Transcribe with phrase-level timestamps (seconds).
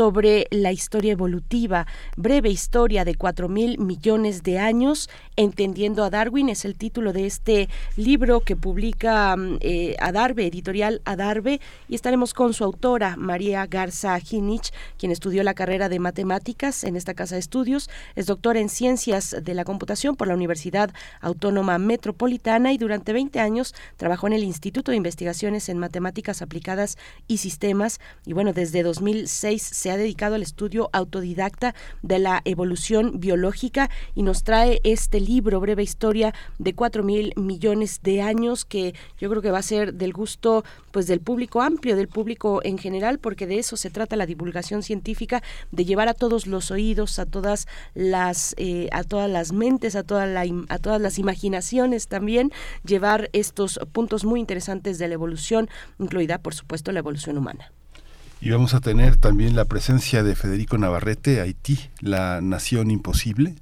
[0.00, 1.86] sobre la historia evolutiva,
[2.16, 7.26] breve historia de cuatro mil millones de años, entendiendo a Darwin, es el título de
[7.26, 13.66] este libro que publica mm, eh, Adarve, editorial Adarve, y estaremos con su autora, María
[13.66, 18.58] Garza Ginich, quien estudió la carrera de matemáticas en esta casa de estudios, es doctora
[18.58, 24.28] en ciencias de la computación por la Universidad Autónoma Metropolitana y durante 20 años trabajó
[24.28, 26.96] en el Instituto de Investigaciones en Matemáticas Aplicadas
[27.28, 33.20] y Sistemas, y bueno, desde 2006 se ha dedicado al estudio autodidacta de la evolución
[33.20, 38.94] biológica y nos trae este libro breve historia de cuatro mil millones de años, que
[39.18, 42.78] yo creo que va a ser del gusto pues del público amplio, del público en
[42.78, 47.18] general, porque de eso se trata la divulgación científica, de llevar a todos los oídos,
[47.18, 52.08] a todas las, eh, a todas las mentes, a, toda la, a todas las imaginaciones
[52.08, 52.52] también,
[52.84, 57.72] llevar estos puntos muy interesantes de la evolución, incluida por supuesto la evolución humana.
[58.42, 63.54] Y vamos a tener también la presencia de Federico Navarrete, Haití, la nación imposible.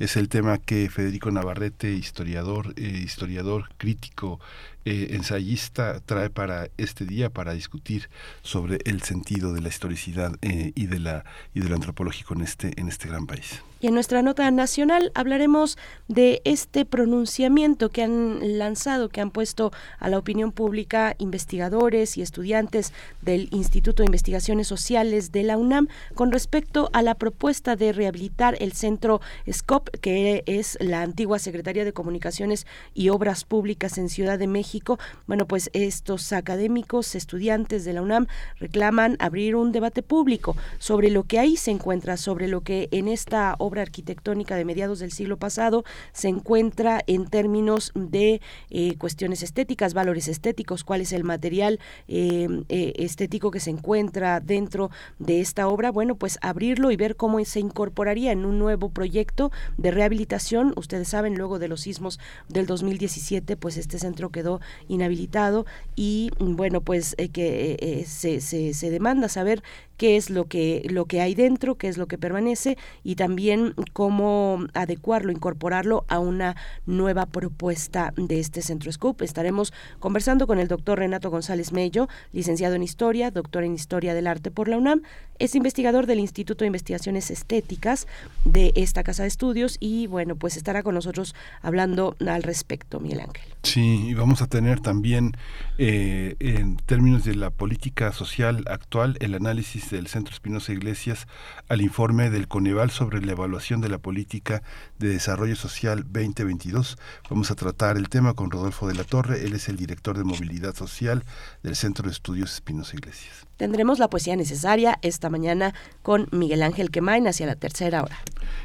[0.00, 4.40] Es el tema que Federico Navarrete, historiador, eh, historiador crítico,
[4.84, 8.10] eh, ensayista, trae para este día para discutir
[8.42, 12.40] sobre el sentido de la historicidad eh, y de la y de lo antropológico en
[12.40, 13.62] este en este gran país.
[13.84, 15.76] Y en nuestra nota nacional hablaremos
[16.08, 22.22] de este pronunciamiento que han lanzado, que han puesto a la opinión pública investigadores y
[22.22, 27.92] estudiantes del Instituto de Investigaciones Sociales de la UNAM con respecto a la propuesta de
[27.92, 34.08] rehabilitar el centro SCOP, que es la antigua Secretaría de Comunicaciones y Obras Públicas en
[34.08, 34.98] Ciudad de México.
[35.26, 38.28] Bueno, pues estos académicos, estudiantes de la UNAM
[38.60, 43.08] reclaman abrir un debate público sobre lo que ahí se encuentra, sobre lo que en
[43.08, 49.42] esta obra arquitectónica de mediados del siglo pasado se encuentra en términos de eh, cuestiones
[49.42, 55.40] estéticas, valores estéticos, cuál es el material eh, eh, estético que se encuentra dentro de
[55.40, 55.90] esta obra.
[55.90, 60.72] Bueno, pues abrirlo y ver cómo se incorporaría en un nuevo proyecto de rehabilitación.
[60.76, 65.66] Ustedes saben, luego de los sismos del 2017, pues este centro quedó inhabilitado
[65.96, 69.62] y bueno, pues que se, se, se demanda saber
[69.96, 73.63] qué es lo que, lo que hay dentro, qué es lo que permanece y también
[73.92, 79.22] cómo adecuarlo, incorporarlo a una nueva propuesta de este Centro Scoop.
[79.22, 84.26] Estaremos conversando con el doctor Renato González Mello, licenciado en Historia, doctor en Historia del
[84.26, 85.02] Arte por la UNAM,
[85.38, 88.06] es investigador del Instituto de Investigaciones Estéticas
[88.44, 93.20] de esta Casa de Estudios y bueno, pues estará con nosotros hablando al respecto, Miguel
[93.20, 93.54] Ángel.
[93.64, 95.32] Sí, y vamos a tener también
[95.78, 101.26] eh, en términos de la política social actual el análisis del Centro Espinosa Iglesias
[101.68, 104.62] al informe del Coneval sobre la evaluación de la política
[104.98, 106.98] de desarrollo social 2022.
[107.28, 110.24] Vamos a tratar el tema con Rodolfo de la Torre, él es el director de
[110.24, 111.24] movilidad social
[111.62, 113.46] del Centro de Estudios Espinosa Iglesias.
[113.56, 118.18] Tendremos la poesía necesaria esta mañana con Miguel Ángel Quemain hacia la tercera hora.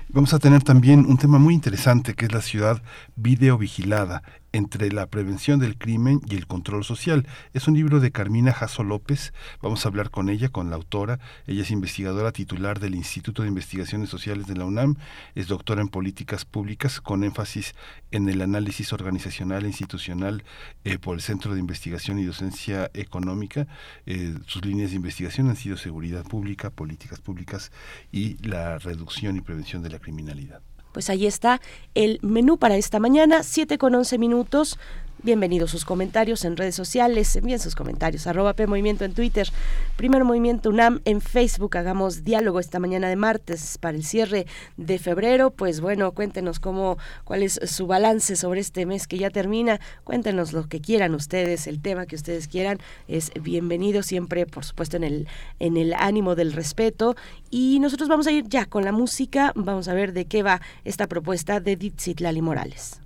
[0.09, 2.81] Vamos a tener también un tema muy interesante que es la ciudad
[3.15, 7.27] videovigilada entre la prevención del crimen y el control social.
[7.53, 9.33] Es un libro de Carmina Jasso López.
[9.61, 11.19] Vamos a hablar con ella, con la autora.
[11.47, 14.95] Ella es investigadora titular del Instituto de Investigaciones Sociales de la UNAM.
[15.35, 17.75] Es doctora en políticas públicas con énfasis
[18.11, 20.43] en el análisis organizacional e institucional
[20.83, 23.67] eh, por el Centro de Investigación y Docencia Económica.
[24.05, 27.71] Eh, sus líneas de investigación han sido seguridad pública, políticas públicas
[28.11, 30.61] y la reducción y prevención de la criminalidad.
[30.91, 31.61] Pues ahí está
[31.95, 34.77] el menú para esta mañana, 7 con 11 minutos.
[35.21, 39.49] Bienvenidos sus comentarios en redes sociales, envíen sus comentarios, arroba P en Twitter,
[39.97, 44.45] Primer Movimiento UNAM en Facebook, hagamos diálogo esta mañana de martes para el cierre
[44.77, 49.29] de febrero, pues bueno, cuéntenos cómo, cuál es su balance sobre este mes que ya
[49.29, 52.79] termina, cuéntenos lo que quieran ustedes, el tema que ustedes quieran,
[53.09, 55.27] es bienvenido siempre, por supuesto, en el,
[55.59, 57.17] en el ánimo del respeto
[57.51, 60.61] y nosotros vamos a ir ya con la música, vamos a ver de qué va
[60.85, 61.77] esta propuesta de
[62.19, 63.01] Lali Morales.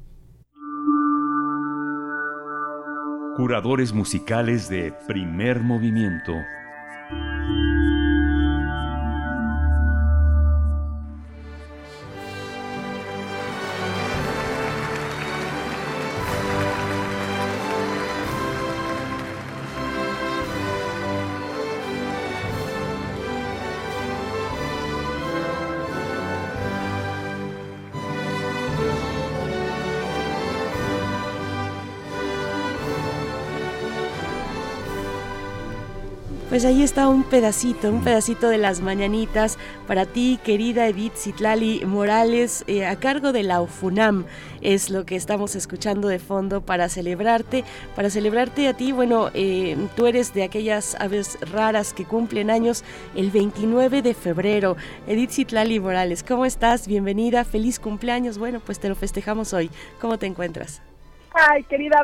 [3.36, 6.34] Curadores musicales de primer movimiento.
[36.54, 39.58] Pues ahí está un pedacito, un pedacito de las mañanitas
[39.88, 44.26] para ti, querida Edith Citlali Morales, eh, a cargo de la UFUNAM.
[44.62, 47.64] Es lo que estamos escuchando de fondo para celebrarte,
[47.96, 48.92] para celebrarte a ti.
[48.92, 52.84] Bueno, eh, tú eres de aquellas aves raras que cumplen años
[53.16, 54.78] el 29 de febrero.
[55.08, 56.88] Edith Citlali Morales, ¿cómo estás?
[56.88, 58.38] Bienvenida, feliz cumpleaños.
[58.38, 59.72] Bueno, pues te lo festejamos hoy.
[60.00, 60.84] ¿Cómo te encuentras?
[61.34, 62.04] Ay, querida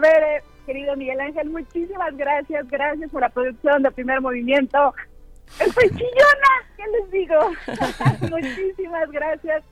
[0.70, 4.94] querido Miguel Ángel, muchísimas gracias, gracias por la producción de Primer Movimiento.
[5.60, 7.40] Estoy chillona, ¿qué les digo?
[8.30, 9.64] muchísimas gracias.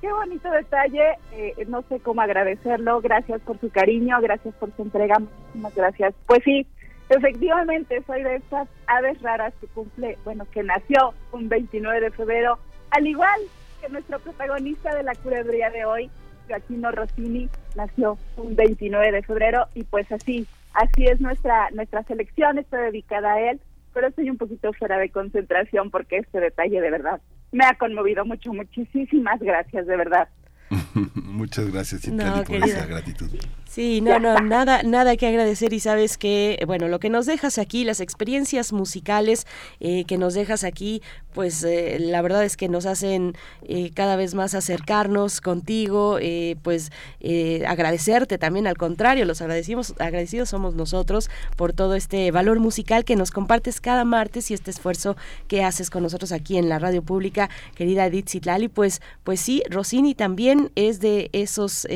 [0.00, 3.00] Qué bonito detalle, eh, no sé cómo agradecerlo.
[3.00, 6.14] Gracias por su cariño, gracias por su entrega, muchísimas gracias.
[6.28, 6.64] Pues sí,
[7.08, 12.60] efectivamente soy de estas aves raras que cumple, bueno, que nació un 29 de febrero,
[12.92, 13.40] al igual
[13.80, 16.10] que nuestro protagonista de la culebría de hoy,
[16.48, 22.58] Joaquino Rossini nació un 29 de febrero y pues así, así es nuestra nuestra selección,
[22.58, 23.60] está dedicada a él,
[23.92, 27.20] pero estoy un poquito fuera de concentración porque este detalle de verdad
[27.52, 30.28] me ha conmovido mucho, muchísimas gracias de verdad.
[31.14, 33.28] Muchas gracias, Itali, por esa gratitud.
[33.74, 37.58] Sí, no, no, nada, nada que agradecer y sabes que, bueno, lo que nos dejas
[37.58, 39.48] aquí, las experiencias musicales
[39.80, 44.14] eh, que nos dejas aquí, pues eh, la verdad es que nos hacen eh, cada
[44.14, 46.20] vez más acercarnos contigo,
[46.62, 46.92] pues
[47.66, 53.16] agradecerte también, al contrario, los agradecimos, agradecidos somos nosotros por todo este valor musical que
[53.16, 55.16] nos compartes cada martes y este esfuerzo
[55.48, 59.64] que haces con nosotros aquí en la radio pública, querida Edith Zitlali, pues, pues sí,
[59.68, 61.88] Rossini también es de esos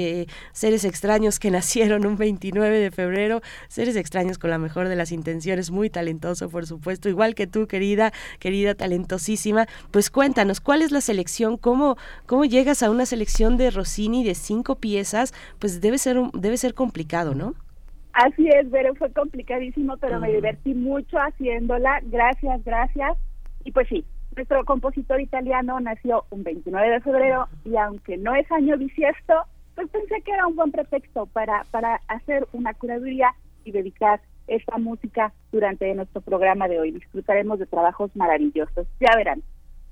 [0.52, 4.96] seres extraños que nacieron nacieron un 29 de febrero, seres extraños con la mejor de
[4.96, 10.80] las intenciones, muy talentoso por supuesto, igual que tú querida, querida talentosísima, pues cuéntanos, ¿cuál
[10.80, 11.58] es la selección?
[11.58, 15.34] ¿Cómo, cómo llegas a una selección de Rossini de cinco piezas?
[15.58, 17.54] Pues debe ser, debe ser complicado, ¿no?
[18.14, 22.00] Así es, pero fue complicadísimo, pero me divertí mucho haciéndola.
[22.04, 23.12] Gracias, gracias.
[23.64, 28.50] Y pues sí, nuestro compositor italiano nació un 29 de febrero y aunque no es
[28.50, 29.34] año bisiesto,
[29.78, 33.32] pues pensé que era un buen pretexto para, para hacer una curaduría
[33.62, 36.90] y dedicar esta música durante nuestro programa de hoy.
[36.90, 38.88] Disfrutaremos de trabajos maravillosos.
[38.98, 39.40] Ya verán.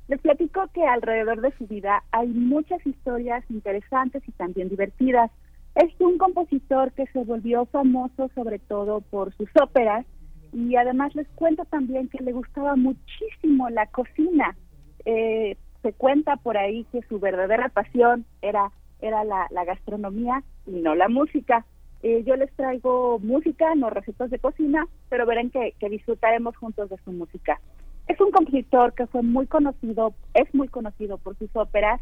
[0.09, 5.31] Les platico que alrededor de su vida hay muchas historias interesantes y también divertidas.
[5.77, 10.05] Es un compositor que se volvió famoso sobre todo por sus óperas
[10.53, 14.57] y además les cuento también que le gustaba muchísimo la cocina.
[15.05, 20.95] Eh, se cuenta por ahí que su verdadera pasión era era la, gastronomía y no
[20.95, 21.65] la música.
[22.03, 26.91] Eh, yo les traigo música, no recetas de cocina, pero verán que, que disfrutaremos juntos
[26.91, 27.61] de su música.
[28.09, 32.01] Es un compositor que fue muy conocido, es muy conocido por sus óperas,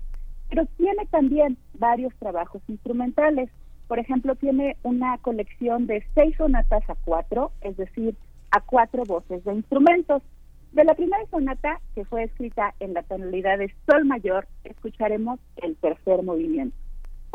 [0.51, 3.51] pero tiene también varios trabajos instrumentales.
[3.89, 8.17] Por ejemplo, tiene una colección de seis sonatas a cuatro, es decir,
[8.51, 10.23] a cuatro voces de instrumentos.
[10.73, 15.77] De la primera sonata, que fue escrita en la tonalidad de Sol mayor, escucharemos el
[15.77, 16.77] tercer movimiento.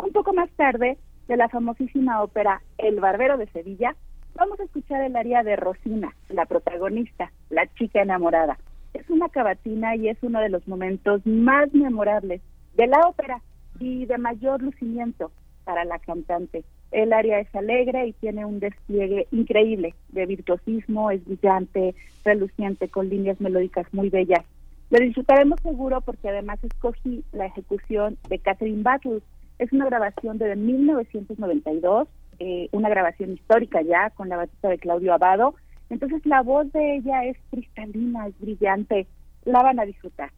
[0.02, 0.98] Un poco más tarde,
[1.28, 3.96] de la famosísima ópera El Barbero de Sevilla,
[4.34, 8.58] vamos a escuchar el aria de Rosina, la protagonista, la chica enamorada.
[8.94, 12.42] Es una cavatina y es uno de los momentos más memorables
[12.76, 13.42] de la ópera
[13.80, 15.32] y de mayor lucimiento
[15.66, 16.64] para la cantante.
[16.92, 21.94] El aria es alegre y tiene un despliegue increíble de virtuosismo, es brillante,
[22.24, 24.46] reluciente, con líneas melódicas muy bellas.
[24.90, 29.22] Lo disfrutaremos seguro porque además escogí la ejecución de Catherine Battle,
[29.60, 32.08] es una grabación de 1992,
[32.40, 35.56] eh, una grabación histórica ya con la batista de Claudio Abado.
[35.90, 39.06] Entonces la voz de ella es cristalina, es brillante,
[39.44, 40.32] la van a disfrutar.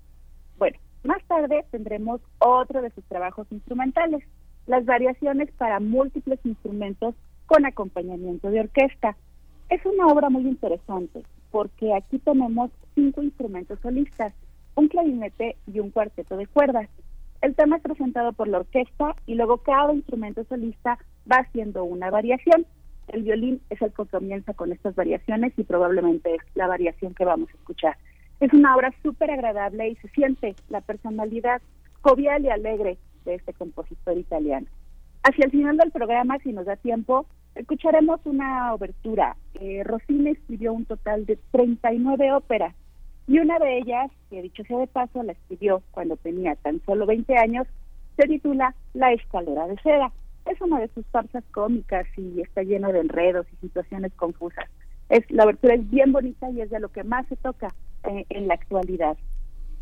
[0.58, 4.24] Bueno, más tarde tendremos otro de sus trabajos instrumentales,
[4.66, 9.16] las variaciones para múltiples instrumentos con acompañamiento de orquesta.
[9.70, 14.34] Es una obra muy interesante porque aquí tenemos cinco instrumentos solistas,
[14.76, 16.90] un clarinete y un cuarteto de cuerdas.
[17.42, 22.12] El tema es presentado por la orquesta y luego cada instrumento solista va haciendo una
[22.12, 22.68] variación.
[23.08, 27.26] El violín es el que comienza con estas variaciones y probablemente es la variación que
[27.26, 27.98] vamos a escuchar.
[28.40, 31.62] Es una obra súper agradable y se siente la personalidad
[32.02, 34.68] jovial y alegre de este compositor italiano.
[35.24, 39.36] Hacia el final del programa, si nos da tiempo, escucharemos una obertura.
[39.56, 42.76] Eh, Rossini escribió un total de 39 óperas
[43.28, 47.06] y una de ellas, que dicho sea de paso, la escribió cuando tenía tan solo
[47.06, 47.68] 20 años,
[48.18, 50.12] se titula La escalera de seda.
[50.46, 54.70] Es una de sus farsas cómicas y está lleno de enredos y situaciones confusas.
[55.10, 57.74] Es, la abertura es bien bonita y es de lo que más se toca
[58.04, 59.18] eh, en la actualidad.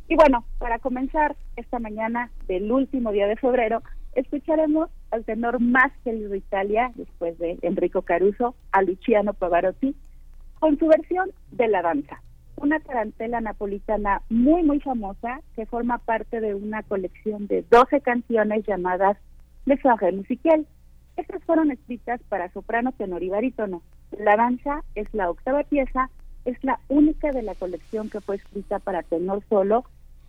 [0.09, 3.81] Y bueno, para comenzar esta mañana del último día de febrero,
[4.15, 9.95] escucharemos al tenor más querido de Italia, después de Enrico Caruso, a Luciano Pavarotti,
[10.59, 12.21] con su versión de la danza
[12.61, 18.65] una tarantela napolitana muy, muy famosa que forma parte de una colección de 12 canciones
[18.65, 19.17] llamadas
[19.65, 20.67] Le Soirée Musical.
[21.15, 23.81] Estas fueron escritas para soprano, tenor y barítono.
[24.17, 26.09] La danza es la octava pieza,
[26.45, 29.85] es la única de la colección que fue escrita para tenor solo.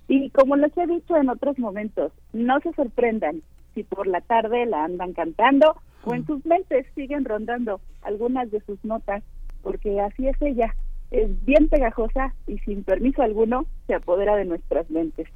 [0.07, 3.43] Y como les he dicho en otros momentos, no se sorprendan
[3.75, 8.61] si por la tarde la andan cantando o en sus mentes siguen rondando algunas de
[8.61, 9.23] sus notas,
[9.63, 10.75] porque así es ella,
[11.11, 15.29] es bien pegajosa y sin permiso alguno se apodera de nuestras mentes.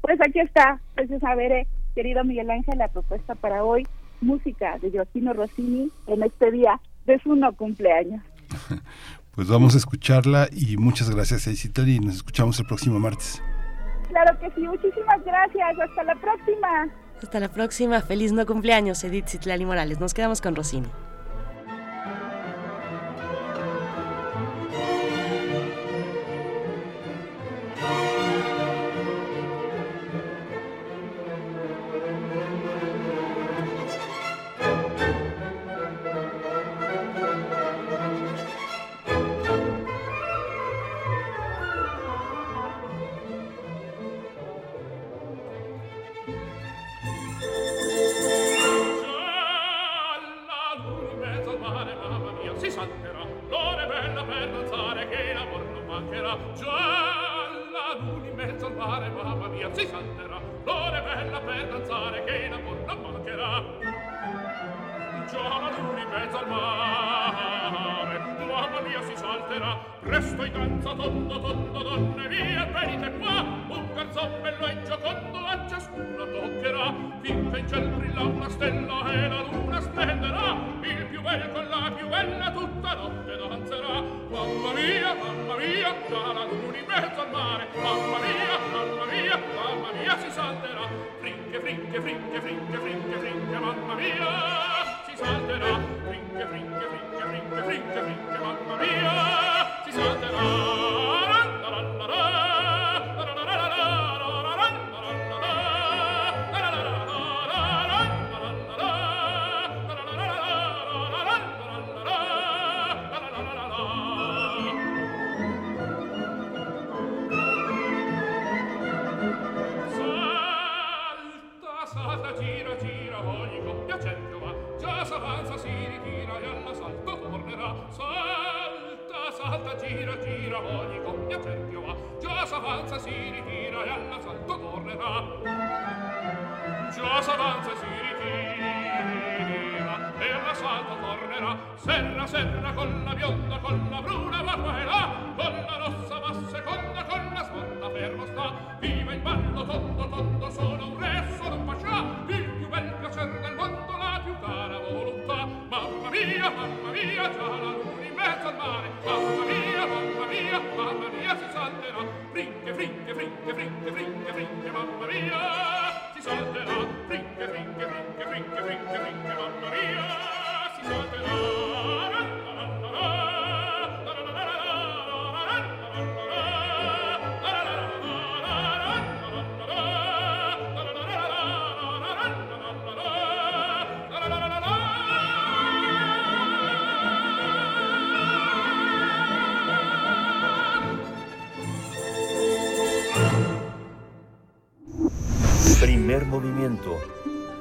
[0.00, 3.86] Pues aquí está, pues saber, querido Miguel Ángel, la propuesta para hoy,
[4.20, 8.22] música de Joaquino Rossini en este día de su no cumpleaños.
[9.36, 13.42] Pues vamos a escucharla y muchas gracias, Edith, y nos escuchamos el próximo martes.
[14.08, 16.88] Claro que sí, muchísimas gracias, hasta la próxima.
[17.22, 20.00] Hasta la próxima, feliz no cumpleaños, Edith Citlali Morales.
[20.00, 20.88] Nos quedamos con Rossini.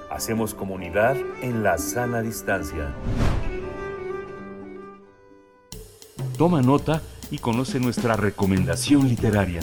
[0.10, 2.94] Hacemos comunidad en la sana distancia.
[6.38, 7.02] Toma nota
[7.32, 9.62] y conoce nuestra recomendación literaria.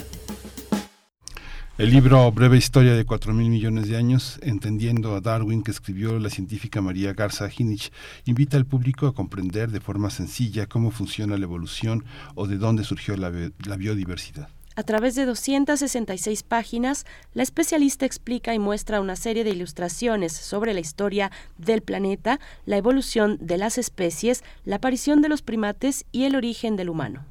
[1.78, 6.18] El libro Breve Historia de cuatro mil millones de años, entendiendo a Darwin, que escribió
[6.18, 7.90] la científica María Garza Hinich,
[8.26, 12.04] invita al público a comprender de forma sencilla cómo funciona la evolución
[12.34, 13.32] o de dónde surgió la,
[13.66, 14.48] la biodiversidad.
[14.74, 20.72] A través de 266 páginas, la especialista explica y muestra una serie de ilustraciones sobre
[20.72, 26.24] la historia del planeta, la evolución de las especies, la aparición de los primates y
[26.24, 27.26] el origen del humano.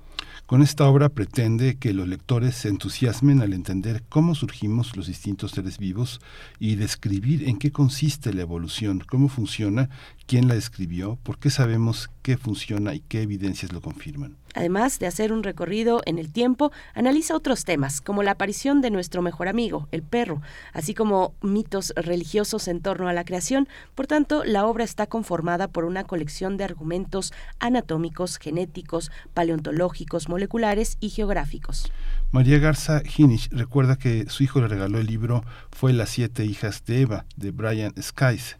[0.45, 5.51] Con esta obra pretende que los lectores se entusiasmen al entender cómo surgimos los distintos
[5.51, 6.19] seres vivos
[6.60, 9.89] y describir en qué consiste la evolución, cómo funciona,
[10.27, 14.36] quién la escribió, por qué sabemos qué funciona y qué evidencias lo confirman.
[14.53, 18.91] Además de hacer un recorrido en el tiempo, analiza otros temas, como la aparición de
[18.91, 20.41] nuestro mejor amigo, el perro,
[20.74, 23.67] así como mitos religiosos en torno a la creación.
[23.96, 30.98] Por tanto, la obra está conformada por una colección de argumentos anatómicos, genéticos, paleontológicos, moleculares
[31.00, 31.91] y geográficos.
[32.33, 36.85] María Garza Hinich recuerda que su hijo le regaló el libro Fue las siete hijas
[36.85, 38.55] de Eva, de Brian Skies,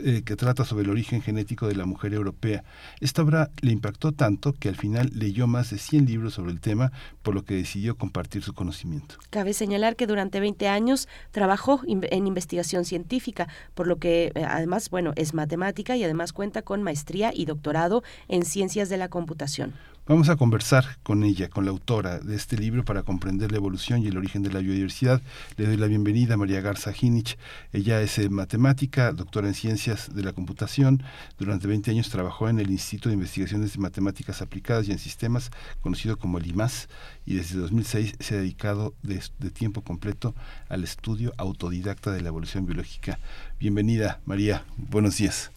[0.00, 2.64] eh, que trata sobre el origen genético de la mujer europea.
[3.00, 6.60] Esta obra le impactó tanto que al final leyó más de 100 libros sobre el
[6.60, 6.90] tema,
[7.22, 9.14] por lo que decidió compartir su conocimiento.
[9.30, 14.90] Cabe señalar que durante 20 años trabajó en investigación científica, por lo que eh, además,
[14.90, 19.72] bueno, es matemática y además cuenta con maestría y doctorado en ciencias de la computación.
[20.04, 24.02] Vamos a conversar con ella, con la autora de este libro para comprender la evolución
[24.02, 25.22] y el origen de la biodiversidad.
[25.56, 27.38] Le doy la bienvenida a María Garza Ginich.
[27.72, 31.04] Ella es eh, matemática, doctora en ciencias de la computación.
[31.38, 35.52] Durante 20 años trabajó en el Instituto de Investigaciones de Matemáticas Aplicadas y en Sistemas,
[35.82, 36.88] conocido como el IMAS,
[37.24, 40.34] y desde 2006 se ha dedicado de, de tiempo completo
[40.68, 43.20] al estudio autodidacta de la evolución biológica.
[43.60, 44.64] Bienvenida, María.
[44.76, 45.51] Buenos días.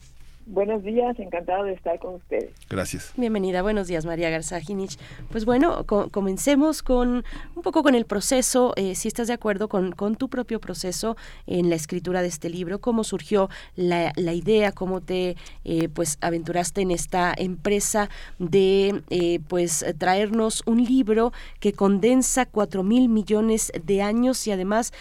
[0.48, 2.52] Buenos días, encantado de estar con ustedes.
[2.70, 3.14] Gracias.
[3.18, 5.00] Bienvenida, buenos días María Garzajinich.
[5.32, 7.24] Pues bueno, comencemos con
[7.56, 11.18] un poco con el proceso, eh, si estás de acuerdo con, con, tu propio proceso
[11.48, 16.20] en la escritura de este libro, cómo surgió la, la idea, cómo te eh, pues
[16.22, 23.72] aventuraste en esta empresa de eh, pues traernos un libro que condensa cuatro mil millones
[23.84, 24.94] de años y además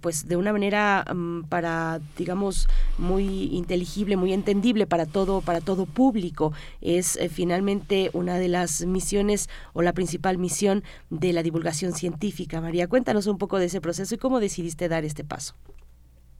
[0.00, 2.68] pues de una manera mm, para digamos
[2.98, 6.52] muy inteligible, muy entendible para todo, para todo público.
[6.80, 12.60] Es eh, finalmente una de las misiones o la principal misión de la divulgación científica.
[12.60, 15.54] María, cuéntanos un poco de ese proceso y cómo decidiste dar este paso.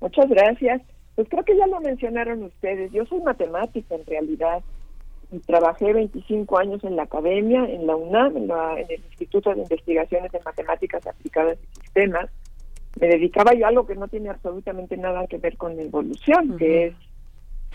[0.01, 0.83] Muchas gracias.
[1.15, 2.91] Pues creo que ya lo mencionaron ustedes.
[2.93, 4.63] Yo soy matemática en realidad.
[5.31, 10.33] Y trabajé 25 años en la academia, en la UNAM, en, el Instituto de Investigaciones
[10.35, 12.31] en Matemáticas Aplicadas y Sistemas.
[13.01, 16.59] Me dedicaba yo a algo que no tiene absolutamente nada que ver con la evolución,
[16.59, 16.95] que es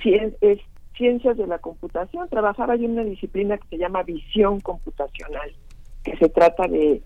[0.04, 0.60] es
[0.96, 2.28] ciencias de la computación.
[2.30, 5.52] Trabajaba yo en una disciplina que se llama visión computacional,
[6.04, 7.02] que se trata de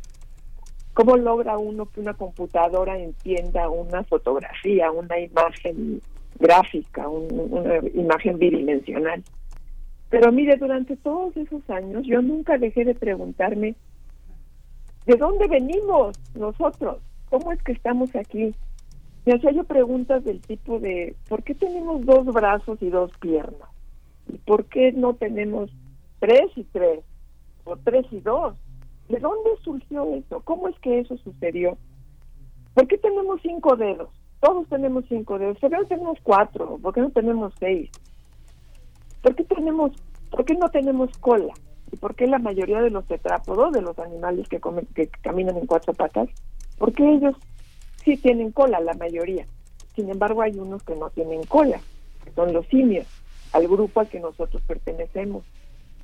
[0.93, 6.01] cómo logra uno que una computadora entienda una fotografía, una imagen
[6.39, 9.23] gráfica, una imagen bidimensional.
[10.09, 13.75] Pero mire, durante todos esos años yo nunca dejé de preguntarme,
[15.05, 16.97] ¿de dónde venimos nosotros?
[17.29, 18.53] ¿Cómo es que estamos aquí?
[19.25, 23.69] Me hacía yo preguntas del tipo de, ¿por qué tenemos dos brazos y dos piernas?
[24.27, 25.69] ¿Y por qué no tenemos
[26.19, 27.01] tres y tres?
[27.63, 28.55] ¿O tres y dos?
[29.09, 30.41] ¿De dónde surgió eso?
[30.41, 31.77] ¿Cómo es que eso sucedió?
[32.73, 34.09] ¿Por qué tenemos cinco dedos?
[34.39, 35.59] Todos tenemos cinco dedos.
[35.59, 36.79] ¿Por qué no tenemos cuatro?
[36.81, 37.91] ¿Por qué no tenemos seis?
[39.21, 39.91] ¿Por qué, tenemos,
[40.31, 41.53] ¿Por qué no tenemos cola?
[41.91, 45.57] ¿Y por qué la mayoría de los tetrápodos, de los animales que, comen, que caminan
[45.57, 46.29] en cuatro patas,
[46.79, 47.35] por qué ellos
[48.03, 49.45] sí tienen cola, la mayoría.
[49.95, 51.79] Sin embargo, hay unos que no tienen cola,
[52.23, 53.05] que son los simios,
[53.53, 55.45] al grupo al que nosotros pertenecemos.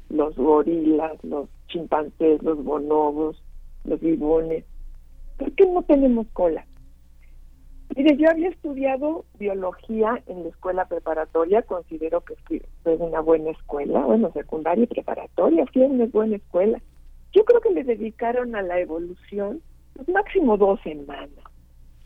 [0.10, 3.42] Los gorilas, los chimpancés, los bonobos,
[3.84, 4.66] los bibones.
[5.38, 6.66] ¿Por qué no tenemos cola?
[7.96, 12.36] Mire, yo había estudiado biología en la escuela preparatoria, considero que
[12.84, 16.82] fue una buena escuela, bueno, secundaria y preparatoria, fue una buena escuela.
[17.34, 19.62] Yo creo que le dedicaron a la evolución
[20.08, 21.47] máximo dos semanas.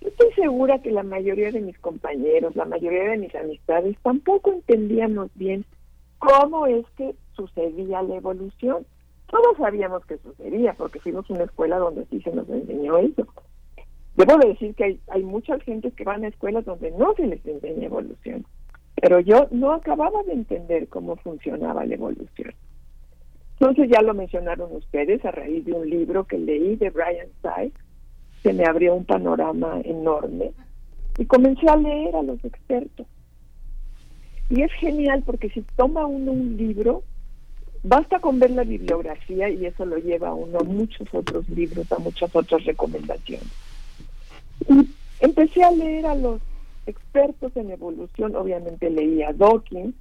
[0.01, 5.29] Estoy segura que la mayoría de mis compañeros, la mayoría de mis amistades, tampoco entendíamos
[5.35, 5.63] bien
[6.17, 8.85] cómo es que sucedía la evolución.
[9.27, 13.27] Todos sabíamos que sucedía, porque fuimos a una escuela donde sí se nos enseñó eso.
[14.15, 17.45] Debo decir que hay, hay mucha gente que van a escuelas donde no se les
[17.45, 18.45] enseña evolución,
[18.95, 22.53] pero yo no acababa de entender cómo funcionaba la evolución.
[23.59, 27.79] Entonces ya lo mencionaron ustedes a raíz de un libro que leí de Brian Sykes,
[28.43, 30.51] se me abrió un panorama enorme
[31.17, 33.05] y comencé a leer a los expertos.
[34.49, 37.03] Y es genial porque si toma uno un libro,
[37.83, 41.91] basta con ver la bibliografía y eso lo lleva a uno a muchos otros libros,
[41.91, 43.47] a muchas otras recomendaciones.
[44.67, 44.87] Y
[45.19, 46.41] empecé a leer a los
[46.85, 49.95] expertos en evolución, obviamente leía Dawkins,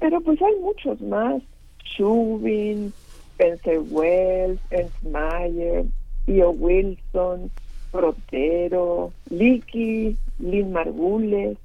[0.00, 1.42] pero pues hay muchos más,
[1.84, 2.92] Shubin,
[3.32, 5.84] Spencer Wells, Ernst Mayer,
[6.26, 7.50] Io Wilson,
[7.90, 11.58] Protero, Licky, Lynn Margules,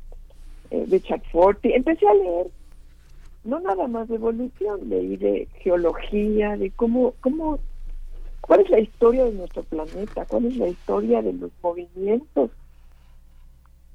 [0.72, 1.74] eh, Richard Forti.
[1.74, 2.48] Empecé a leer
[3.44, 7.60] no nada más de evolución, leí de geología, de cómo, cómo,
[8.42, 12.52] cuál es la historia de nuestro planeta, cuál es la historia de los movimientos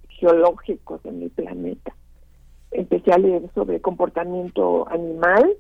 [0.09, 1.95] geológicos en el planeta.
[2.71, 5.57] Empecé a leer sobre comportamiento animal,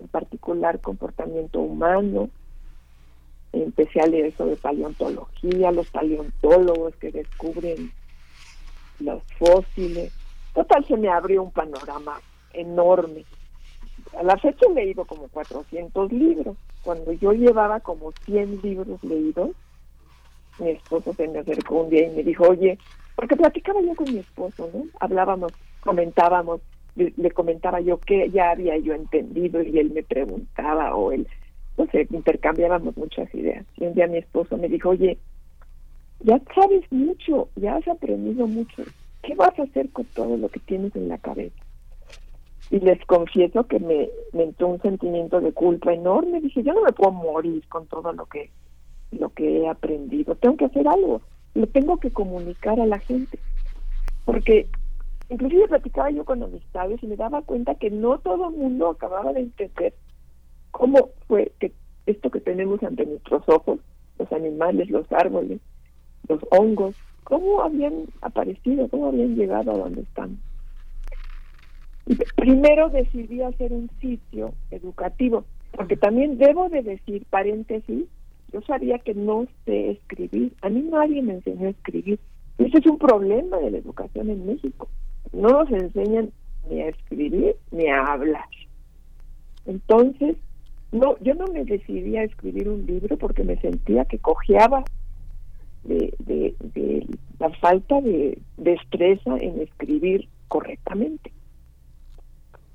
[0.00, 2.28] en particular comportamiento humano.
[3.52, 7.92] Empecé a leer sobre paleontología, los paleontólogos que descubren
[9.00, 10.12] los fósiles.
[10.54, 12.20] Total, se me abrió un panorama
[12.52, 13.24] enorme.
[14.18, 16.56] A la fecha he leído como 400 libros.
[16.82, 19.50] Cuando yo llevaba como 100 libros leídos,
[20.58, 22.78] mi esposo se me acercó un día y me dijo, oye,
[23.14, 24.84] porque platicaba yo con mi esposo, ¿no?
[25.00, 26.60] Hablábamos, comentábamos,
[26.96, 31.28] le, comentaba yo que ya había yo entendido y él me preguntaba o él,
[31.86, 33.64] sé, intercambiábamos muchas ideas.
[33.76, 35.18] Y un día mi esposo me dijo, oye,
[36.20, 38.82] ya sabes mucho, ya has aprendido mucho,
[39.22, 41.56] ¿qué vas a hacer con todo lo que tienes en la cabeza?
[42.70, 46.40] Y les confieso que me, me entró un sentimiento de culpa enorme.
[46.40, 48.50] Dije, yo no me puedo morir con todo lo que
[49.10, 50.34] lo que he aprendido.
[50.34, 51.22] Tengo que hacer algo,
[51.54, 53.38] lo tengo que comunicar a la gente.
[54.24, 54.68] Porque
[55.30, 59.32] inclusive platicaba yo con amistades y me daba cuenta que no todo el mundo acababa
[59.32, 59.94] de entender
[60.78, 61.72] cómo fue que
[62.06, 63.80] esto que tenemos ante nuestros ojos,
[64.16, 65.60] los animales, los árboles,
[66.28, 70.38] los hongos, cómo habían aparecido, cómo habían llegado a donde están.
[72.06, 78.06] Y primero decidí hacer un sitio educativo, porque también debo de decir, paréntesis,
[78.52, 80.54] yo sabía que no sé escribir.
[80.62, 82.20] A mí nadie me enseñó a escribir.
[82.58, 84.88] Ese es un problema de la educación en México.
[85.32, 86.30] No nos enseñan
[86.70, 88.46] ni a escribir ni a hablar.
[89.66, 90.36] Entonces,
[90.92, 94.84] no, yo no me decidí a escribir un libro porque me sentía que cojeaba
[95.84, 96.54] de,
[97.38, 101.32] la falta de destreza en escribir correctamente.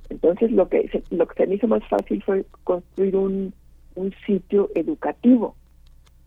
[0.10, 3.54] Entonces, lo que se, lo que se me hizo más fácil fue construir un,
[3.95, 5.56] un sitio educativo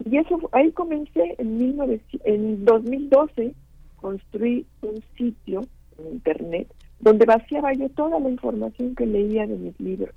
[0.04, 3.54] y eso ahí comencé en, 19, en 2012,
[3.96, 5.62] construí un sitio
[5.98, 6.68] en internet
[7.00, 10.14] donde vaciaba yo toda la información que leía de mis libros.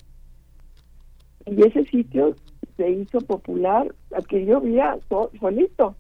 [1.52, 2.36] Y ese sitio
[2.78, 3.94] se hizo popular,
[4.28, 4.98] que yo veía
[5.40, 5.96] solito.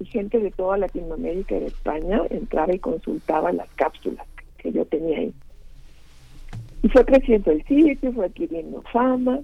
[0.00, 4.26] Y gente de toda Latinoamérica y de España entraba y consultaba las cápsulas
[4.58, 5.34] que yo tenía ahí.
[6.82, 9.40] Y fue creciendo el sitio, fue adquiriendo fama.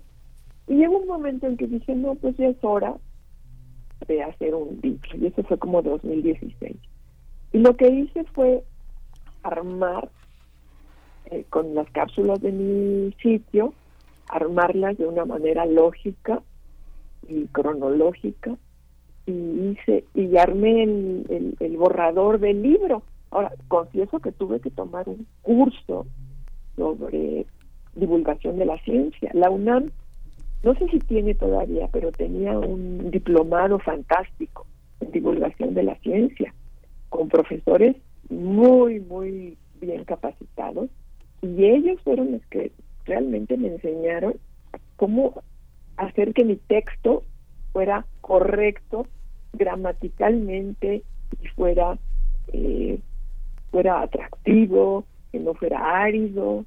[0.69, 2.95] Y llegó un momento en que dije, no, pues ya es hora
[4.07, 6.77] de hacer un libro y eso fue como 2016.
[7.53, 8.63] Y lo que hice fue
[9.43, 10.09] armar
[11.27, 13.73] eh, con las cápsulas de mi sitio,
[14.29, 16.43] armarlas de una manera lógica
[17.29, 18.57] y cronológica
[19.27, 23.03] y hice y armé el, el borrador del libro.
[23.31, 26.07] Ahora, confieso que tuve que tomar un curso
[26.77, 27.47] sobre
[27.95, 29.31] divulgación de la ciencia.
[29.35, 29.91] La UNAM
[30.65, 34.67] no sé si tiene todavía, pero tenía un diplomado fantástico
[35.01, 36.55] en divulgación de la ciencia,
[37.11, 37.97] con profesores
[38.31, 40.89] muy, muy bien capacitados,
[41.43, 42.73] y ellos fueron los que
[43.05, 44.35] realmente me enseñaron
[44.97, 45.43] cómo
[45.97, 47.25] hacer que mi texto
[47.73, 49.07] fuera correcto
[49.53, 51.03] gramaticalmente
[51.43, 51.99] y fuera
[52.53, 52.99] eh,
[53.71, 56.65] fuera atractivo, que no fuera árido.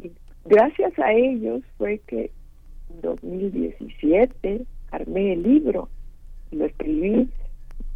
[0.00, 0.12] Y
[0.44, 2.30] gracias a ellos fue que
[3.02, 5.88] 2017 armé el libro,
[6.52, 7.28] lo escribí,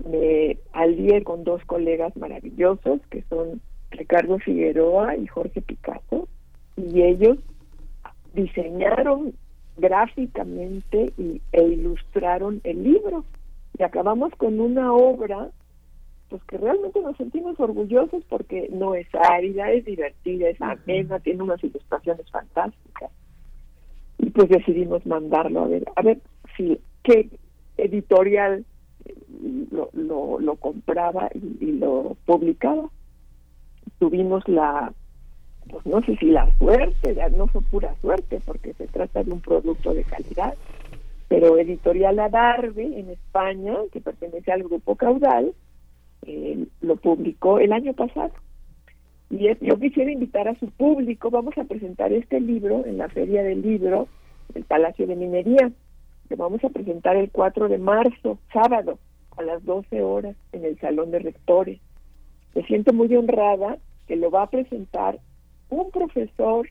[0.04, 3.60] me alié con dos colegas maravillosos que son
[3.92, 6.28] Ricardo Figueroa y Jorge Picasso,
[6.76, 7.38] y ellos
[8.34, 9.34] diseñaron
[9.76, 13.24] gráficamente y, e ilustraron el libro.
[13.78, 15.50] Y acabamos con una obra
[16.28, 21.42] pues que realmente nos sentimos orgullosos porque no es árida, es divertida, es amena, tiene
[21.42, 23.10] unas ilustraciones fantásticas
[24.18, 26.18] y pues decidimos mandarlo a ver, a ver
[26.56, 27.30] si qué
[27.76, 28.64] editorial
[29.70, 32.90] lo, lo, lo compraba y, lo publicaba.
[33.98, 34.92] Tuvimos la,
[35.70, 39.40] pues no sé si la suerte, no fue pura suerte porque se trata de un
[39.40, 40.54] producto de calidad,
[41.28, 45.52] pero Editorial Adarve en España, que pertenece al grupo Caudal,
[46.26, 48.32] eh, lo publicó el año pasado.
[49.30, 53.42] Y yo quisiera invitar a su público, vamos a presentar este libro en la Feria
[53.42, 54.08] del Libro
[54.54, 55.70] del Palacio de Minería,
[56.28, 58.98] que vamos a presentar el 4 de marzo, sábado,
[59.36, 61.78] a las 12 horas, en el Salón de Rectores.
[62.54, 63.76] Me siento muy honrada
[64.06, 65.18] que lo va a presentar
[65.70, 66.68] un profesor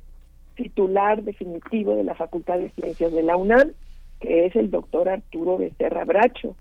[0.56, 3.74] titular definitivo de la Facultad de Ciencias de la UNAM,
[4.20, 6.56] que es el doctor Arturo Becerra Bracho.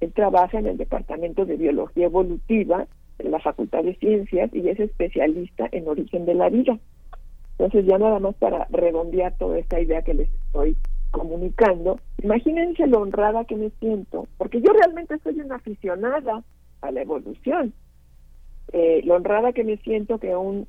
[0.00, 2.86] Él trabaja en el Departamento de Biología Evolutiva
[3.18, 6.78] en la Facultad de Ciencias y es especialista en origen de la vida.
[7.58, 10.76] Entonces ya nada más para redondear toda esta idea que les estoy
[11.10, 16.42] comunicando, imagínense lo honrada que me siento, porque yo realmente soy una aficionada
[16.80, 17.74] a la evolución.
[18.72, 20.66] Eh, lo honrada que me siento que un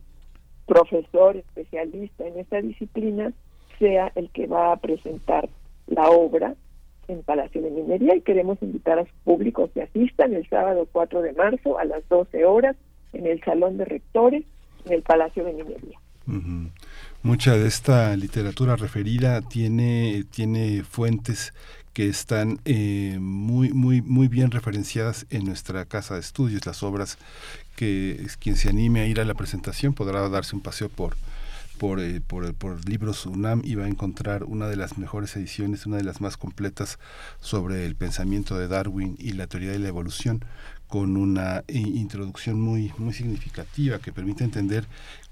[0.66, 3.34] profesor especialista en esta disciplina
[3.80, 5.50] sea el que va a presentar
[5.88, 6.56] la obra
[7.08, 11.22] en Palacio de Minería y queremos invitar a su público que asistan el sábado 4
[11.22, 12.76] de marzo a las 12 horas
[13.14, 14.44] en el Salón de Rectores
[14.86, 16.00] en el Palacio de Minería.
[17.24, 21.54] Mucha de esta literatura referida tiene, tiene fuentes
[21.94, 27.18] que están eh, muy, muy, muy bien referenciadas en nuestra casa de estudios, las obras
[27.82, 31.18] que quien se anime a ir a la presentación podrá darse un paseo por,
[31.80, 35.88] por, eh, por, por, libros UNAM y va a encontrar una de las mejores ediciones,
[35.88, 37.00] una de las más completas
[37.40, 40.46] sobre el pensamiento de Darwin y la teoría de la evolución,
[40.86, 44.86] con una introducción muy, muy significativa que permite entender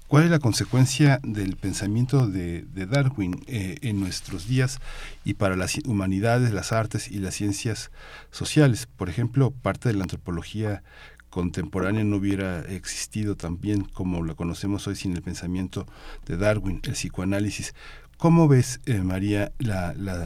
[0.08, 4.80] ¿Cuál es la consecuencia del pensamiento de, Darwin eh, en nuestros días
[5.24, 7.92] y para las humanidades, las artes y las ciencias
[8.32, 8.88] sociales?
[8.96, 10.82] Por ejemplo, parte de la antropología
[11.30, 15.86] contemporánea no hubiera existido también como la conocemos hoy sin el pensamiento
[16.26, 17.74] de Darwin, el psicoanálisis.
[18.18, 19.52] ¿Cómo ves, eh, María,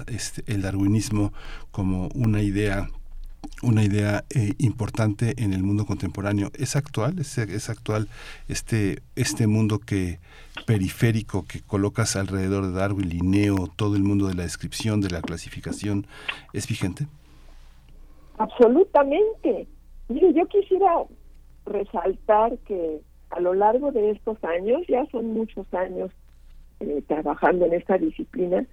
[0.08, 1.32] este, el darwinismo
[1.70, 2.88] como una idea
[3.62, 6.50] una idea eh, importante en el mundo contemporáneo.
[6.54, 7.18] ¿Es actual?
[7.18, 8.08] ¿Es, ¿Es, actual
[8.48, 10.18] este, este mundo que
[10.66, 15.20] periférico que colocas alrededor de Darwin, Linneo, todo el mundo de la descripción, de la
[15.20, 16.06] clasificación,
[16.52, 17.06] es vigente?
[18.38, 19.68] Absolutamente.
[20.08, 21.04] Yo quisiera
[21.66, 26.10] resaltar que a lo largo de estos años, ya son muchos años
[26.80, 28.66] eh, trabajando en esta disciplina,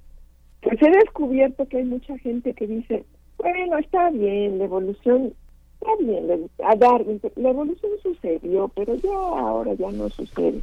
[0.62, 3.06] pues he descubierto que hay mucha gente que dice,
[3.38, 5.34] bueno, está bien, la evolución,
[5.80, 10.62] está bien, a Darwin, la evolución sucedió, pero ya ahora ya no sucede.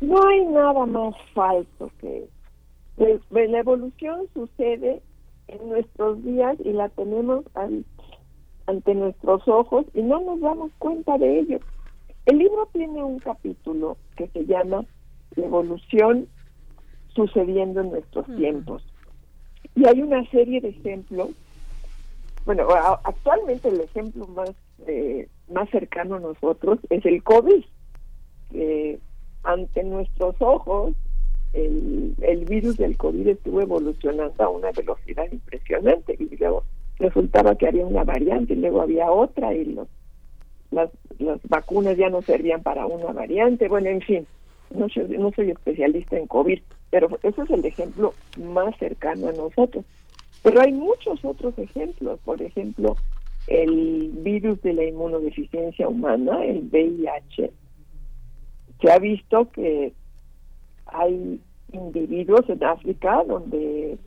[0.00, 2.28] No hay nada más falso que
[3.30, 5.02] la evolución sucede
[5.48, 7.44] en nuestros días y la tenemos
[8.66, 11.58] ante nuestros ojos y no nos damos cuenta de ello.
[12.26, 14.84] El libro tiene un capítulo que se llama
[15.36, 16.28] La evolución
[17.14, 18.84] sucediendo en nuestros tiempos.
[19.74, 21.30] Y hay una serie de ejemplos
[22.46, 22.68] bueno,
[23.02, 24.52] actualmente el ejemplo más
[24.86, 27.64] eh, más cercano a nosotros es el COVID.
[28.50, 29.00] que
[29.42, 30.94] ante nuestros ojos,
[31.52, 36.64] el, el virus del COVID estuvo evolucionando a una velocidad impresionante y luego
[36.98, 39.88] resultaba que había una variante y luego había otra y los,
[40.70, 40.90] las,
[41.48, 43.68] vacunas ya no servían para una variante.
[43.68, 44.26] Bueno, en fin,
[44.70, 49.32] no soy, no soy especialista en COVID, pero ese es el ejemplo más cercano a
[49.32, 49.84] nosotros.
[50.42, 52.96] Pero hay muchos otros ejemplos, por ejemplo,
[53.46, 57.50] el virus de la inmunodeficiencia humana, el VIH,
[58.80, 59.92] se ha visto que
[60.86, 61.40] hay
[61.72, 63.98] individuos en África donde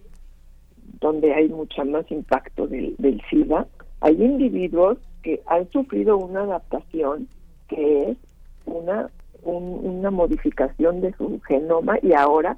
[0.99, 3.67] donde hay mucho más impacto del, del SIDA,
[4.01, 7.27] hay individuos que han sufrido una adaptación
[7.67, 8.17] que es
[8.65, 9.09] una
[9.43, 12.57] una modificación de su genoma y ahora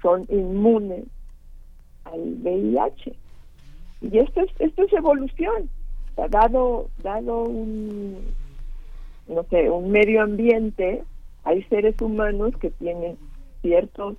[0.00, 1.04] son inmunes
[2.04, 3.14] al VIH.
[4.00, 5.68] Y esto es, esto es evolución.
[6.30, 8.16] dado, dado un,
[9.28, 11.04] no sé, un medio ambiente,
[11.44, 13.16] hay seres humanos que tienen
[13.60, 14.16] ciertos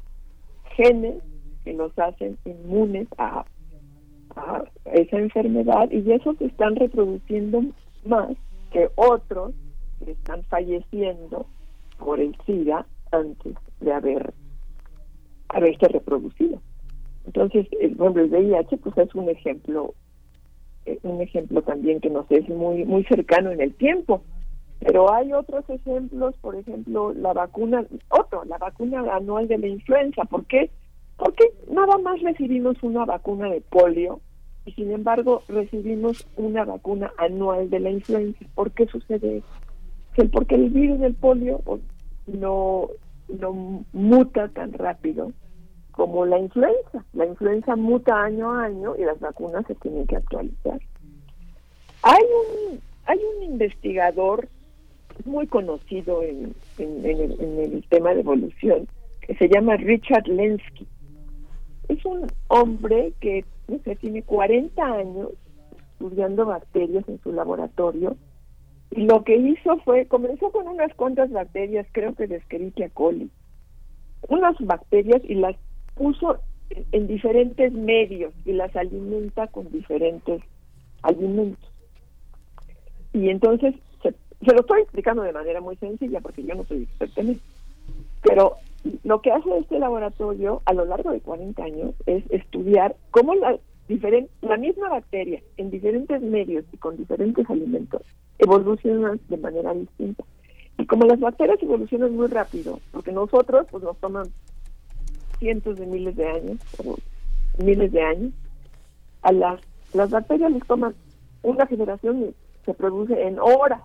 [0.76, 1.16] genes
[1.64, 3.46] que los hacen inmunes a,
[4.36, 7.62] a esa enfermedad y esos están reproduciendo
[8.06, 8.32] más
[8.72, 9.54] que otros
[10.04, 11.46] que están falleciendo
[11.98, 14.34] por el SIDA antes de haber
[15.50, 16.60] haberse reproducido.
[17.26, 19.94] Entonces, el, el VIH pues es un ejemplo,
[20.86, 24.24] eh, un ejemplo también que nos es muy muy cercano en el tiempo.
[24.80, 30.26] Pero hay otros ejemplos, por ejemplo, la vacuna, otro, la vacuna anual de la influenza.
[30.26, 30.72] ¿Por qué?
[31.18, 34.20] Porque nada más recibimos una vacuna de polio
[34.66, 38.46] y sin embargo recibimos una vacuna anual de la influenza.
[38.56, 40.30] ¿Por qué sucede eso?
[40.32, 41.62] Porque el virus del polio
[42.28, 42.90] no,
[43.28, 45.32] no muta tan rápido
[45.92, 47.06] como la influenza.
[47.14, 50.80] La influenza muta año a año y las vacunas se tienen que actualizar.
[52.04, 54.50] Hay un, hay un investigador
[55.26, 58.88] muy conocido en, en, el, tema de evolución
[59.22, 60.88] que se llama Richard Lenski.
[61.90, 65.30] Es un hombre que no sé, tiene 40 años
[65.94, 68.16] estudiando bacterias en su laboratorio
[68.92, 73.30] y lo que hizo fue, comenzó con unas cuantas bacterias, creo que de Escherichia coli,
[74.28, 75.56] unas bacterias y las
[75.96, 76.38] puso
[76.92, 80.42] en diferentes medios y las alimenta con diferentes
[81.02, 81.72] alimentos.
[83.14, 84.14] Y entonces, se,
[84.54, 87.42] lo estoy explicando de manera muy sencilla porque yo no soy experta en eso.
[88.22, 88.58] Pero
[89.04, 93.58] lo que hace este laboratorio a lo largo de 40 años es estudiar cómo la,
[93.88, 98.02] diferente, la misma bacteria en diferentes medios y con diferentes alimentos
[98.40, 100.24] evoluciona de manera distinta.
[100.78, 104.28] Y como las bacterias evolucionan muy rápido, porque nosotros pues nos toman
[105.40, 106.96] cientos de miles de años, o
[107.64, 108.34] miles de años,
[109.22, 109.62] a las,
[109.94, 110.96] las bacterias les toman
[111.44, 113.82] una generación y se produce en horas.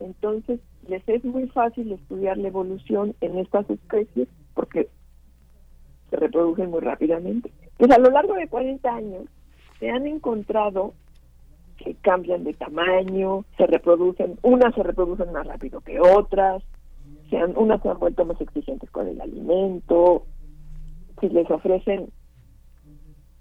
[0.00, 4.88] Entonces, les es muy fácil estudiar la evolución en estas especies porque
[6.10, 7.50] se reproducen muy rápidamente.
[7.76, 9.24] Pues a lo largo de 40 años
[9.78, 10.94] se han encontrado
[11.76, 16.62] que cambian de tamaño, se reproducen, unas se reproducen más rápido que otras,
[17.28, 20.24] se han, unas se han vuelto más exigentes con el alimento,
[21.20, 22.08] si les ofrecen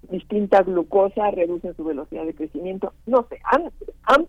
[0.09, 3.71] distinta glucosa, reducen su velocidad de crecimiento, no sé, han,
[4.03, 4.27] han,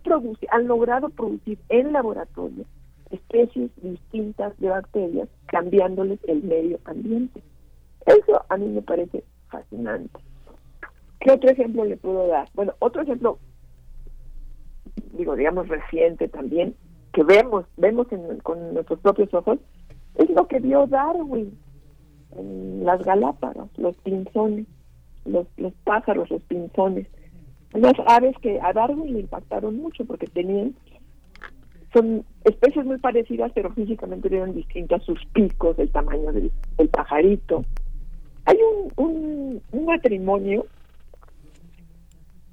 [0.49, 2.65] han logrado producir en laboratorio
[3.11, 7.41] especies distintas de bacterias, cambiándoles el medio ambiente.
[8.05, 10.19] Eso a mí me parece fascinante.
[11.19, 12.47] ¿Qué otro ejemplo le puedo dar?
[12.53, 13.39] Bueno, otro ejemplo,
[15.13, 16.75] digo, digamos reciente también,
[17.13, 18.07] que vemos, vemos
[18.43, 19.59] con nuestros propios ojos,
[20.15, 21.57] es lo que vio Darwin
[22.37, 24.67] en las Galápagos, los pinzones,
[25.25, 27.07] los, los pájaros, los pinzones.
[27.73, 30.75] Unas aves que a Darwin le impactaron mucho porque tenían,
[31.93, 36.51] son especies muy parecidas, pero físicamente eran distintas, sus picos, el tamaño del,
[36.91, 37.63] pajarito.
[38.45, 38.57] Hay
[38.97, 40.65] un, un, matrimonio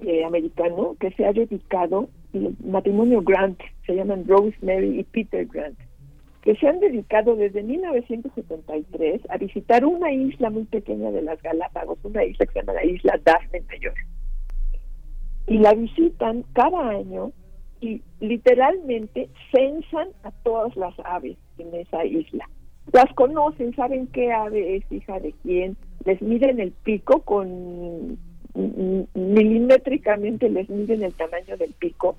[0.01, 5.79] eh, americano que se ha dedicado, el matrimonio Grant, se llaman Rosemary y Peter Grant,
[6.43, 11.99] que se han dedicado desde 1973 a visitar una isla muy pequeña de las Galápagos,
[12.05, 13.95] una isla que se llama la isla Daphne Mayor.
[15.47, 17.33] Y la visitan cada año
[17.85, 22.49] y literalmente censan a todas las aves en esa isla
[22.93, 28.19] las conocen, saben qué ave es hija de quién, les miden el pico con
[29.15, 32.15] milimétricamente les miden el tamaño del pico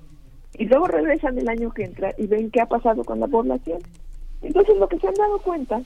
[0.52, 3.78] y luego regresan el año que entra y ven qué ha pasado con la población.
[4.42, 5.80] Entonces lo que se han dado cuenta,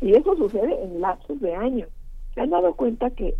[0.00, 1.88] y eso sucede en lapsos de años,
[2.34, 3.34] se han dado cuenta que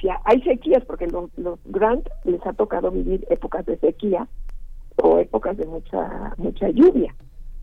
[0.00, 4.26] si hay sequías, porque los, los Grant les ha tocado vivir épocas de sequía
[5.02, 7.14] o épocas de mucha mucha lluvia.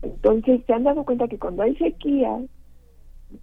[0.02, 2.40] Entonces se han dado cuenta que cuando hay sequía,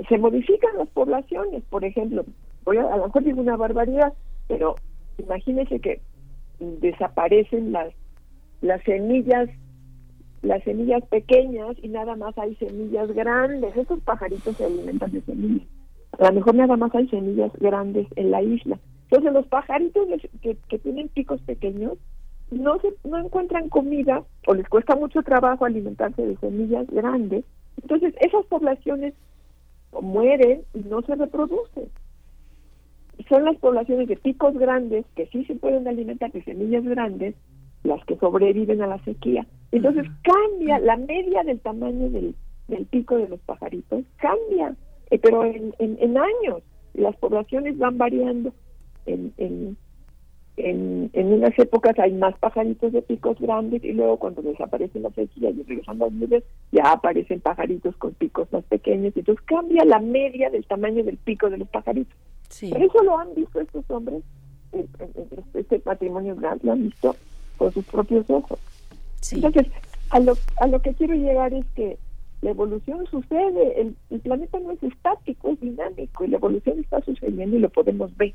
[0.08, 1.64] se modifican las poblaciones.
[1.70, 2.24] Por ejemplo,
[2.64, 4.14] voy a, a lo mejor digo una barbaridad,
[4.48, 4.76] pero
[5.18, 6.02] imagínense que
[6.60, 7.94] desaparecen las
[8.62, 9.50] las semillas
[10.42, 13.76] las semillas pequeñas y nada más hay semillas grandes.
[13.78, 15.68] Estos pajaritos se alimentan de semillas.
[16.20, 18.78] A lo mejor nada más hay semillas grandes en la isla.
[19.04, 20.08] Entonces los pajaritos
[20.42, 21.98] que tienen picos pequeños
[22.60, 27.46] no se no encuentran comida o les cuesta mucho trabajo alimentarse de semillas grandes,
[27.82, 29.14] entonces esas poblaciones
[30.02, 31.90] mueren y no se reproducen.
[33.30, 37.36] Son las poblaciones de picos grandes que sí se pueden alimentar de semillas grandes
[37.84, 39.46] las que sobreviven a la sequía.
[39.72, 42.36] Entonces cambia la media del tamaño del,
[42.68, 44.76] del pico de los pajaritos, cambia,
[45.12, 46.64] eh, pero en, en, en años
[46.94, 48.54] las poblaciones van variando
[49.06, 49.78] en, en,
[50.58, 55.14] en, en unas épocas hay más pajaritos de picos grandes y luego cuando desaparecen las
[55.14, 59.84] sequías y regresan las nubes ya aparecen pajaritos con picos más pequeños y entonces cambia
[59.84, 62.16] la media del tamaño del pico de los pajaritos.
[62.70, 64.22] Por eso lo han visto estos hombres,
[65.54, 67.16] este matrimonio grande lo han visto
[67.58, 68.60] con sus propios ojos.
[69.32, 69.68] Entonces,
[70.12, 71.98] a lo, a lo que quiero llegar es que
[72.42, 77.02] la evolución sucede, el, el planeta no es estático, es dinámico y la evolución está
[77.02, 78.34] sucediendo y lo podemos ver.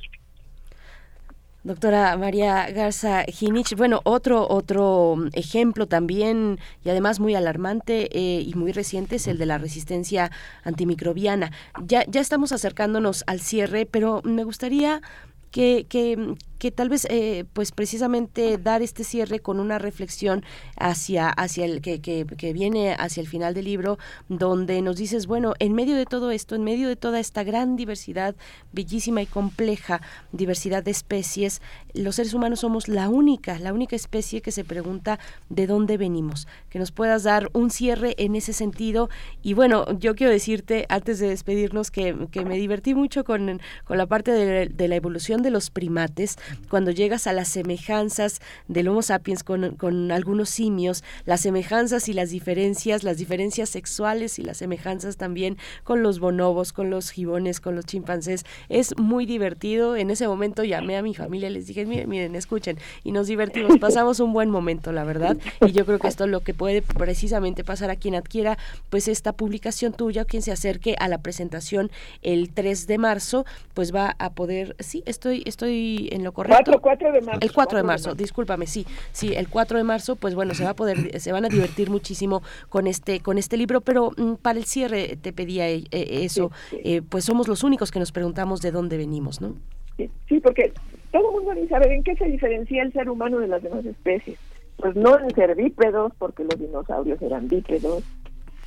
[1.69, 8.55] Doctora María Garza Ginich, bueno, otro otro ejemplo también y además muy alarmante eh, y
[8.55, 10.31] muy reciente es el de la resistencia
[10.65, 11.53] antimicrobiana.
[11.85, 15.03] Ya ya estamos acercándonos al cierre, pero me gustaría
[15.51, 20.45] que, que, que tal vez eh, pues precisamente dar este cierre con una reflexión
[20.77, 25.27] hacia hacia el que, que, que, viene hacia el final del libro donde nos dices
[25.27, 28.35] bueno en medio de todo esto en medio de toda esta gran diversidad
[28.73, 30.01] bellísima y compleja
[30.33, 31.63] diversidad de especies
[31.95, 35.19] los seres humanos somos la única la única especie que se pregunta
[35.49, 39.09] de dónde venimos que nos puedas dar un cierre en ese sentido.
[39.43, 43.99] Y bueno yo quiero decirte antes de despedirnos que, que me divertí mucho con, con
[43.99, 46.37] la parte de, de la evolución de los primates
[46.69, 52.13] cuando llegas a las semejanzas del Homo sapiens con, con algunos simios, las semejanzas y
[52.13, 57.61] las diferencias, las diferencias sexuales y las semejanzas también con los bonobos, con los gibones,
[57.61, 59.97] con los chimpancés, es muy divertido.
[59.97, 63.27] En ese momento llamé a mi familia y les dije, miren, miren, escuchen, y nos
[63.27, 66.55] divertimos, pasamos un buen momento, la verdad, y yo creo que esto es lo que
[66.55, 68.59] puede precisamente pasar a quien adquiera
[68.91, 71.91] pues esta publicación tuya, quien se acerque a la presentación
[72.23, 76.81] el 3 de marzo, pues va a poder, sí, estoy, estoy en lo ¿correcto?
[76.81, 77.41] 4, de marzo.
[77.41, 80.71] El 4 de marzo, discúlpame, sí, sí, el 4 de marzo, pues bueno, se va
[80.71, 84.59] a poder, se van a divertir muchísimo con este, con este libro, pero mm, para
[84.59, 88.61] el cierre te pedía eh, eh, eso, eh, pues somos los únicos que nos preguntamos
[88.63, 89.57] de dónde venimos, ¿no?
[89.97, 90.73] Sí, porque
[91.11, 93.85] todo el mundo ni sabe en qué se diferencia el ser humano de las demás
[93.85, 94.39] especies.
[94.77, 98.05] Pues no en ser bípedos, porque los dinosaurios eran bípedos,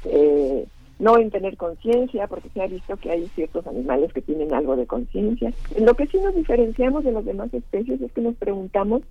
[0.04, 0.66] eh,
[1.02, 4.76] no en tener conciencia, porque se ha visto que hay ciertos animales que tienen algo
[4.76, 5.52] de conciencia.
[5.76, 9.02] En lo que sí nos diferenciamos de las demás especies es que nos preguntamos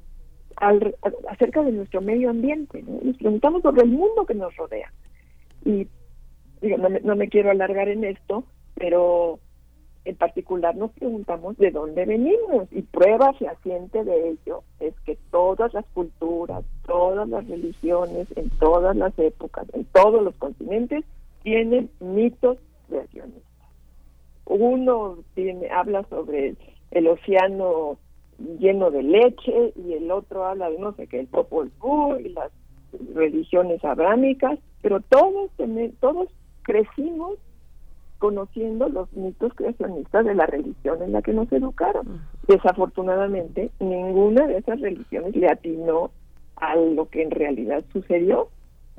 [1.29, 4.93] acerca de nuestro medio ambiente, nos preguntamos sobre el mundo que nos rodea.
[5.65, 5.89] Y
[6.63, 8.45] digo, no, me, no me quiero alargar en esto,
[8.77, 9.41] pero
[10.05, 15.75] en particular nos preguntamos de dónde venimos y prueba fehaciente de ello es que todas
[15.75, 21.05] las culturas, todas las religiones, en todas las épocas, en todos los continentes,
[21.43, 23.45] tienen mitos creacionistas.
[24.47, 26.57] Uno tiene, habla sobre
[26.91, 27.99] el océano
[28.59, 32.31] lleno de leche y el otro habla de no sé qué, el Popol Vuh y
[32.31, 32.51] las
[33.15, 35.51] religiones abrámicas, pero todos,
[36.01, 36.29] todos
[36.63, 37.39] crecimos
[38.19, 42.21] conociendo los mitos creacionistas de la religión en la que nos educaron.
[42.47, 46.11] Desafortunadamente, ninguna de esas religiones le atinó
[46.57, 48.49] a lo que en realidad sucedió.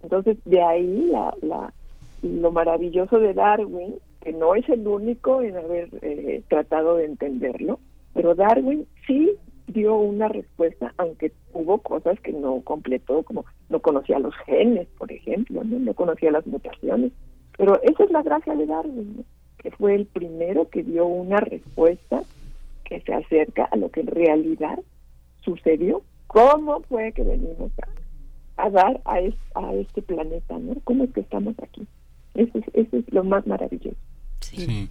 [0.02, 1.74] Entonces, de ahí la, la,
[2.22, 7.80] lo maravilloso de Darwin, que no es el único en haber eh, tratado de entenderlo,
[8.14, 9.32] pero Darwin sí
[9.68, 15.12] dio una respuesta, aunque hubo cosas que no completó, como no conocía los genes, por
[15.12, 17.12] ejemplo, no, no conocía las mutaciones.
[17.58, 19.26] Pero esa es la gracia de Darwin,
[19.58, 22.24] que fue el primero que dio una respuesta
[22.84, 24.80] que se acerca a lo que en realidad
[25.44, 26.02] sucedió.
[26.28, 27.72] ¿Cómo fue que venimos
[28.58, 29.20] a, dar a,
[29.56, 30.58] a este planeta?
[30.58, 30.76] ¿no?
[30.84, 31.88] ¿Cómo es que estamos aquí?
[32.34, 33.98] Eso es, eso es lo más maravilloso.
[34.40, 34.90] Sí.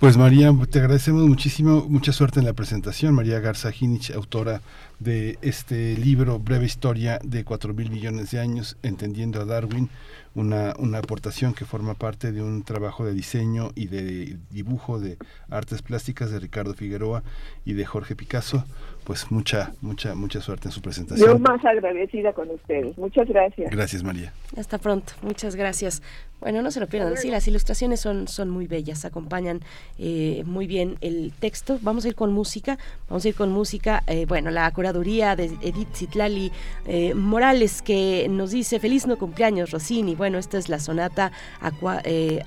[0.00, 3.14] Pues María, te agradecemos muchísimo, mucha suerte en la presentación.
[3.14, 4.60] María Garza Ginich, autora
[4.98, 9.88] de este libro, Breve Historia de cuatro mil millones de años, Entendiendo a Darwin,
[10.34, 15.16] una, una aportación que forma parte de un trabajo de diseño y de dibujo de
[15.48, 17.22] artes plásticas de Ricardo Figueroa
[17.64, 18.64] y de Jorge Picasso
[19.08, 21.26] pues mucha, mucha, mucha suerte en su presentación.
[21.26, 22.98] Yo más agradecida con ustedes.
[22.98, 23.70] Muchas gracias.
[23.70, 24.34] Gracias, María.
[24.54, 25.14] Hasta pronto.
[25.22, 26.02] Muchas gracias.
[26.40, 27.16] Bueno, no se lo pierdan.
[27.16, 29.62] Sí, las ilustraciones son, son muy bellas, acompañan
[29.98, 31.78] eh, muy bien el texto.
[31.80, 32.76] Vamos a ir con música.
[33.08, 34.02] Vamos a ir con música.
[34.08, 36.52] Eh, bueno, la curaduría de Edith Zitlali
[36.86, 40.16] eh, Morales que nos dice feliz no cumpleaños, Rossini.
[40.16, 41.32] Bueno, esta es la sonata
[41.62, 41.72] a,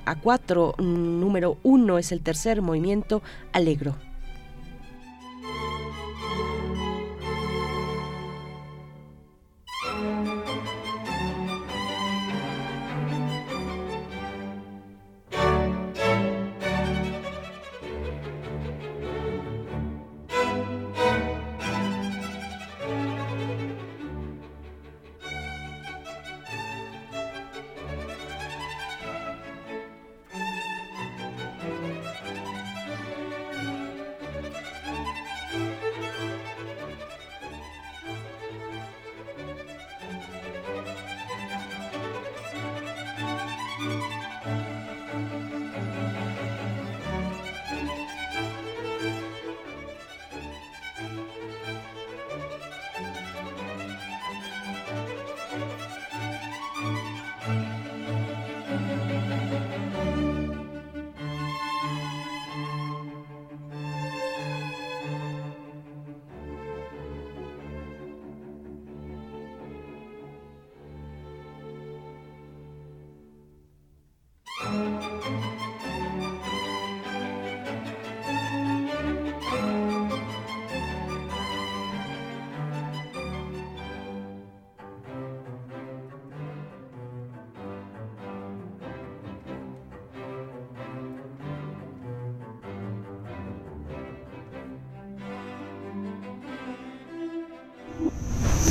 [0.05, 3.95] a cuatro, número uno, es el tercer movimiento, Alegro.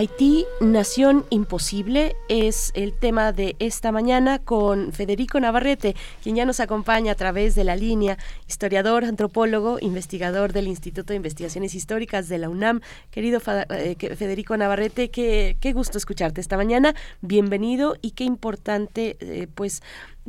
[0.00, 6.58] Haití, nación imposible, es el tema de esta mañana con Federico Navarrete, quien ya nos
[6.58, 8.16] acompaña a través de la línea,
[8.48, 12.80] historiador, antropólogo, investigador del Instituto de Investigaciones Históricas de la UNAM.
[13.10, 16.94] Querido eh, Federico Navarrete, qué, gusto escucharte esta mañana.
[17.20, 19.82] Bienvenido y qué importante, eh, pues,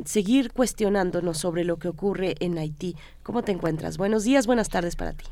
[0.04, 2.94] seguir cuestionándonos sobre lo que ocurre en Haití.
[3.22, 3.96] ¿Cómo te encuentras?
[3.96, 5.24] Buenos días, buenas tardes para ti.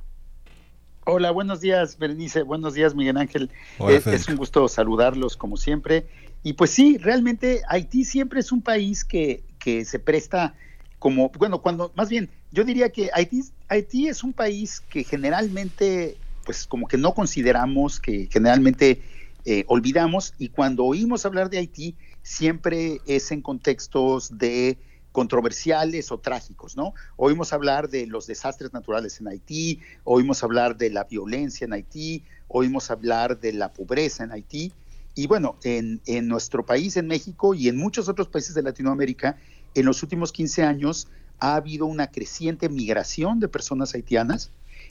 [1.13, 2.43] Hola, buenos días, Berenice.
[2.43, 3.51] Buenos días, Miguel Ángel.
[3.81, 6.07] Eh, es, un gusto saludarlos como siempre.
[6.45, 10.55] Y pues sí, realmente Haití siempre es un país que, que se presta
[11.01, 16.17] como, bueno, cuando, más bien, yo diría que Haití, Haití es un país que generalmente,
[16.45, 19.03] pues como que no consideramos, que generalmente
[19.45, 24.79] eh, olvidamos, y cuando oímos hablar de Haití, siempre es en contextos de
[25.13, 26.95] controversiales o trágicos, ¿no?
[27.17, 32.25] Oímos hablar de los desastres naturales en Haití, oímos hablar de la violencia en Haití,
[32.49, 34.73] oímos hablar de la pobreza en Haití.
[35.15, 39.37] Y bueno, en, en nuestro país, en México y en muchos otros países de Latinoamérica,
[39.75, 41.09] en los últimos 15 años
[41.41, 44.51] ha habido una creciente migración de personas haitianas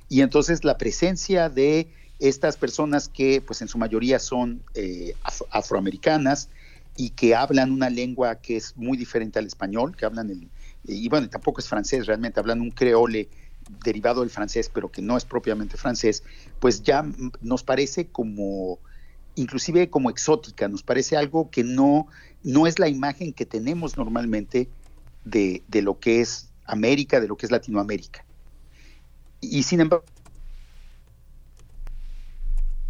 [0.09, 1.87] y entonces la presencia de
[2.19, 5.13] estas personas que pues en su mayoría son eh,
[5.51, 6.49] afroamericanas,
[6.99, 10.49] y que hablan una lengua que es muy diferente al español, que hablan el,
[10.83, 13.29] y bueno, tampoco es francés, realmente hablan un creole
[13.85, 16.23] derivado del francés, pero que no es propiamente francés,
[16.59, 17.05] pues ya
[17.39, 18.79] nos parece como,
[19.35, 22.07] inclusive como exótica, nos parece algo que no,
[22.43, 24.67] no es la imagen que tenemos normalmente
[25.23, 28.25] de, de lo que es América, de lo que es Latinoamérica.
[29.39, 30.03] Y sin embargo,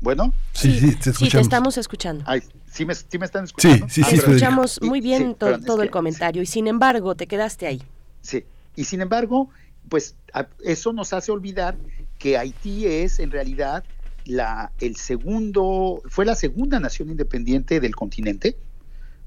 [0.02, 0.34] bueno.
[0.54, 2.26] Sí, sí, te, sí, te estamos escuchando.
[2.72, 3.88] ¿sí, me, ¿sí, me, están escuchando?
[3.90, 4.16] Sí, sí, sí.
[4.16, 7.84] escuchamos muy bien todo el comentario y sin embargo te quedaste ahí.
[8.22, 8.46] Sí,
[8.76, 9.50] y sin embargo,
[9.90, 10.16] pues
[10.64, 11.78] eso nos hace olvidar
[12.18, 13.84] que Haití es en realidad
[14.26, 18.58] la, el segundo, fue la segunda nación independiente del continente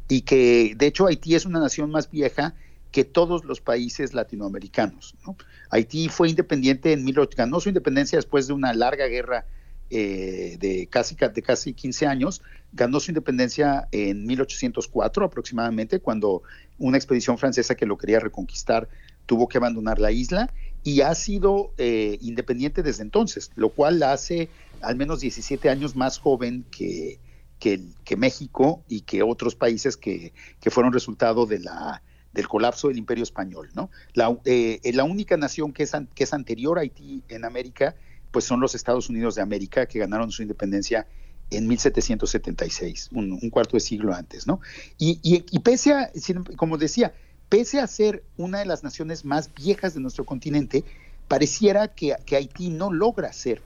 [0.08, 2.54] y que de hecho Haití es una nación más vieja
[2.92, 5.14] que todos los países latinoamericanos.
[5.26, 5.36] ¿no?
[5.70, 9.46] Haití fue independiente en 18, ganó su independencia después de una larga guerra
[9.94, 12.40] eh, de, casi, de casi 15 años,
[12.72, 16.42] ganó su independencia en 1804 aproximadamente, cuando
[16.78, 18.88] una expedición francesa que lo quería reconquistar
[19.26, 20.50] tuvo que abandonar la isla
[20.82, 24.48] y ha sido eh, independiente desde entonces, lo cual la hace
[24.80, 27.20] al menos 17 años más joven que,
[27.58, 32.96] que, México y que otros países que, que fueron resultado de la, del colapso del
[32.96, 33.68] imperio español.
[33.74, 33.90] ¿no?
[34.14, 37.94] La, eh, la única nación que es, que es anterior a Haití en América
[38.32, 41.06] pues son los Estados Unidos de América que ganaron su independencia
[41.50, 44.60] en 1776, un, cuarto de siglo antes, ¿no?
[44.98, 46.10] Y, pese a,
[46.56, 47.14] como decía,
[47.48, 50.84] pese a ser una de las naciones más viejas de nuestro continente,
[51.28, 53.60] pareciera que, Haití no logra ser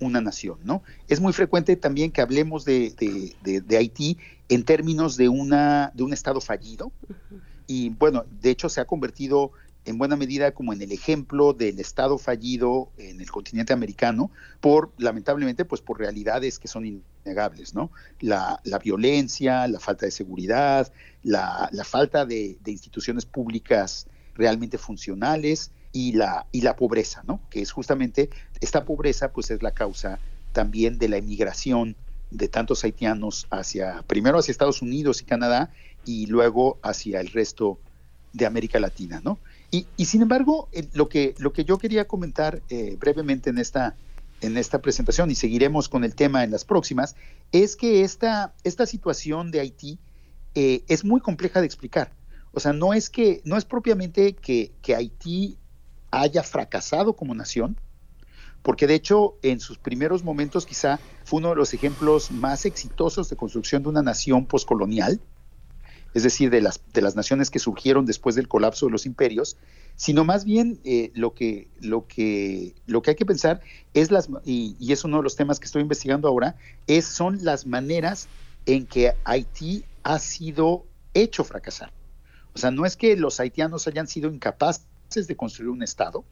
[0.00, 0.82] una nación, ¿no?
[1.06, 2.94] Es muy frecuente también que hablemos de,
[3.78, 4.18] Haití
[4.48, 6.92] en términos de, una, de un Estado fallido.
[7.66, 9.52] Y bueno, de hecho se ha convertido
[9.84, 14.30] en buena medida como en el ejemplo del Estado fallido en el continente americano,
[14.60, 17.90] por, lamentablemente, pues por realidades que son innegables, ¿no?
[18.20, 26.46] La, violencia, la falta de seguridad, la, falta de, instituciones públicas realmente funcionales y la,
[26.52, 27.40] y la pobreza, ¿no?
[27.50, 28.30] Que es justamente,
[28.60, 30.20] esta pobreza pues es la causa
[30.52, 31.96] también de la emigración
[32.30, 35.70] de tantos haitianos hacia, primero hacia Estados Unidos y Canadá
[36.04, 37.78] y luego hacia el resto
[38.32, 39.38] de América Latina, ¿no?
[39.74, 43.96] Y, sin embargo, lo, que, lo que yo quería comentar eh, brevemente en esta,
[44.42, 47.16] en esta presentación, y seguiremos con el tema en las próximas,
[47.52, 49.98] es que esta, esta situación de Haití
[50.54, 52.12] eh, es muy compleja de explicar.
[52.52, 55.56] O sea, no es que, no es propiamente que, que Haití
[56.10, 57.78] haya fracasado como nación,
[58.60, 63.30] porque de hecho en sus primeros momentos quizá fue uno de los ejemplos más exitosos
[63.30, 65.18] de construcción de una nación poscolonial,
[66.14, 69.56] es decir, de las, de las naciones que surgieron después del colapso de los imperios,
[69.96, 73.60] sino más bien eh, lo, que, lo, que, lo que hay que pensar
[73.94, 76.56] es las, y, es uno de los temas que estoy investigando ahora,
[76.86, 78.28] es, son las maneras
[78.66, 80.84] en que Haití ha sido
[81.14, 81.92] hecho fracasar.
[82.54, 86.24] O sea, no es que los haitianos hayan sido incapaces de construir un Estado,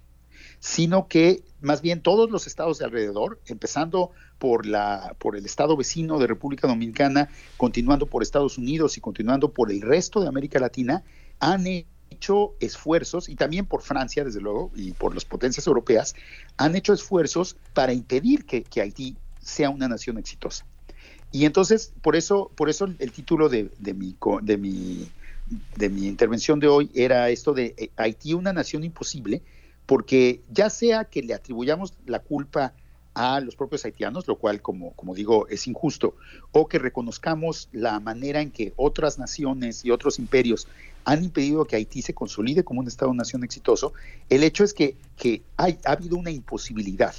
[0.60, 5.76] sino que más bien todos los estados de alrededor, empezando por, la, por el estado
[5.76, 10.58] vecino de República Dominicana, continuando por Estados Unidos y continuando por el resto de América
[10.58, 11.02] Latina,
[11.38, 16.14] han hecho esfuerzos, y también por Francia, desde luego, y por las potencias europeas,
[16.56, 20.66] han hecho esfuerzos para impedir que, Haití sea una nación exitosa.
[21.32, 25.08] Y entonces, por eso, por eso el título de, mi, de, mi,
[25.76, 29.42] de mi intervención de hoy era esto de eh, Haití, una nación imposible,
[29.90, 32.74] porque ya sea que le atribuyamos la culpa
[33.12, 36.14] a los propios haitianos, lo cual, como, digo, es injusto,
[36.52, 40.68] o que reconozcamos la manera en que otras naciones y otros imperios
[41.04, 43.92] han impedido que Haití se consolide como un Estado-nación exitoso,
[44.28, 47.12] el hecho es que, que hay, ha habido una imposibilidad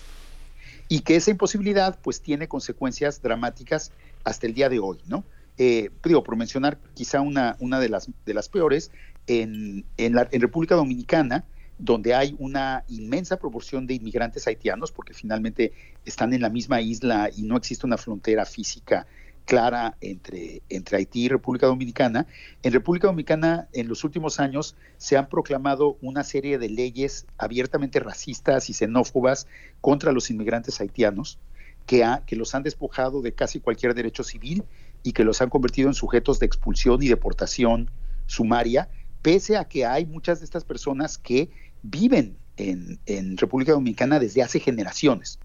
[0.88, 3.92] y que esa imposibilidad pues tiene consecuencias dramáticas
[4.24, 5.26] hasta el día de hoy, ¿no?
[5.58, 8.92] Eh, digo, por mencionar quizá una, de, las, de las peores,
[9.28, 9.84] en
[10.32, 11.44] República Dominicana,
[11.82, 15.74] donde hay una inmensa proporción de inmigrantes haitianos, porque finalmente
[16.06, 19.08] están en la misma isla y no existe una frontera física
[19.46, 22.28] clara entre, entre Haití y República Dominicana.
[22.62, 28.00] En República Dominicana, en los últimos años, se han proclamado una serie de leyes abiertamente
[28.00, 29.48] racistas y xenófobas
[29.82, 31.40] contra los inmigrantes haitianos,
[31.88, 34.64] que, ha, que los han despojado de casi cualquier derecho civil
[35.02, 37.90] y que los han convertido en sujetos de expulsión y deportación
[38.28, 38.88] sumaria,
[39.24, 41.50] pese a que hay muchas de estas personas que
[41.84, 45.40] viven en, República Dominicana desde hace generaciones.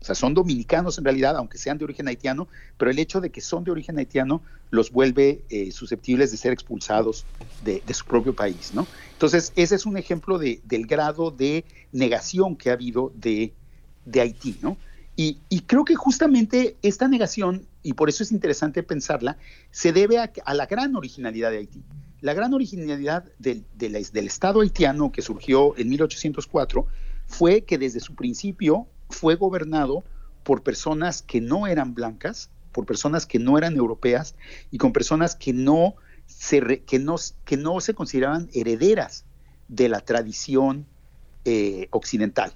[0.00, 3.30] O sea, son dominicanos en realidad, aunque sean de origen haitiano, pero el hecho de
[3.30, 7.26] que son de origen haitiano los vuelve eh, susceptibles de ser expulsados
[7.64, 8.86] de, su propio país, ¿no?
[9.12, 13.52] Entonces, ese es un ejemplo de, del grado de negación que ha habido de,
[14.06, 14.78] de Haití, ¿no?
[15.16, 19.36] Y, creo que justamente esta negación, y por eso es interesante pensarla,
[19.70, 21.82] se debe a la gran originalidad de Haití.
[22.20, 23.64] La gran originalidad del,
[24.14, 26.86] Estado haitiano que surgió en 1804
[27.26, 30.04] fue que desde su principio fue gobernado
[30.42, 34.34] por personas que no eran blancas, por personas que no eran europeas
[34.70, 35.94] y con personas que no
[36.26, 39.24] se, que no se consideraban herederas
[39.68, 40.86] de la tradición
[41.44, 42.52] eh, occidental.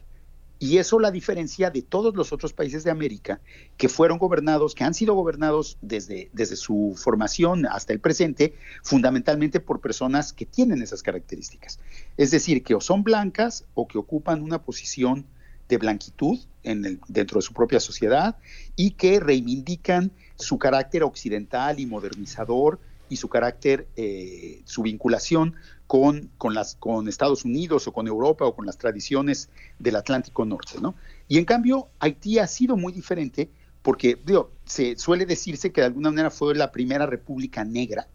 [0.65, 3.39] Y eso la diferencia de todos los otros países de América
[3.77, 9.61] que fueron gobernados, que han sido gobernados desde, desde su formación hasta el presente, fundamentalmente
[9.61, 11.81] por personas que tienen esas características.
[12.17, 15.27] Es decir, que o son blancas o que ocupan una posición
[15.69, 18.39] de blanquitud en el, dentro de su propia sociedad
[18.75, 25.57] y que reivindican su carácter occidental y modernizador y su carácter, eh, su vinculación
[25.87, 30.45] con, con, las, con Estados Unidos o con Europa o con las tradiciones del Atlántico
[30.45, 30.81] Norte.
[30.81, 30.95] ¿no?
[31.29, 33.51] Y en cambio, Haití ha sido muy diferente
[33.83, 38.09] porque digo, se suele decirse que de alguna manera fue la primera república negra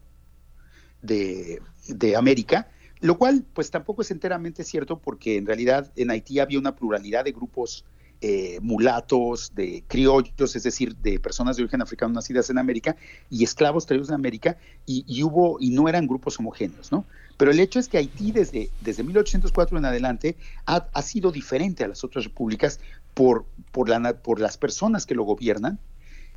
[1.04, 2.70] de, de América,
[3.02, 7.24] lo cual pues tampoco es enteramente cierto porque en realidad en Haití había una pluralidad
[7.24, 7.86] de grupos
[8.22, 12.96] eh, mulatos, de criollos, es decir, de personas de origen africano nacidas en América
[13.30, 17.06] y esclavos traídos en América y, hubo y no eran grupos homogéneos, ¿no?
[17.38, 21.84] Pero el hecho es que Haití desde, desde 1804 en adelante ha, ha sido diferente
[21.84, 22.80] a las otras repúblicas
[23.14, 25.80] por, por, la, por las personas que lo gobiernan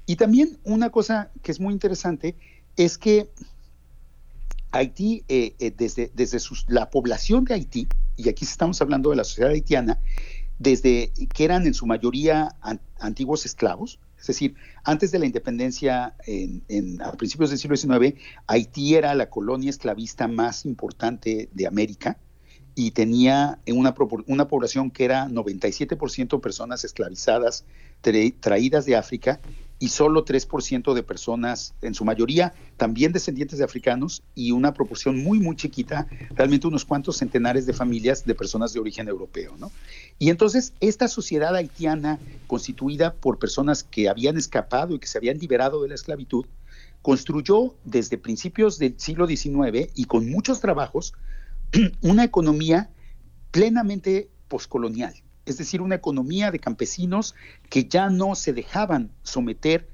[0.07, 2.37] y también una cosa que es muy interesante
[2.77, 3.31] es que
[4.73, 9.25] Haití, eh, eh, desde, desde la población de Haití, y aquí estamos hablando de la
[9.25, 10.01] sociedad haitiana,
[10.63, 14.55] desde que eran en su mayoría an, antiguos esclavos, es decir,
[14.85, 18.15] antes de la independencia, en, en, a principios del siglo XIX,
[18.47, 22.19] Haití era la colonia esclavista más importante de América
[22.77, 23.95] y tenía una,
[24.27, 27.65] una población que era 97% personas esclavizadas
[28.01, 29.41] tra traídas de África
[29.83, 35.25] y solo 3% de personas, en su mayoría también descendientes de africanos, y una proporción
[35.25, 36.07] muy, muy chiquita,
[36.37, 39.57] realmente unos cuantos centenares de familias de personas de origen europeo.
[39.59, 39.73] ¿no?
[40.21, 45.39] Y entonces esta sociedad haitiana, constituida por personas que habían escapado y que se habían
[45.39, 46.47] liberado de la esclavitud,
[47.03, 51.13] construyó desde principios del siglo XIX y con muchos trabajos
[52.03, 52.89] una economía
[53.51, 55.13] plenamente poscolonial
[55.47, 57.35] es decir, una economía de campesinos
[57.69, 59.89] que ya no se dejaban someter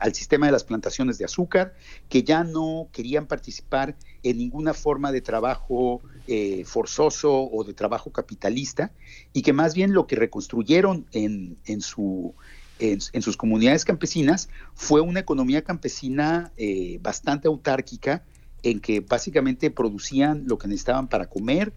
[0.00, 1.74] al sistema de las plantaciones de azúcar,
[2.08, 8.10] que ya no querían participar en ninguna forma de trabajo eh, forzoso o de trabajo
[8.10, 8.90] capitalista,
[9.32, 15.62] y que más bien lo que reconstruyeron en, en sus comunidades campesinas fue una economía
[15.62, 18.24] campesina eh, bastante autárquica,
[18.62, 21.72] en que básicamente producían lo que necesitaban para comer,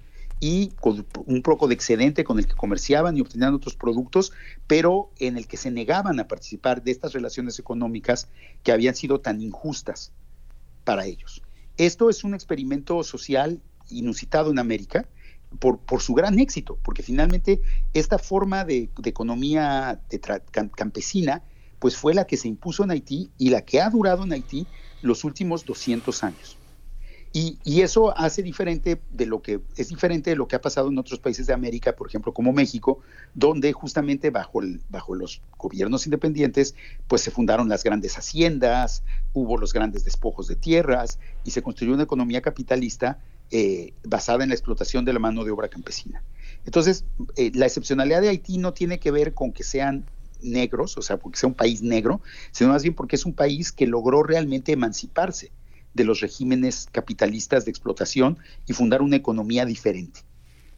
[0.45, 4.33] y con un poco de excedente con el que comerciaban y obtenían otros productos,
[4.67, 8.27] pero en el que se negaban a participar de estas relaciones económicas
[8.61, 10.11] que habían sido tan injustas
[10.83, 11.41] para ellos.
[11.77, 15.07] Esto es un experimento social inusitado en América
[15.59, 17.61] por, su gran éxito, porque finalmente
[17.93, 20.19] esta forma de, de economía de
[20.75, 21.41] campesina
[21.79, 24.67] pues fue la que se impuso en Haití y la que ha durado en Haití
[25.01, 26.57] los últimos 200 años.
[27.35, 30.89] Y, y, eso hace diferente de lo que es diferente de lo que ha pasado
[30.89, 32.99] en otros países de América, por ejemplo, como México,
[33.33, 36.75] donde justamente bajo, el, bajo los gobiernos independientes,
[37.07, 39.01] pues se fundaron las grandes haciendas,
[39.33, 43.17] hubo los grandes despojos de tierras y se construyó una economía capitalista
[43.49, 46.21] eh, basada en la explotación de la mano de obra campesina.
[46.65, 47.03] Entonces,
[47.35, 50.05] eh, la excepcionalidad de Haití no tiene que ver con que sean
[50.43, 52.21] negros, o sea, porque sea un país negro,
[52.51, 55.51] sino más bien porque es un país que logró realmente emanciparse
[55.93, 58.37] de los regímenes capitalistas de explotación
[58.67, 60.21] y fundar una economía diferente.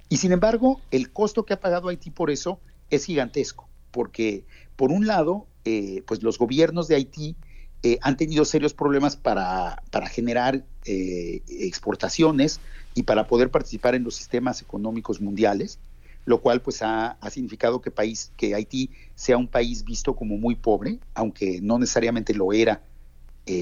[0.10, 2.60] Y sin embargo, el costo que ha pagado Haití por eso
[2.90, 4.44] es gigantesco, porque
[4.76, 7.36] por un lado, eh, pues los gobiernos de Haití
[7.84, 12.60] eh, han tenido serios problemas para, para generar eh, exportaciones
[12.94, 15.80] y para poder participar en los sistemas económicos mundiales,
[16.26, 20.38] lo cual pues ha, ha, significado que, país, que Haití sea un país visto como
[20.38, 22.82] muy pobre, aunque no necesariamente lo era,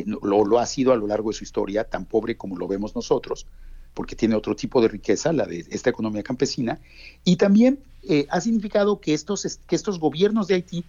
[0.06, 2.96] lo, lo ha sido a lo largo de su historia, tan pobre como lo vemos
[2.96, 3.46] nosotros
[3.94, 6.80] porque tiene otro tipo de riqueza, la de esta economía campesina,
[7.24, 10.86] y también eh, ha significado que estos, que estos gobiernos de Haití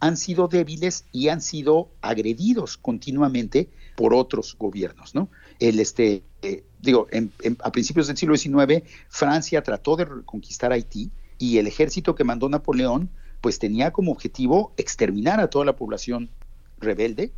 [0.00, 5.28] han sido débiles y han sido agredidos continuamente por otros gobiernos, ¿no?
[5.60, 7.06] El este, eh, digo,
[7.60, 12.48] a principios del siglo XIX, Francia trató de conquistar Haití y el ejército que mandó
[12.48, 13.08] Napoleón,
[13.40, 16.28] pues tenía como objetivo exterminar a toda la población
[16.78, 17.32] rebelde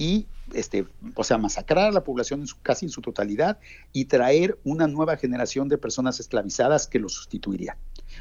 [0.00, 3.58] y este, o sea, masacrar a la población en su, casi en su totalidad
[3.92, 7.76] y traer una nueva generación de personas esclavizadas que lo sustituirían.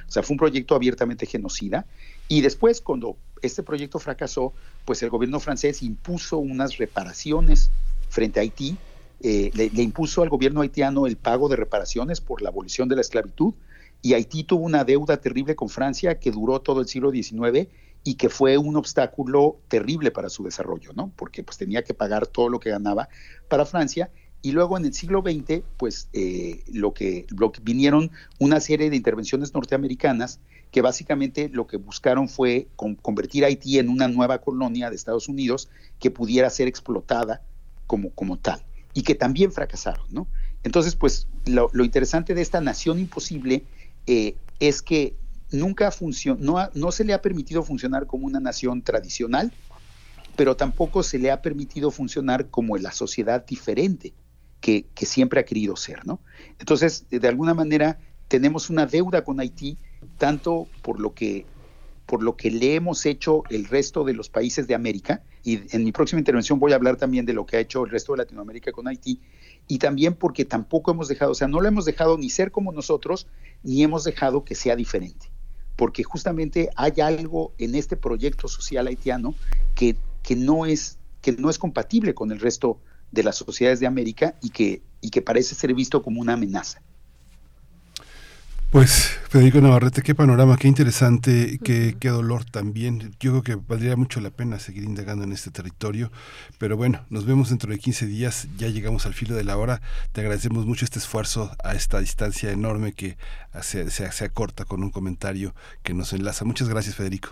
[0.08, 1.86] O sea, fue un proyecto abiertamente genocida.
[2.28, 4.54] Y después, cuando este proyecto fracasó,
[4.84, 7.72] pues el gobierno francés impuso unas reparaciones
[8.10, 8.78] frente a Haití,
[9.22, 12.96] eh, le, le, impuso al gobierno haitiano el pago de reparaciones por la abolición de
[12.96, 13.54] la esclavitud,
[14.02, 17.68] y Haití tuvo una deuda terrible con Francia que duró todo el siglo XIX
[18.10, 21.12] y que fue un obstáculo terrible para su desarrollo, ¿no?
[21.16, 23.08] Porque pues tenía que pagar todo lo que ganaba
[23.48, 24.10] para Francia
[24.42, 28.90] y luego en el siglo XX, pues eh, lo, que, lo, que, vinieron una serie
[28.90, 30.40] de intervenciones norteamericanas
[30.72, 35.70] que básicamente lo que buscaron fue convertir Haití en una nueva colonia de Estados Unidos
[36.00, 37.44] que pudiera ser explotada
[37.86, 40.26] como, como tal y que también fracasaron, ¿no?
[40.64, 43.66] Entonces, pues lo, lo interesante de esta nación imposible
[44.08, 45.14] eh, es que
[45.52, 45.92] nunca
[46.40, 49.52] no, no se le ha permitido funcionar como una nación tradicional,
[50.36, 54.14] pero tampoco se le ha permitido funcionar como la sociedad diferente
[54.62, 56.20] que, que, siempre ha querido ser, ¿no?
[56.60, 59.78] Entonces, de alguna manera, tenemos una deuda con Haití,
[60.18, 61.46] tanto por lo que
[62.06, 65.84] por lo que le hemos hecho el resto de los países de América, y en
[65.84, 68.18] mi próxima intervención voy a hablar también de lo que ha hecho el resto de
[68.18, 69.22] Latinoamérica con Haití,
[69.68, 72.72] y también porque tampoco hemos dejado, o sea, no lo hemos dejado ni ser como
[72.72, 73.28] nosotros,
[73.62, 75.29] ni hemos dejado que sea diferente
[75.80, 79.34] porque justamente hay algo en este proyecto social haitiano
[79.76, 83.88] que, que, no, es, que no es compatible con el resto de las sociedades de
[83.88, 86.82] América y que, y que parece ser visto como una amenaza.
[88.72, 93.16] Pues Federico Navarrete, qué panorama, qué interesante, qué, qué, dolor también.
[93.20, 96.12] Yo creo que valdría mucho la pena seguir indagando en este territorio,
[96.60, 99.82] pero bueno, nos vemos dentro de 15 días, ya llegamos al filo de la hora.
[100.12, 103.18] Te agradecemos mucho este esfuerzo a esta distancia enorme que
[103.60, 106.46] se, se, se acorta con un comentario que nos enlaza.
[106.46, 107.30] Muchas gracias, Federico.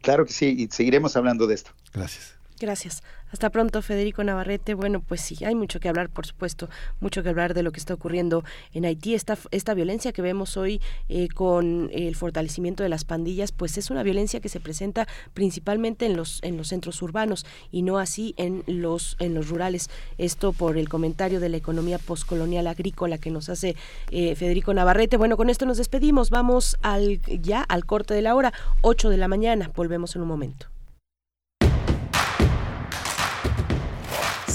[0.00, 1.72] Claro que sí, y seguiremos hablando de esto.
[1.92, 2.37] Gracias.
[2.60, 3.02] Gracias.
[3.30, 4.74] Hasta pronto, Federico Navarrete.
[4.74, 6.68] Bueno, pues sí, hay mucho que hablar, por supuesto,
[7.00, 8.42] mucho que hablar de lo que está ocurriendo
[8.72, 9.14] en Haití.
[9.14, 13.90] Esta, esta violencia que vemos hoy eh, con el fortalecimiento de las pandillas, pues es
[13.90, 18.34] una violencia que se presenta principalmente en los, en los centros urbanos y no así
[18.38, 19.88] en los, en los rurales.
[20.16, 23.76] Esto por el comentario de la economía postcolonial agrícola que nos hace
[24.10, 25.16] eh, Federico Navarrete.
[25.16, 26.30] Bueno, con esto nos despedimos.
[26.30, 29.70] Vamos al, ya al corte de la hora, 8 de la mañana.
[29.76, 30.77] Volvemos en un momento.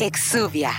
[0.00, 0.72] Exuvia.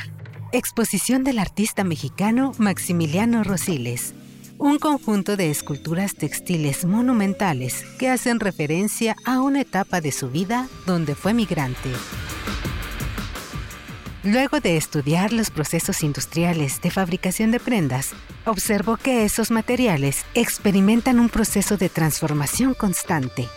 [0.51, 4.15] Exposición del artista mexicano Maximiliano Rosiles.
[4.57, 10.67] Un conjunto de esculturas textiles monumentales que hacen referencia a una etapa de su vida
[10.87, 11.91] donde fue migrante.
[14.23, 18.13] Luego de estudiar los procesos industriales de fabricación de prendas,
[18.45, 23.47] observó que esos materiales experimentan un proceso de transformación constante.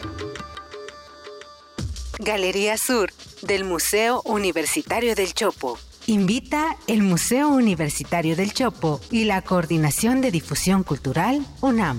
[2.18, 3.10] Galería Sur
[3.42, 5.78] del Museo Universitario del Chopo.
[6.06, 11.98] Invita el Museo Universitario del Chopo y la Coordinación de Difusión Cultural UNAM.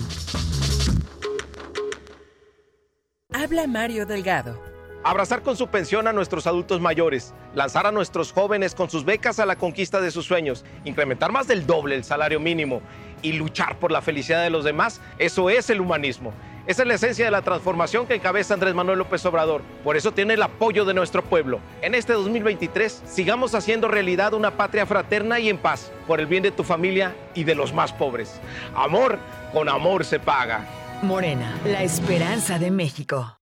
[3.34, 4.62] Habla Mario Delgado.
[5.04, 9.40] Abrazar con su pensión a nuestros adultos mayores, lanzar a nuestros jóvenes con sus becas
[9.40, 12.82] a la conquista de sus sueños, incrementar más del doble el salario mínimo
[13.22, 16.34] y luchar por la felicidad de los demás, eso es el humanismo.
[16.68, 19.62] Esa es la esencia de la transformación que encabeza Andrés Manuel López Obrador.
[19.84, 21.60] Por eso tiene el apoyo de nuestro pueblo.
[21.84, 26.42] En este 2023 sigamos haciendo realidad una patria fraterna y en paz, por el bien
[26.42, 28.42] de tu familia y de los más pobres.
[28.76, 29.20] Amor,
[29.54, 30.66] con amor se paga.
[31.04, 33.38] Morena, la esperanza de México.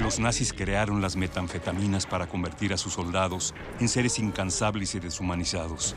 [0.00, 5.94] Los nazis crearon las metanfetaminas para convertir a sus soldados en seres incansables y deshumanizados.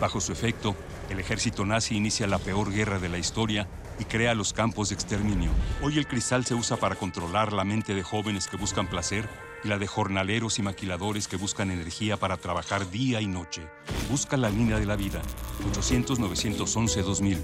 [0.00, 0.76] Bajo su efecto,
[1.10, 3.66] el ejército nazi inicia la peor guerra de la historia
[3.98, 5.50] y crea los campos de exterminio.
[5.82, 9.28] Hoy el cristal se usa para controlar la mente de jóvenes que buscan placer
[9.64, 13.62] y la de jornaleros y maquiladores que buscan energía para trabajar día y noche.
[14.10, 15.22] Busca la línea de la vida.
[15.72, 17.38] 800-911-2000.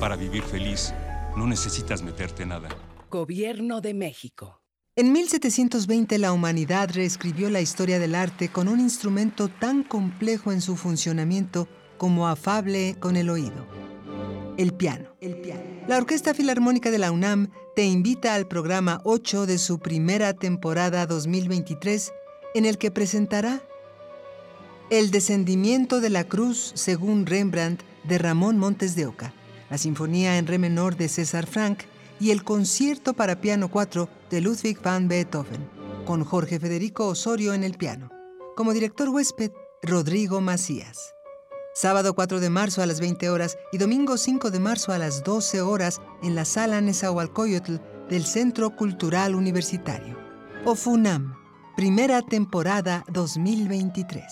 [0.00, 0.92] Para vivir feliz,
[1.36, 2.68] no necesitas meterte nada.
[3.10, 4.60] Gobierno de México.
[4.96, 10.60] En 1720 la humanidad reescribió la historia del arte con un instrumento tan complejo en
[10.60, 11.66] su funcionamiento
[11.98, 13.66] como afable con el oído.
[14.56, 15.08] El piano.
[15.88, 21.06] La Orquesta Filarmónica de la UNAM te invita al programa 8 de su primera temporada
[21.06, 22.12] 2023,
[22.54, 23.62] en el que presentará
[24.90, 29.34] El descendimiento de la cruz según Rembrandt de Ramón Montes de Oca,
[29.70, 31.80] la Sinfonía en Re menor de César Frank
[32.20, 35.68] y el Concierto para piano 4 de Ludwig van Beethoven,
[36.04, 38.10] con Jorge Federico Osorio en el piano.
[38.54, 39.50] Como director huésped,
[39.82, 41.14] Rodrigo Macías.
[41.76, 45.24] Sábado 4 de marzo a las 20 horas y domingo 5 de marzo a las
[45.24, 50.16] 12 horas en la sala Nezahualcóyotl del Centro Cultural Universitario.
[50.64, 51.34] OFUNAM,
[51.76, 54.22] primera temporada 2023.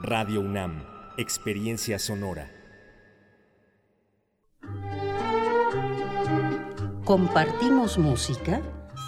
[0.00, 0.84] Radio UNAM,
[1.18, 2.50] experiencia sonora.
[7.04, 8.60] Compartimos música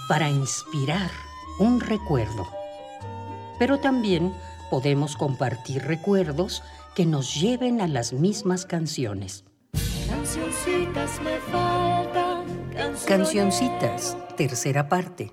[0.08, 1.10] para inspirar
[1.58, 2.46] un recuerdo,
[3.58, 4.32] pero también
[4.70, 6.62] podemos compartir recuerdos
[6.94, 9.44] que nos lleven a las mismas canciones.
[10.08, 12.44] Cancioncitas me faltan.
[13.06, 15.32] Cancioncitas, tercera parte.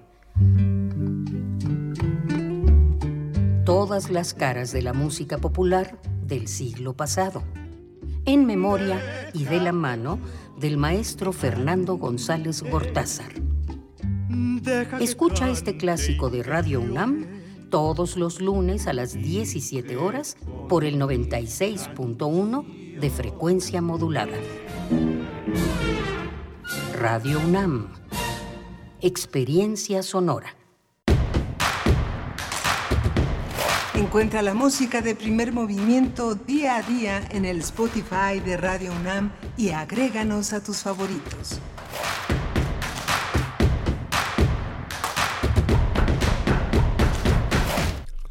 [3.64, 7.44] Todas las caras de la música popular del siglo pasado.
[8.26, 9.00] En memoria
[9.34, 10.20] y de la mano
[10.58, 13.34] del maestro Fernando González Gortázar.
[15.00, 17.41] Escucha este clásico de Radio UNAM
[17.72, 20.38] todos los lunes a las 17 horas
[20.70, 24.38] por el 96.1 de frecuencia modulada.
[27.00, 27.94] Radio UNAM.
[29.00, 30.56] Experiencia sonora.
[33.96, 39.32] Encuentra la música de primer movimiento día a día en el Spotify de Radio UNAM
[39.58, 41.62] y agréganos a tus favoritos.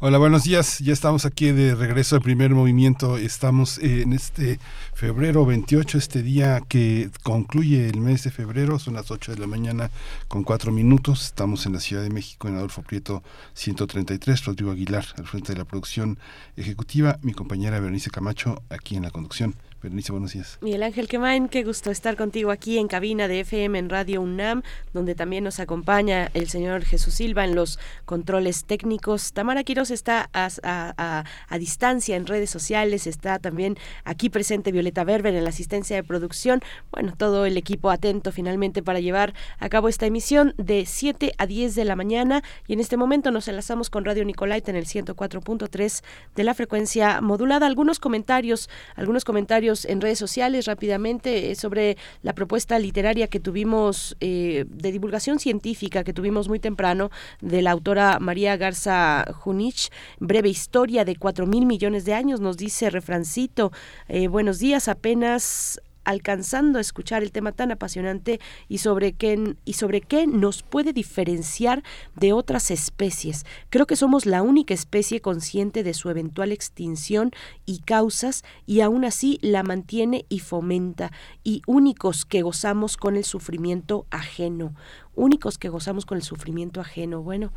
[0.03, 0.79] Hola, buenos días.
[0.79, 3.19] Ya estamos aquí de regreso al primer movimiento.
[3.19, 4.59] Estamos en este
[4.95, 8.79] febrero 28, este día que concluye el mes de febrero.
[8.79, 9.91] Son las 8 de la mañana
[10.27, 11.25] con 4 minutos.
[11.25, 13.21] Estamos en la Ciudad de México, en Adolfo Prieto
[13.53, 14.43] 133.
[14.43, 16.17] Rodrigo Aguilar al frente de la producción
[16.57, 17.19] ejecutiva.
[17.21, 19.53] Mi compañera Berenice Camacho aquí en la conducción.
[19.81, 20.59] Berenice, buenos días.
[20.61, 24.61] Miguel Ángel Quemain, qué gusto estar contigo aquí en cabina de FM en Radio UNAM,
[24.93, 29.33] donde también nos acompaña el señor Jesús Silva en los controles técnicos.
[29.33, 31.23] Tamara Quiroz está a,
[31.57, 36.61] distancia en redes sociales, está también aquí presente Violeta Berber en la asistencia de producción.
[36.91, 41.47] Bueno, todo el equipo atento finalmente para llevar a cabo esta emisión de 7 a
[41.47, 44.85] 10 de la mañana y en este momento nos enlazamos con Radio Nicolaita en el
[44.85, 46.03] 104.3
[46.35, 47.65] de la frecuencia modulada.
[47.65, 54.15] Algunos comentarios, algunos comentarios en redes sociales rápidamente eh, sobre la propuesta literaria que tuvimos
[54.19, 57.09] eh, de divulgación científica que tuvimos muy temprano
[57.41, 62.57] de la autora María Garza Junich, breve historia de cuatro mil millones de años, nos
[62.57, 63.71] dice refrancito.
[64.07, 69.73] Eh, buenos días, apenas alcanzando a escuchar el tema tan apasionante y sobre qué y
[69.73, 71.83] sobre qué nos puede diferenciar
[72.15, 73.45] de otras especies.
[73.69, 77.31] Creo que somos la única especie consciente de su eventual extinción
[77.65, 81.11] y causas y aún así la mantiene y fomenta
[81.43, 84.75] y únicos que gozamos con el sufrimiento ajeno,
[85.15, 87.21] únicos que gozamos con el sufrimiento ajeno.
[87.21, 87.51] Bueno,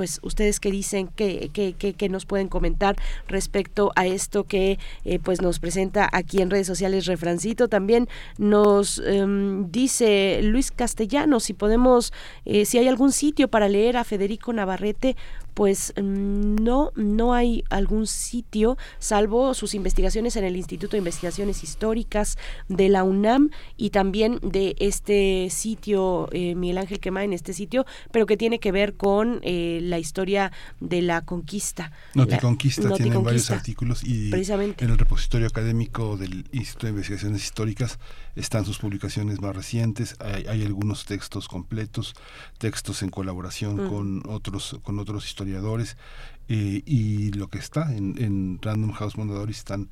[0.00, 2.96] pues ustedes que dicen que, que, nos pueden comentar
[3.28, 7.68] respecto a esto que eh, pues nos presenta aquí en redes sociales Refrancito.
[7.68, 12.14] También nos em, dice Luis Castellano si podemos
[12.46, 15.16] eh, si hay algún sitio para leer a Federico Navarrete
[15.54, 22.38] pues no, no hay algún sitio, salvo sus investigaciones en el Instituto de Investigaciones Históricas
[22.68, 27.86] de la UNAM y también de este sitio, eh, Miguel Ángel Quema en este sitio,
[28.12, 31.92] pero que tiene que ver con eh, la historia de la conquista.
[32.14, 37.98] Noticonquista conquista tiene varios artículos y en el repositorio académico del Instituto de Investigaciones Históricas
[38.34, 42.14] están sus publicaciones más recientes, hay, algunos textos completos,
[42.58, 45.96] textos en colaboración con otros con otros historiadores
[46.48, 49.90] eh, y lo que está en, en Random House Mondadori están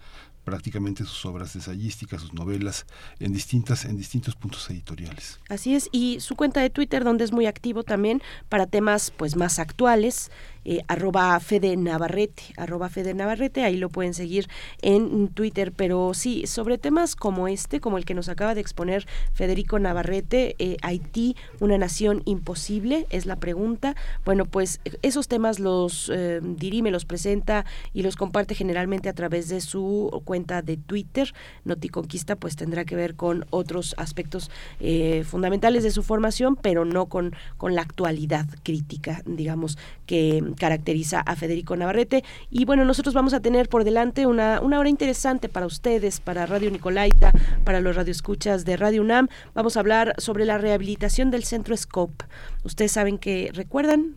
[0.48, 2.86] prácticamente sus obras ensayísticas, sus novelas
[3.20, 5.38] en distintas en distintos puntos editoriales.
[5.50, 9.36] Así es y su cuenta de Twitter donde es muy activo también para temas pues
[9.36, 10.30] más actuales
[10.70, 14.48] eh, arroba Fede Navarrete, ahí lo pueden seguir
[14.82, 19.06] en Twitter, pero sí, sobre temas como este, como el que nos acaba de exponer
[19.32, 23.96] Federico Navarrete, eh, Haití, una nación imposible, es la pregunta.
[24.26, 29.48] Bueno, pues esos temas los eh, dirime, los presenta y los comparte generalmente a través
[29.48, 31.32] de su cuenta de Twitter.
[31.64, 37.06] Noticonquista pues tendrá que ver con otros aspectos eh, fundamentales de su formación, pero no
[37.06, 42.24] con, con la actualidad crítica, digamos, que caracteriza a Federico Navarrete.
[42.50, 46.46] Y bueno, nosotros vamos a tener por delante una, una hora interesante para ustedes, para
[46.46, 47.32] Radio Nicolaita,
[47.64, 49.28] para los radioescuchas de Radio UNAM.
[49.54, 52.24] Vamos a hablar sobre la rehabilitación del centro SCOPE.
[52.64, 54.16] Ustedes saben que, recuerdan,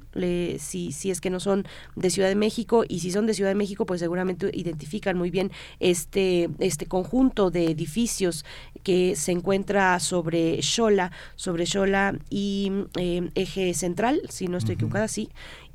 [0.59, 1.65] si, si es que no son
[1.95, 5.29] de Ciudad de México y si son de Ciudad de México, pues seguramente identifican muy
[5.31, 8.45] bien este, este conjunto de edificios
[8.83, 15.07] que se encuentra sobre Xola, sobre Xola y eh, Eje Central, si no estoy equivocada,
[15.07, 15.29] sí,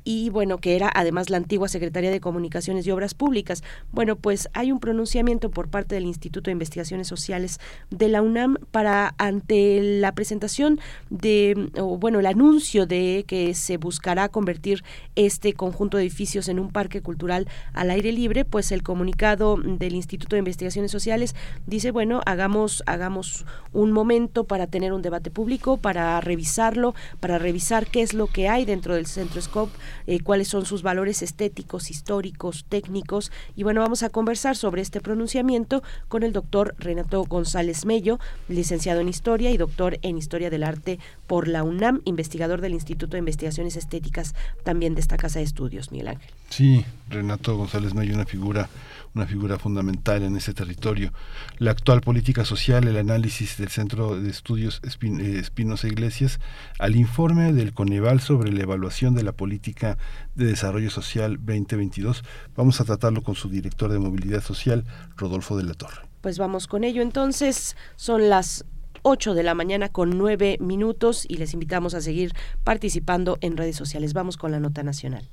[0.07, 3.61] y bueno, que era además la antigua Secretaría de Comunicaciones y Obras Públicas.
[3.91, 8.55] Bueno, pues hay un pronunciamiento por parte del Instituto de Investigaciones Sociales de la UNAM
[8.71, 10.79] para ante la presentación
[11.09, 14.81] de, o bueno, el anuncio de que se buscará convertir
[15.17, 19.93] este conjunto de edificios en un parque cultural al aire libre, pues el comunicado del
[19.93, 21.35] Instituto de Investigaciones Sociales
[21.65, 27.87] dice, bueno, hagamos, hagamos un momento para tener un debate público, para revisarlo, para revisar
[27.87, 29.73] qué es lo que hay dentro del Centro Scope,
[30.05, 33.31] eh, cuáles son sus valores estéticos, históricos, técnicos.
[33.55, 39.01] Y bueno, vamos a conversar sobre este pronunciamiento con el doctor Renato González Mello, licenciado
[39.01, 43.19] en Historia y doctor en Historia del Arte por la UNAM, investigador del Instituto de
[43.19, 46.31] Investigaciones Estéticas también de esta Casa de Estudios, Miguel Ángel.
[46.49, 48.69] Sí, Renato González Mello, una figura
[49.17, 51.11] una figura fundamental en ese territorio.
[51.57, 56.39] La actual política social, el análisis del Centro de Estudios eh, Espinosa Iglesias,
[56.79, 59.97] al informe del Coneval sobre la evaluación de la política
[60.35, 62.23] de desarrollo social 2022.
[62.55, 66.01] Vamos a tratarlo con su director de movilidad social, Rodolfo de la Torre.
[66.21, 67.75] Pues vamos con ello entonces.
[67.95, 68.65] Son las
[69.09, 72.33] 8 de la mañana con 9 minutos y les invitamos a seguir
[72.65, 74.11] participando en redes sociales.
[74.11, 75.29] Vamos con la nota nacional.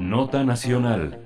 [0.00, 1.18] Nota Nacional.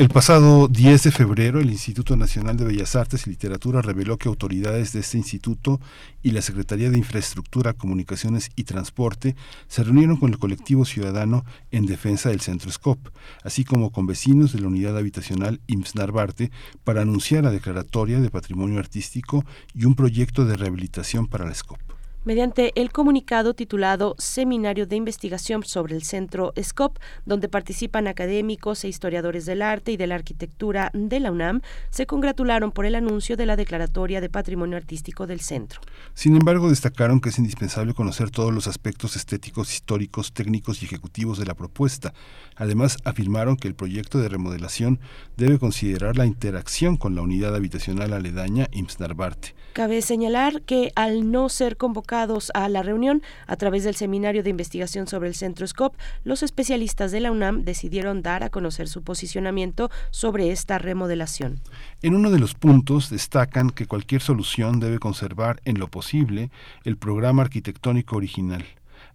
[0.00, 4.28] El pasado 10 de febrero, el Instituto Nacional de Bellas Artes y Literatura reveló que
[4.28, 5.78] autoridades de este instituto
[6.22, 9.36] y la Secretaría de Infraestructura, Comunicaciones y Transporte
[9.68, 13.08] se reunieron con el colectivo ciudadano en defensa del Centro SCOP,
[13.44, 16.50] así como con vecinos de la unidad habitacional IMSS Narvarte
[16.82, 19.44] para anunciar la declaratoria de patrimonio artístico
[19.74, 21.89] y un proyecto de rehabilitación para la SCOP
[22.30, 28.88] mediante el comunicado titulado Seminario de Investigación sobre el Centro SCOP, donde participan académicos e
[28.88, 31.60] historiadores del arte y de la arquitectura de la UNAM,
[31.90, 35.80] se congratularon por el anuncio de la Declaratoria de Patrimonio Artístico del Centro.
[36.14, 41.36] Sin embargo, destacaron que es indispensable conocer todos los aspectos estéticos, históricos, técnicos y ejecutivos
[41.36, 42.14] de la propuesta.
[42.60, 45.00] Además, afirmaron que el proyecto de remodelación
[45.38, 49.54] debe considerar la interacción con la unidad habitacional aledaña IMSS Narvarte.
[49.72, 54.50] Cabe señalar que al no ser convocados a la reunión a través del seminario de
[54.50, 59.02] investigación sobre el Centro SCOP, los especialistas de la UNAM decidieron dar a conocer su
[59.02, 61.62] posicionamiento sobre esta remodelación.
[62.02, 66.50] En uno de los puntos destacan que cualquier solución debe conservar en lo posible
[66.84, 68.66] el programa arquitectónico original.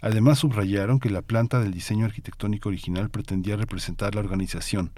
[0.05, 4.91] Además subrayaron que la planta del diseño arquitectónico original pretendía representar la organización,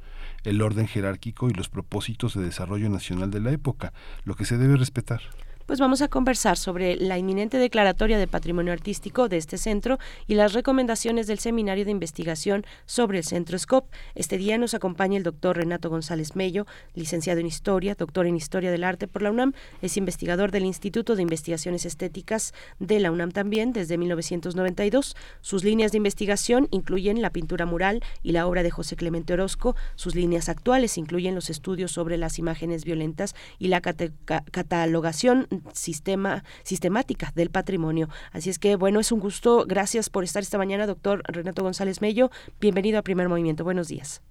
[0.44, 3.94] el orden jerárquico y los propósitos de desarrollo nacional de la época,
[4.26, 5.22] lo que se debe respetar
[5.68, 10.36] pues vamos a conversar sobre la inminente declaratoria de patrimonio artístico de este centro y
[10.36, 13.92] las recomendaciones del Seminario de Investigación sobre el Centro SCOP.
[14.16, 16.66] Este día nos acompaña el doctor Renato González Mello,
[16.96, 21.18] licenciado en Historia, doctor en Historia del Arte por la UNAM, es investigador del Instituto
[21.18, 25.18] de Investigaciones Estéticas de la UNAM también desde 1992.
[25.42, 29.76] Sus líneas de investigación incluyen la pintura mural y la obra de José Clemente Orozco.
[29.96, 37.32] Sus líneas actuales incluyen los estudios sobre las imágenes violentas y la catalogación sistema, sistemática
[37.36, 38.10] del patrimonio.
[38.32, 39.66] Así es que, bueno, es un gusto.
[39.68, 42.32] Gracias por estar esta mañana, doctor Renato González Mello.
[42.60, 43.64] Bienvenido a Primer Movimiento.
[43.64, 44.22] Buenos días.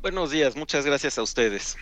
[0.00, 1.76] Buenos días, muchas gracias a ustedes.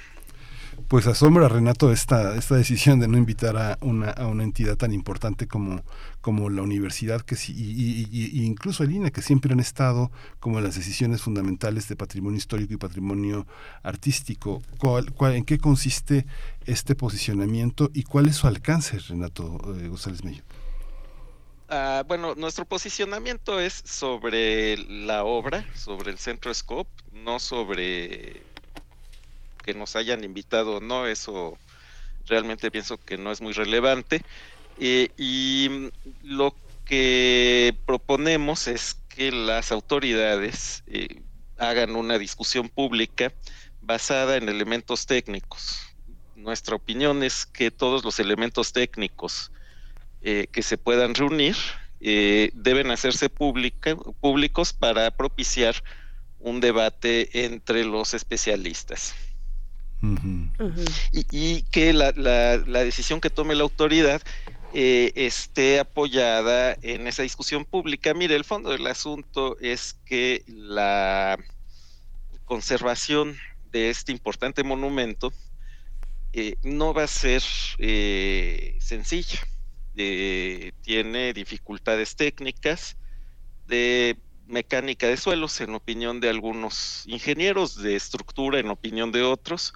[0.88, 4.92] Pues asombra, Renato, esta, esta decisión de no invitar a una, a una entidad tan
[4.92, 5.82] importante como,
[6.22, 10.10] como la universidad que y, y, incluso el INE, que siempre han estado
[10.40, 13.46] como en las decisiones fundamentales de patrimonio histórico y patrimonio
[13.82, 14.62] artístico.
[14.78, 16.24] ¿Cuál, cuál, en qué consiste
[16.64, 20.42] este posicionamiento y cuál es su alcance, Renato eh, González Mello?
[21.68, 28.42] Uh, bueno, nuestro posicionamiento es sobre la obra, sobre el Centro Scope, no sobre
[29.64, 31.56] que nos hayan invitado o no, eso
[32.26, 34.22] realmente pienso que no es muy relevante.
[34.78, 35.90] Eh, y
[36.22, 36.54] lo
[36.84, 41.22] que proponemos es que las autoridades eh,
[41.58, 43.32] hagan una discusión pública
[43.80, 45.78] basada en elementos técnicos.
[46.36, 49.52] Nuestra opinión es que todos los elementos técnicos
[50.22, 51.56] eh, que se puedan reunir
[52.00, 55.76] deben hacerse públicos para propiciar
[56.40, 59.14] un debate entre los especialistas.
[61.12, 64.20] Y, que la, decisión que tome la autoridad
[64.74, 68.14] eh, esté apoyada en esa discusión pública.
[68.14, 71.38] Mire, el fondo del asunto es que la
[72.44, 73.36] conservación
[73.70, 75.32] de este importante monumento
[76.32, 77.42] eh, no va a ser
[77.78, 79.40] eh, sencilla.
[79.94, 82.96] tiene dificultades técnicas
[83.66, 84.16] de
[84.46, 89.74] mecánica de suelos, en opinión de algunos ingenieros, de estructura, en opinión de otros,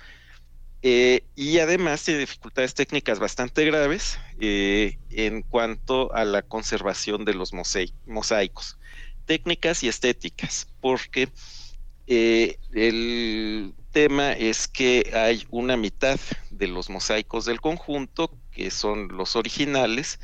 [0.83, 7.35] eh, y además tiene dificultades técnicas bastante graves eh, en cuanto a la conservación de
[7.35, 8.79] los mosaicos,
[9.25, 11.31] técnicas y estéticas, porque
[12.07, 16.21] eh, el tema es que hay una mitad
[16.51, 20.21] de los mosaicos del conjunto, que son los originales,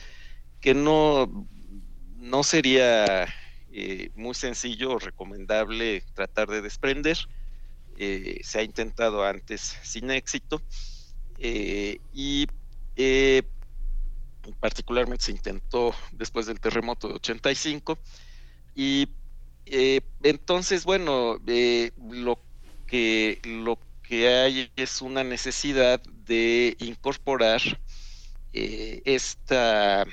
[0.60, 1.48] que no,
[2.18, 3.26] no sería
[4.14, 7.16] muy sencillo o recomendable tratar de desprender
[7.98, 10.62] eh, se ha intentado antes sin éxito
[11.38, 12.48] eh, y
[12.96, 13.42] eh,
[14.60, 17.98] particularmente se intentó después del terremoto de 85
[18.74, 19.08] y
[19.64, 21.38] entonces bueno
[22.10, 22.38] lo
[22.86, 27.60] que lo que hay es una necesidad de incorporar
[28.52, 30.04] esta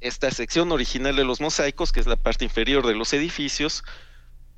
[0.00, 3.84] esta sección original de los mosaicos que es la parte inferior de los edificios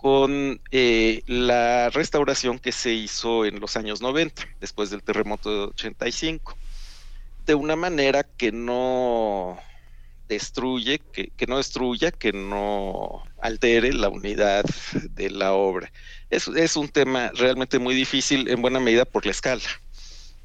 [0.04, 5.64] con eh, la restauración que se hizo en los años 90, después del terremoto de
[5.68, 6.58] 85,
[7.46, 9.58] de una manera que no
[10.28, 14.66] destruye, que, no destruya, que no altere la unidad
[15.12, 15.90] de la obra.
[16.28, 19.64] Es, es un tema realmente muy difícil en buena medida por la escala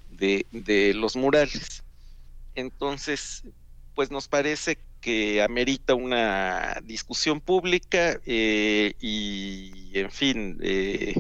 [0.10, 1.84] de, de los murales.
[2.56, 3.44] Entonces,
[3.94, 11.16] pues nos parece que amerita una discusión pública eh, y, en fin, eh,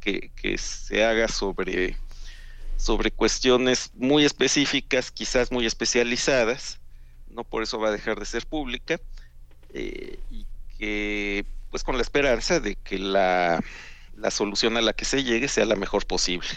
[0.00, 1.96] que, se haga sobre,
[2.76, 6.78] sobre cuestiones muy específicas, quizás muy especializadas,
[7.28, 9.00] no por eso va a dejar de ser pública,
[9.72, 10.46] eh, y
[10.78, 13.60] que pues con la esperanza de que la
[14.16, 16.48] la solución a la que se llegue sea la mejor posible.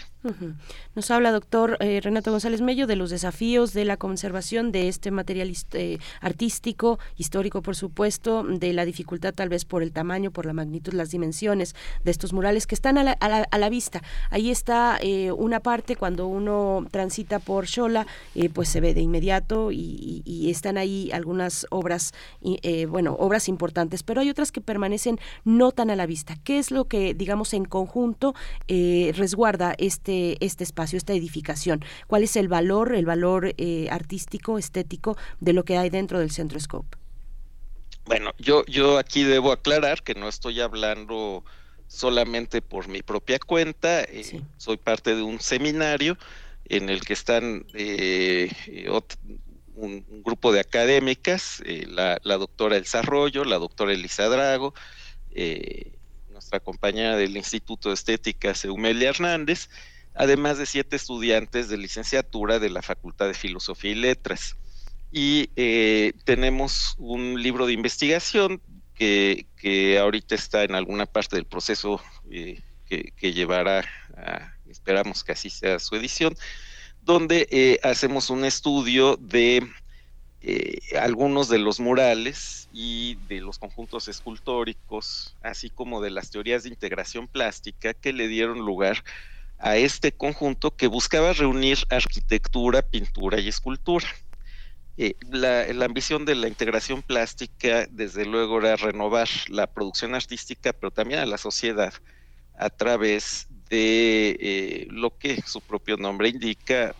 [0.96, 5.12] Nos habla, doctor eh, Renato González Mello, de los desafíos de la conservación de este
[5.12, 10.44] material eh, artístico, histórico, por supuesto, de la dificultad tal vez por el tamaño, por
[10.44, 14.02] la magnitud, las dimensiones de estos murales que están a la, a la, vista.
[14.30, 18.06] Ahí está eh, una parte cuando uno transita por Xola,
[18.54, 22.12] pues se ve de inmediato y, y están ahí algunas obras,
[22.88, 26.36] bueno, obras importantes, pero hay otras que permanecen no tan a la vista.
[26.44, 28.34] ¿Qué es lo que, digamos, en conjunto
[28.68, 31.84] resguarda este este, este, espacio, esta edificación?
[32.06, 36.30] ¿Cuál es el valor, el valor eh, artístico, estético de lo que hay dentro del
[36.30, 36.96] Centro Scope?
[38.06, 41.44] Bueno, yo, yo aquí debo aclarar que no estoy hablando
[41.88, 46.16] solamente por mi propia cuenta, eh, soy parte de un seminario
[46.64, 48.50] en el que están eh,
[49.74, 54.74] un, grupo de académicas, la, doctora Elsa Arroyo, la doctora Elisa Drago,
[56.30, 59.68] nuestra compañera del Instituto de Estética, Seumelia Hernández,
[60.18, 64.56] además de siete estudiantes de licenciatura de la Facultad de Filosofía y Letras.
[65.12, 68.60] Y eh, tenemos un libro de investigación
[68.94, 69.46] que,
[70.00, 73.88] ahorita está en alguna parte del proceso eh, que, llevará,
[74.68, 76.34] esperamos que así sea su edición,
[77.02, 79.62] donde eh, hacemos un estudio de
[81.00, 86.70] algunos de los murales y de los conjuntos escultóricos, así como de las teorías de
[86.70, 89.02] integración plástica que le dieron lugar a
[89.58, 94.06] este conjunto que buscaba reunir arquitectura, pintura y escultura.
[95.00, 100.90] Eh, la, ambición de la integración plástica, desde luego, era renovar la producción artística, pero
[100.90, 101.94] también a la sociedad
[102.56, 106.96] a través de eh, lo que su propio nombre indica,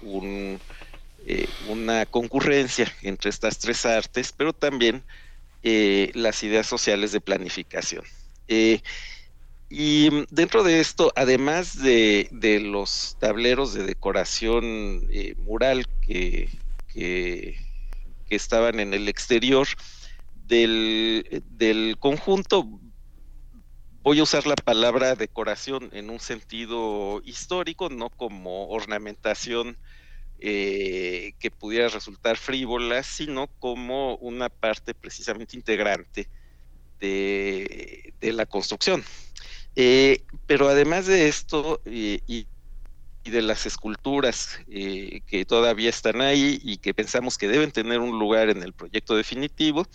[1.27, 5.05] eh, una concurrencia entre estas tres artes, pero también
[5.63, 8.05] las ideas sociales de planificación.
[9.71, 12.29] Y dentro de esto, además de,
[12.63, 16.49] los tableros de decoración eh, mural que,
[18.31, 19.69] estaban en el exterior
[20.35, 22.67] del, conjunto,
[24.03, 29.77] voy a usar la palabra decoración en un sentido histórico, no como ornamentación
[30.41, 36.31] eh, que pudiera resultar frívola, sino como una parte precisamente integrante
[37.01, 39.05] de la construcción.
[39.81, 42.49] Eh, pero además de esto y,
[43.23, 48.19] de las esculturas eh, que todavía están ahí y que pensamos que deben tener un
[48.19, 49.87] lugar en el proyecto definitivo,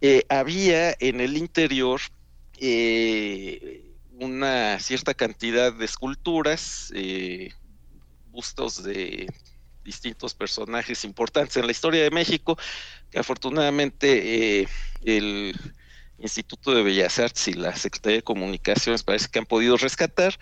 [0.00, 2.00] eh, había en el interior
[4.10, 6.92] una cierta cantidad de esculturas,
[8.24, 9.28] bustos de
[9.84, 12.58] distintos personajes importantes en la historia de México,
[13.08, 14.66] que afortunadamente
[15.04, 15.54] el
[16.22, 20.38] Instituto de Bellas Artes y la Secretaría de Comunicaciones parece que han podido rescatar.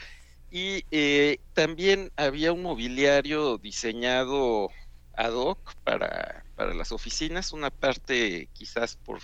[0.51, 4.69] Y eh, también había un mobiliario diseñado
[5.17, 6.45] ad hoc para,
[6.75, 9.21] las oficinas, una parte quizás por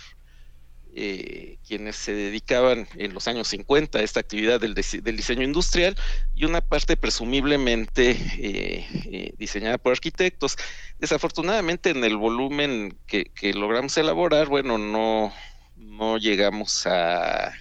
[0.95, 5.95] eh, quienes se dedicaban en los años 50 a esta actividad del, diseño industrial
[6.33, 10.57] y una parte presumiblemente eh, diseñada por arquitectos.
[10.97, 15.31] Desafortunadamente en el volumen que logramos elaborar, bueno, no,
[15.77, 17.53] no llegamos a,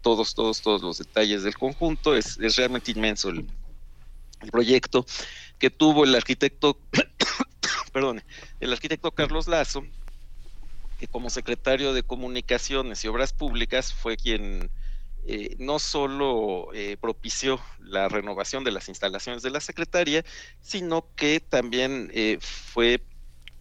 [0.00, 2.16] todos, todos, todos los detalles del conjunto.
[2.16, 3.46] Es, realmente inmenso el,
[4.50, 5.06] proyecto
[5.58, 6.78] que tuvo el arquitecto,
[7.92, 8.22] perdón,
[8.60, 9.84] el arquitecto Carlos Lazo,
[10.98, 14.70] que como secretario de Comunicaciones y Obras Públicas fue quien
[15.26, 20.24] eh, no solo eh, propició la renovación de las instalaciones de la Secretaría,
[20.60, 23.02] sino que también eh, fue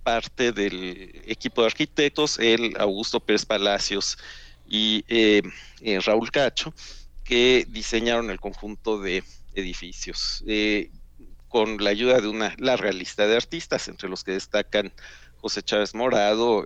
[0.06, 4.20] parte del equipo de arquitectos, el Augusto Pérez Palacios
[4.68, 5.42] y eh,
[5.82, 6.76] eh, Raúl Cacho,
[7.24, 9.24] que diseñaron el conjunto de
[9.56, 10.92] edificios, eh,
[11.48, 14.94] con la ayuda de una larga lista de artistas, entre los que destacan
[15.38, 16.66] José Chávez Morado,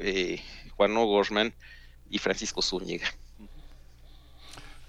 [0.76, 1.54] Juan O'Gorman
[2.10, 3.08] y Francisco Zúñiga.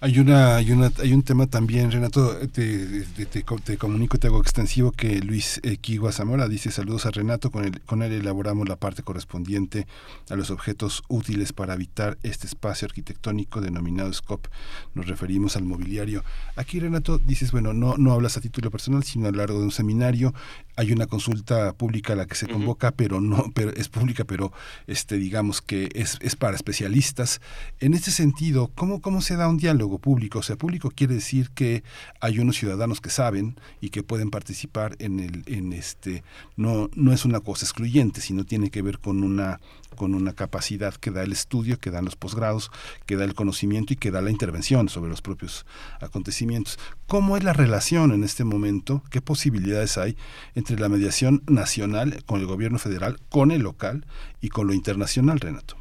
[0.02, 4.40] Hay una, hay una, hay un tema también, Renato, te, te, te, comunico, te hago
[4.40, 8.76] extensivo que Luis Equigua Zamora dice saludos a Renato, con él, con él elaboramos la
[8.76, 9.86] parte correspondiente
[10.30, 14.46] a los objetos útiles para habitar este espacio arquitectónico denominado SCOP.
[14.94, 16.24] Nos referimos al mobiliario.
[16.56, 19.64] Aquí, Renato, dices, bueno, no, no hablas a título personal, sino a lo largo de
[19.64, 20.32] un seminario.
[20.76, 24.50] Hay una consulta pública a la que se convoca, pero no, pero es pública, pero
[24.86, 27.42] este, digamos que es, es para especialistas.
[27.80, 29.89] En este sentido, ¿cómo, cómo se da un diálogo?
[29.98, 30.40] Público.
[30.40, 31.82] O sea, público quiere decir que
[32.20, 36.22] hay unos ciudadanos que saben y que pueden participar en el, en este,
[36.56, 39.60] no, no es una cosa excluyente, sino tiene que ver con una
[39.96, 42.70] con una capacidad que da el estudio, que dan los posgrados,
[43.06, 45.66] que da el conocimiento y que da la intervención sobre los propios
[46.00, 46.78] acontecimientos.
[47.06, 49.02] ¿Cómo es la relación en este momento?
[49.10, 50.16] ¿Qué posibilidades hay
[50.54, 54.06] entre la mediación nacional con el gobierno federal, con el local
[54.40, 55.76] y con lo internacional, Renato?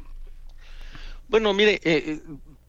[1.28, 2.20] Bueno, mire, eh, eh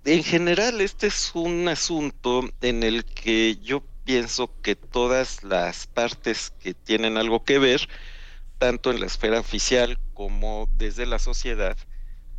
[0.05, 6.51] en general este es un asunto en el que yo pienso que todas las partes
[6.59, 7.87] que tienen algo que ver,
[8.57, 11.77] tanto en la esfera oficial como desde la sociedad,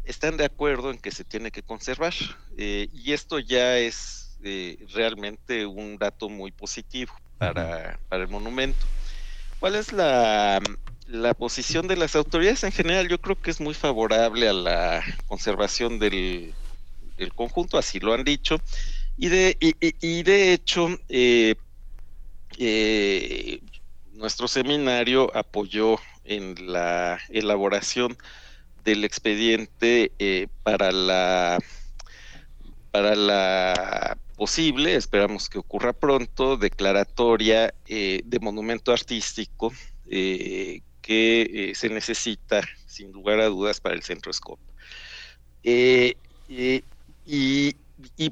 [0.05, 2.15] están de acuerdo en que se tiene que conservar.
[2.57, 8.85] Eh, y esto ya es eh, realmente un dato muy positivo para, para el monumento.
[9.61, 10.61] ¿Cuál es la,
[11.07, 13.09] la posición de las autoridades en general?
[13.09, 16.53] Yo creo que es muy favorable a la conservación del,
[17.17, 18.61] el conjunto, así lo han dicho,
[19.17, 21.55] y de, y, de hecho, eh,
[22.59, 23.61] eh,
[24.13, 28.17] nuestro seminario apoyó en la elaboración
[28.85, 31.59] del expediente eh, para la
[32.91, 39.73] para la posible, esperamos que ocurra pronto, declaratoria de monumento artístico
[40.05, 44.59] que se necesita, sin lugar a dudas, para el Centro Scop.
[47.25, 47.77] Y,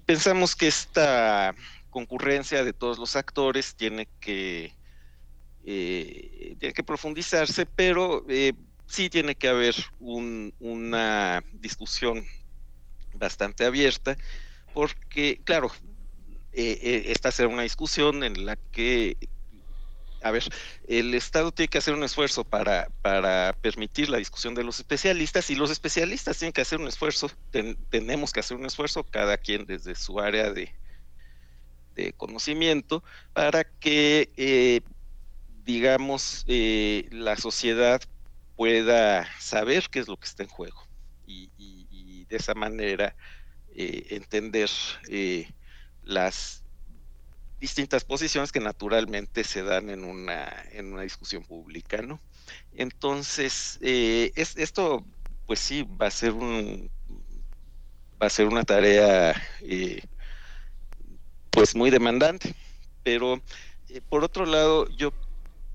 [0.04, 1.54] pensamos que esta
[1.90, 4.74] concurrencia de todos los actores tiene que,
[5.64, 8.52] eh, tiene que profundizarse, pero eh,
[8.86, 12.24] sí tiene que haber una discusión
[13.14, 14.16] bastante abierta,
[14.74, 15.70] porque, claro,
[16.52, 19.16] eh, esta será una discusión en la que
[20.22, 20.44] a ver,
[20.86, 25.48] el Estado tiene que hacer un esfuerzo para, para permitir la discusión de los especialistas
[25.51, 27.30] y los especialistas tienen que hacer un esfuerzo,
[27.88, 30.74] tenemos que hacer un esfuerzo, cada quien desde su área de,
[31.94, 33.02] de conocimiento,
[33.32, 34.80] para que, eh,
[35.64, 38.02] digamos, eh, la sociedad
[38.56, 40.86] pueda saber qué es lo que está en juego
[41.26, 41.51] y,
[42.28, 43.16] de esa manera
[43.74, 44.70] eh, entender
[46.05, 46.60] las
[47.61, 52.20] distintas posiciones que naturalmente se dan en una, en una discusión pública, ¿no?
[52.73, 55.05] Entonces, eh, es, esto,
[55.47, 56.91] pues sí, va a ser un
[58.23, 60.03] va a ser una tarea eh,
[61.51, 62.55] pues muy demandante,
[63.03, 63.43] pero
[63.89, 65.12] eh, por otro lado, yo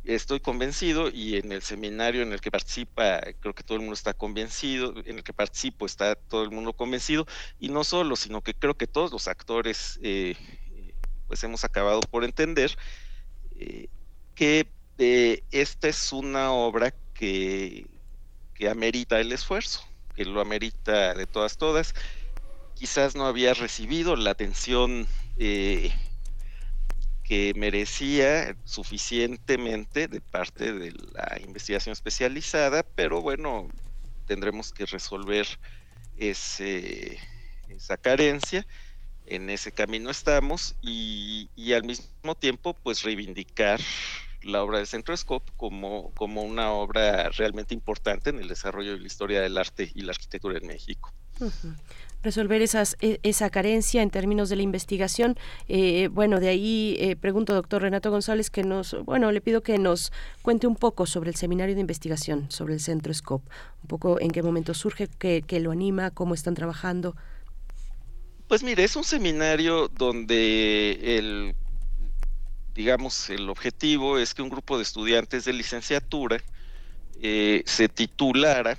[0.03, 3.95] estoy convencido y en el seminario en el que participa, creo que todo el mundo
[3.95, 7.25] está convencido, en el que participo está todo el mundo convencido,
[7.57, 9.99] y no solo, sino que creo que todos los actores
[11.27, 12.75] pues hemos acabado por entender
[13.57, 13.87] eh,
[14.35, 17.85] que eh, esta es una obra que,
[18.53, 19.81] que amerita el esfuerzo,
[20.15, 21.93] que lo amerita de todas, todas.
[22.73, 25.07] Quizás no había recibido la atención
[25.37, 25.93] eh,
[27.23, 33.69] que merecía suficientemente de parte de la investigación especializada, pero bueno,
[34.25, 35.47] tendremos que resolver
[36.17, 37.19] ese,
[37.67, 38.65] esa carencia
[39.27, 43.79] en ese camino estamos y, al mismo tiempo pues reivindicar
[44.43, 49.07] la obra de Centroscope como, como una obra realmente importante en el desarrollo de la
[49.07, 51.11] historia del arte y la arquitectura en México.
[52.21, 55.37] resolver esas, e, esa carencia en términos de la investigación.
[55.67, 59.77] Eh, bueno, de ahí eh, pregunto, doctor Renato González, que nos, bueno, le pido que
[59.77, 60.11] nos
[60.41, 63.49] cuente un poco sobre el seminario de investigación, sobre el Centro Scope,
[63.83, 67.15] un poco en qué momento surge, qué, qué lo anima, cómo están trabajando.
[68.47, 71.55] Pues mire, es un seminario donde el,
[72.75, 76.43] digamos, el objetivo es que un grupo de estudiantes de licenciatura
[77.21, 78.77] eh, se titulara,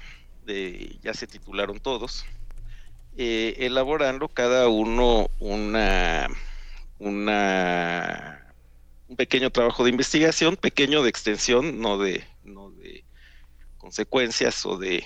[1.02, 2.24] ya se titularon todos,
[3.16, 6.28] eh, elaborando cada uno una,
[6.98, 8.54] una,
[9.08, 13.04] un pequeño trabajo de investigación, pequeño de extensión, no de, no de
[13.78, 15.04] consecuencias o de,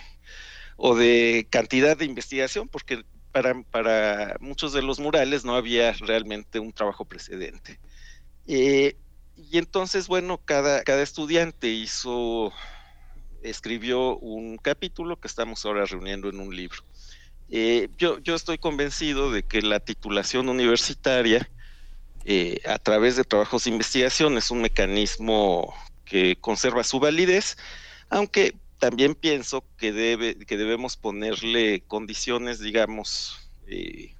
[0.76, 6.72] o de cantidad de investigación, porque para, muchos de los murales no había realmente un
[6.72, 7.78] trabajo precedente.
[8.46, 8.96] Eh,
[9.36, 12.52] y entonces, bueno, cada, cada estudiante hizo,
[13.42, 16.82] escribió un capítulo que estamos ahora reuniendo en un libro.
[17.48, 21.50] Eh, yo, yo estoy convencido de que la titulación universitaria
[22.24, 25.74] eh, a través de trabajos de investigación es un mecanismo
[26.04, 27.56] que conserva su validez,
[28.08, 34.14] aunque también pienso que, debe, que debemos ponerle condiciones, digamos, eh,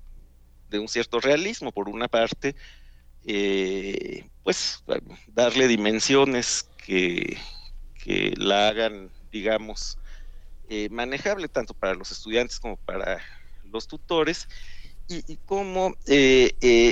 [0.68, 2.54] de un cierto realismo, por una parte,
[3.24, 4.84] eh, pues
[5.28, 7.38] darle dimensiones que,
[8.04, 9.98] que la hagan, digamos,
[10.68, 13.18] eh, manejable tanto para los estudiantes como para
[13.64, 14.46] los tutores,
[15.08, 15.96] y, y como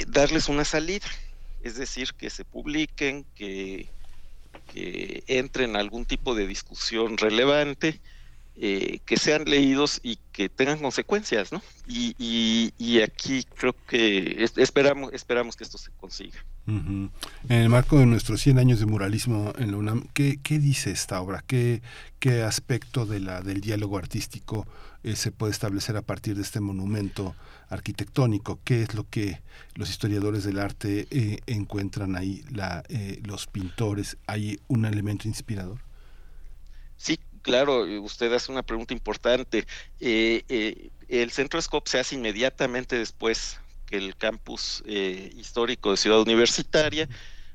[0.08, 1.06] darles una salida,
[1.62, 3.90] es decir, que se publiquen, que
[4.72, 8.00] que entren en algún tipo de discusión relevante,
[8.56, 11.62] eh, que sean leídos y que tengan consecuencias, ¿no?
[11.86, 12.14] Y,
[12.76, 16.44] y, aquí creo que esperamos, esperamos que esto se consiga.
[16.68, 17.10] En
[17.48, 21.42] el marco de nuestros 100 años de muralismo en la UNAM, ¿qué, dice esta obra?
[21.46, 21.80] ¿Qué,
[22.46, 24.66] aspecto del diálogo artístico
[25.02, 27.34] eh, se puede establecer a partir de este monumento
[27.70, 28.60] arquitectónico?
[28.64, 29.40] ¿Qué es lo que
[29.76, 34.18] los historiadores del arte eh, encuentran ahí, la, eh, los pintores?
[34.26, 35.78] ¿Hay un elemento inspirador?
[36.98, 39.66] Sí, claro, usted hace una pregunta importante.
[40.00, 43.58] el Centro Scope se hace inmediatamente después
[43.88, 47.08] que el campus histórico de Ciudad Universitaria.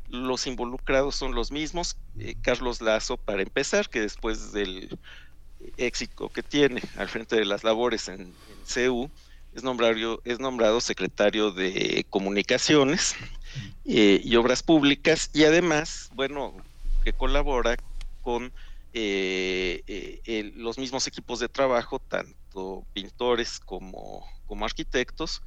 [0.09, 1.97] Los involucrados son los mismos.
[2.41, 4.97] Carlos Lazo, para empezar, que después del
[5.77, 8.33] éxito que tiene al frente de las labores en, en
[8.65, 9.09] CEU,
[9.55, 13.15] es nombrado, es nombrado secretario de Comunicaciones
[13.85, 16.55] eh, y Obras Públicas y además, bueno,
[17.03, 17.77] que colabora
[18.21, 18.51] con
[18.93, 25.43] eh, eh, los mismos equipos de trabajo, tanto pintores como, como arquitectos,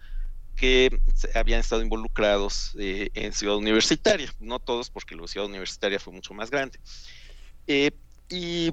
[0.56, 1.00] que
[1.34, 6.50] habían estado involucrados en Ciudad Universitaria, no todos porque la Ciudad Universitaria fue mucho más
[6.50, 6.80] grande.
[8.28, 8.72] y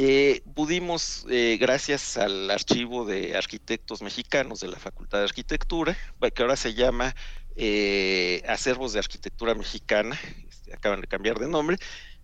[0.00, 5.98] eh, pudimos, eh, gracias al archivo de arquitectos mexicanos de la Facultad de Arquitectura,
[6.32, 7.16] que ahora se llama
[7.56, 10.16] eh, Acervos de Arquitectura Mexicana,
[10.48, 11.78] este, acaban de cambiar de nombre,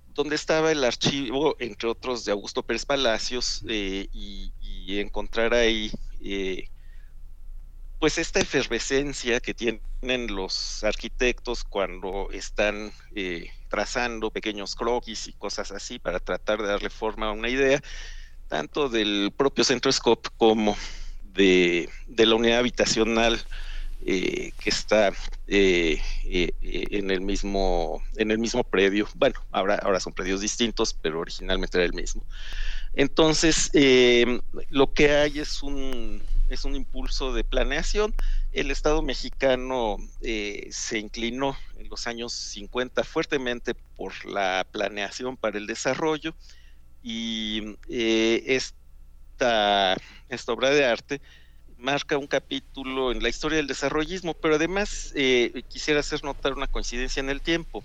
[0.07, 4.53] donde estaba el archivo, entre otros, de Augusto Pérez Palacios, y,
[4.87, 5.91] encontrar ahí
[8.05, 9.81] pues esta efervescencia que tienen
[10.27, 16.91] los arquitectos cuando están eh, trazando pequeños croquis y cosas así para tratar de darle
[16.91, 17.81] forma a una idea,
[18.47, 20.77] tanto del propio Centro Scope como
[21.33, 23.41] de, la unidad habitacional
[24.05, 25.11] eh, que está
[25.47, 29.09] eh, en el mismo en el mismo predio.
[29.15, 32.23] Bueno, ahora, ahora son predios distintos, pero originalmente era el mismo.
[32.93, 33.71] Entonces,
[34.69, 38.15] lo que hay es un es un impulso de planeación.
[38.53, 45.59] El Estado mexicano eh, se inclinó en los años 50 fuertemente por la planeación para
[45.59, 46.35] el desarrollo
[47.03, 49.97] y eh, esta,
[50.29, 51.21] esta obra de arte
[51.79, 56.67] marca un capítulo en la historia del desarrollismo, pero además eh, quisiera hacer notar una
[56.67, 57.85] coincidencia en el tiempo,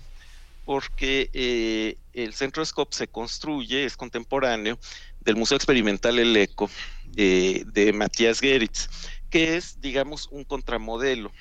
[0.64, 4.78] porque el Centro Scope se construye, es contemporáneo,
[5.20, 6.70] del Museo Experimental El Eco
[7.16, 8.88] eh, de Matías Geritz,
[9.30, 11.32] que es, digamos, un contramodelo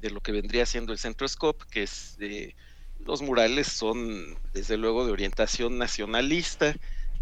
[0.00, 2.54] de lo que vendría siendo el Centro Scope, que es eh,
[3.00, 6.74] los murales son, desde luego, de orientación nacionalista,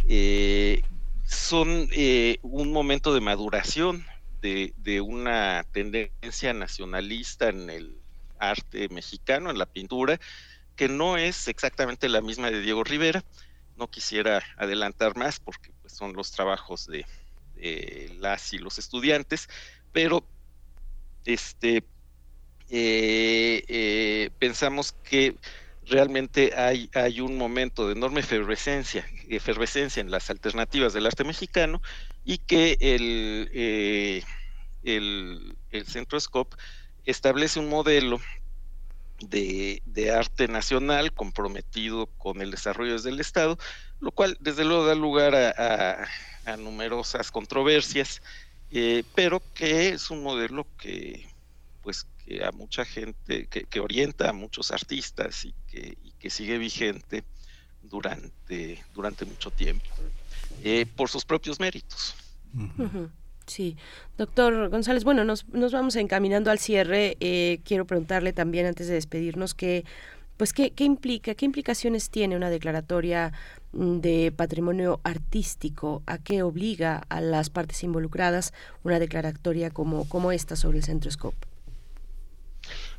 [0.08, 0.82] eh,
[1.24, 1.88] son
[2.42, 4.04] un momento de maduración
[4.40, 7.98] de, de una tendencia nacionalista en el
[8.38, 10.20] arte mexicano, en la pintura,
[10.76, 13.24] que no es exactamente la misma de Diego Rivera,
[13.76, 17.06] no quisiera adelantar más porque pues, son los trabajos de,
[18.18, 19.48] las y los estudiantes,
[19.92, 20.26] pero
[21.24, 21.84] este,
[22.68, 25.36] eh, eh, pensamos que
[25.86, 31.80] realmente hay, hay un momento de enorme efervescencia, efervescencia en las alternativas del arte mexicano
[32.24, 34.22] y que el, eh,
[34.82, 36.18] el, el Centro
[37.04, 38.20] establece un modelo
[39.20, 43.58] de, arte nacional comprometido con el desarrollo del Estado,
[44.00, 46.06] lo cual desde luego da lugar a,
[46.58, 48.22] numerosas controversias,
[48.70, 51.26] eh, pero que es un modelo que
[51.82, 55.96] pues que a mucha gente, que, orienta a muchos artistas y que,
[56.28, 57.22] sigue vigente
[57.84, 59.86] durante, durante mucho tiempo,
[60.64, 62.16] eh, por sus propios méritos.
[63.46, 63.76] Sí,
[64.18, 67.16] doctor González, bueno, nos, nos vamos encaminando al cierre.
[67.20, 69.84] Eh, quiero preguntarle también antes de despedirnos que,
[70.36, 73.32] pues, ¿qué, ¿qué, implica, qué implicaciones tiene una declaratoria
[73.72, 76.02] mm, de patrimonio artístico?
[76.06, 78.52] ¿A qué obliga a las partes involucradas
[78.84, 81.38] una declaratoria como, como esta sobre el Centro Scope?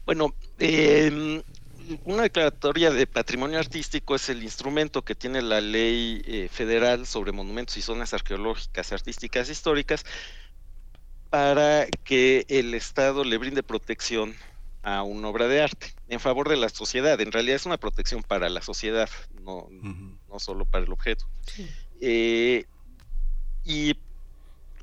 [0.05, 1.41] Bueno, em,
[2.05, 7.31] una declaratoria de patrimonio artístico es el instrumento que tiene la ley eh, federal sobre
[7.31, 10.05] monumentos y zonas arqueológicas, artísticas, históricas,
[11.29, 14.33] para que el Estado le brinde protección
[14.87, 17.19] a una obra de arte en favor de la sociedad.
[17.19, 19.09] En realidad es una protección para la sociedad,
[19.43, 21.27] no, no solo para el objeto.
[21.99, 22.63] Eh,
[23.65, 23.97] y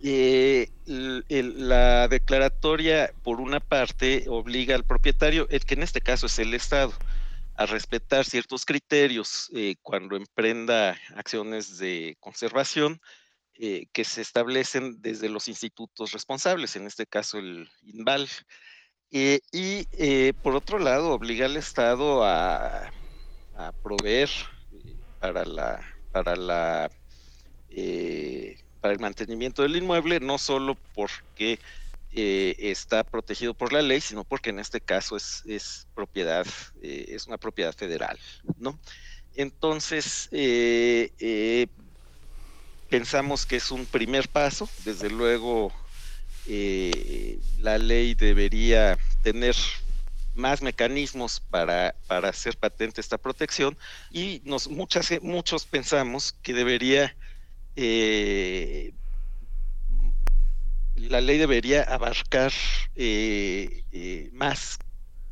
[0.02, 6.38] eh, la declaratoria, por una parte, obliga al propietario, el que en este caso es
[6.38, 6.92] el Estado,
[7.54, 13.00] a respetar ciertos criterios eh, cuando emprenda acciones de conservación
[13.54, 18.28] eh, que se establecen desde los institutos responsables, en este caso el INVAL.
[19.10, 22.90] Y por otro lado, obliga al Estado a,
[23.82, 24.30] proveer
[25.20, 25.80] para la,
[26.12, 26.90] para la
[28.80, 31.58] para el mantenimiento del inmueble, no solo porque
[32.16, 36.46] eh, está protegido por la ley, sino porque en este caso es, es propiedad,
[36.80, 38.16] eh, es una propiedad federal,
[38.56, 38.78] ¿no?
[39.34, 41.66] Entonces, eh,
[42.88, 45.72] pensamos que es un primer paso, desde luego
[46.46, 49.54] la ley debería tener
[50.34, 53.76] más mecanismos para, para hacer patente esta protección
[54.10, 57.14] y nos, muchas, muchos pensamos que debería
[57.76, 58.92] eh,
[60.96, 62.52] la ley debería abarcar
[62.94, 64.78] eh, eh, más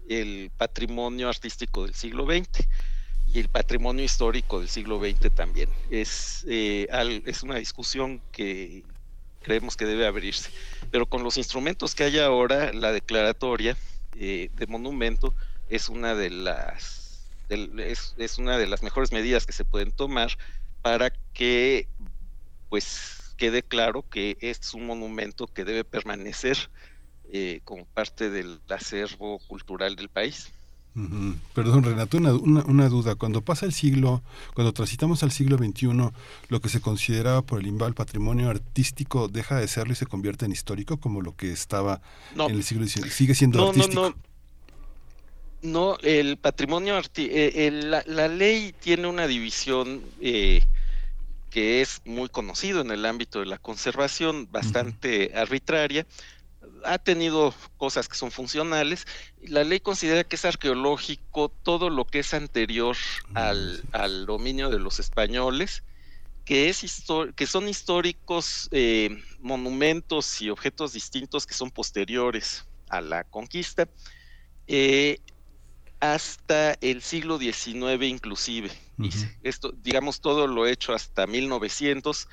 [0.09, 2.67] el patrimonio artístico del siglo XX
[3.29, 5.71] y el patrimonio histórico del siglo XX también.
[5.91, 8.85] Es, es una discusión que
[9.43, 10.51] creemos que debe abrirse.
[10.91, 13.77] Pero con los instrumentos que hay ahora, la declaratoria
[14.15, 15.35] de monumento
[15.69, 17.03] es una de las
[17.49, 20.37] es, una de las mejores medidas que se pueden tomar
[20.81, 21.89] para que
[22.69, 26.71] pues quede claro que es un monumento que debe permanecer
[27.33, 30.53] eh, como parte del acervo cultural del país.
[31.55, 33.15] Perdón, Renato, una, duda.
[33.15, 34.23] Cuando pasa el siglo,
[34.55, 35.89] cuando transitamos al siglo XXI,
[36.49, 40.45] lo que se consideraba por el INVAL patrimonio artístico deja de serlo y se convierte
[40.45, 42.03] en histórico, como lo que estaba
[42.35, 43.13] en el siglo XIX.
[43.13, 44.15] Sigue siendo artístico.
[45.63, 47.71] No, no, el patrimonio eh,
[48.07, 50.63] la, ley tiene una división eh,
[51.49, 56.07] que es muy conocido en el ámbito de la conservación, bastante arbitraria,
[56.85, 59.07] ha tenido cosas que son funcionales.
[59.43, 62.97] La ley considera que es arqueológico todo lo que es anterior
[63.35, 65.83] al, al dominio de los españoles,
[66.45, 66.85] que, es
[67.37, 73.89] que son históricos eh, monumentos y objetos distintos que son posteriores a la conquista,
[74.67, 75.19] eh,
[76.01, 78.71] hasta el siglo XIX inclusive.
[79.43, 82.29] Esto, digamos, todo lo hecho hasta 1900,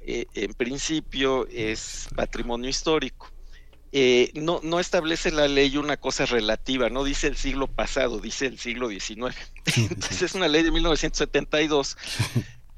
[0.00, 3.30] eh, en principio es patrimonio histórico.
[3.94, 8.46] Eh, no, no establece la ley una cosa relativa, no dice el siglo pasado, dice
[8.46, 9.36] el siglo XIX.
[9.76, 11.98] Entonces es una ley de 1972.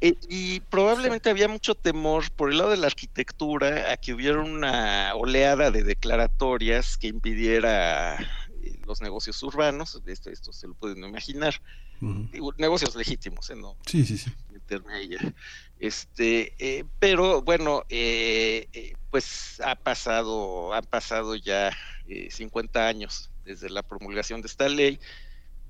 [0.00, 4.40] Eh, y probablemente había mucho temor por el lado de la arquitectura a que hubiera
[4.40, 8.18] una oleada de declaratorias que impidiera
[8.86, 11.54] los negocios urbanos, esto, esto se lo pueden imaginar,
[12.58, 13.56] negocios legítimos, ¿eh?
[13.56, 14.30] no sí, sí, sí.
[15.78, 21.76] Este, eh, pero bueno, eh, pues ha pasado, han pasado ya
[22.30, 24.98] 50 años desde la promulgación de esta ley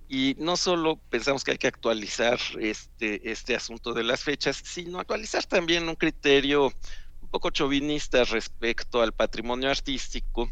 [0.09, 4.99] y no solo pensamos que hay que actualizar este, este asunto de las fechas, sino
[4.99, 6.73] actualizar también un criterio
[7.21, 10.51] un poco chauvinista respecto al patrimonio artístico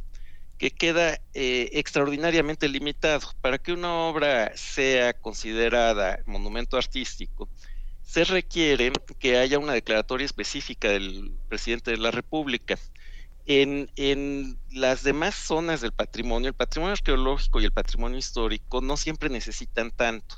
[0.59, 3.29] que queda eh, extraordinariamente limitado.
[3.41, 7.49] Para que una obra sea considerada monumento artístico,
[8.13, 12.79] se requiere que haya una declaratoria específica del presidente de la República.
[13.47, 18.99] En, en, las demás zonas del patrimonio, el patrimonio arqueológico y el patrimonio histórico no
[18.99, 20.37] siempre necesitan tanto.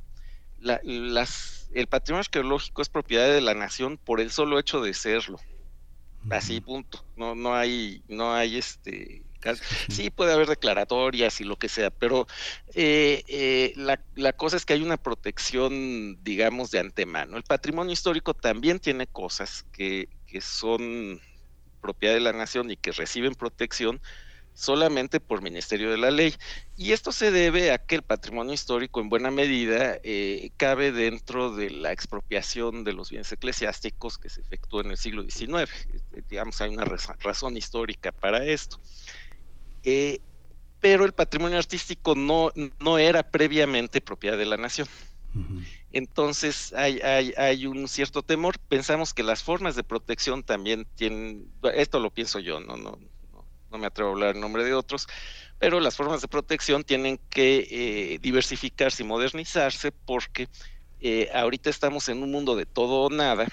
[0.61, 5.41] las, el patrimonio arqueológico es propiedad de la nación por el solo hecho de serlo.
[6.31, 7.05] Así, punto.
[7.17, 9.24] No, no hay, no hay este
[9.89, 12.27] Sí, puede haber declaratorias y lo que sea, pero
[12.75, 17.37] eh, eh, la, cosa es que hay una protección, digamos, de antemano.
[17.37, 21.21] El patrimonio histórico también tiene cosas que, que son
[21.81, 24.01] propiedad de la nación y que reciben protección
[24.55, 26.35] solamente por Ministerio de la Ley.
[26.77, 31.55] Y esto se debe a que el patrimonio histórico en buena medida eh, cabe dentro
[31.55, 35.71] de la expropiación de los bienes eclesiásticos que se efectuó en el siglo XIX.
[36.29, 38.81] digamos, hay una razón histórica para esto.
[39.85, 40.21] Eh,
[40.81, 44.87] pero el patrimonio artístico no, no era previamente propiedad de la nación.
[45.93, 48.59] Entonces hay, hay, un cierto temor.
[48.69, 52.99] Pensamos que las formas de protección también tienen, esto lo pienso yo, no, no,
[53.71, 55.09] no, me atrevo a hablar en nombre de otros,
[55.59, 60.49] pero las formas de protección tienen que eh, diversificarse y modernizarse porque
[61.01, 63.49] eh, ahorita estamos en un mundo de todo o nada,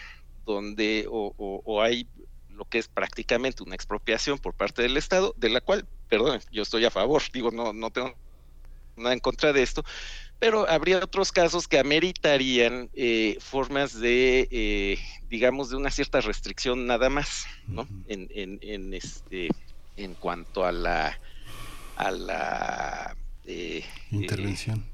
[0.45, 2.07] donde o hay
[2.49, 6.63] lo que es prácticamente una expropiación por parte del Estado, de la cual, perdón, yo
[6.63, 8.13] estoy a favor, digo, no, no tengo
[8.97, 9.81] nada en contra de esto,
[10.39, 16.85] pero habría otros casos que ameritarían eh, formas de, eh, digamos, de una cierta restricción
[16.85, 17.87] nada más, ¿no?
[18.09, 19.47] en, en, en, este,
[19.95, 21.17] en cuanto a la,
[21.95, 23.15] a la
[23.45, 24.91] eh, intervención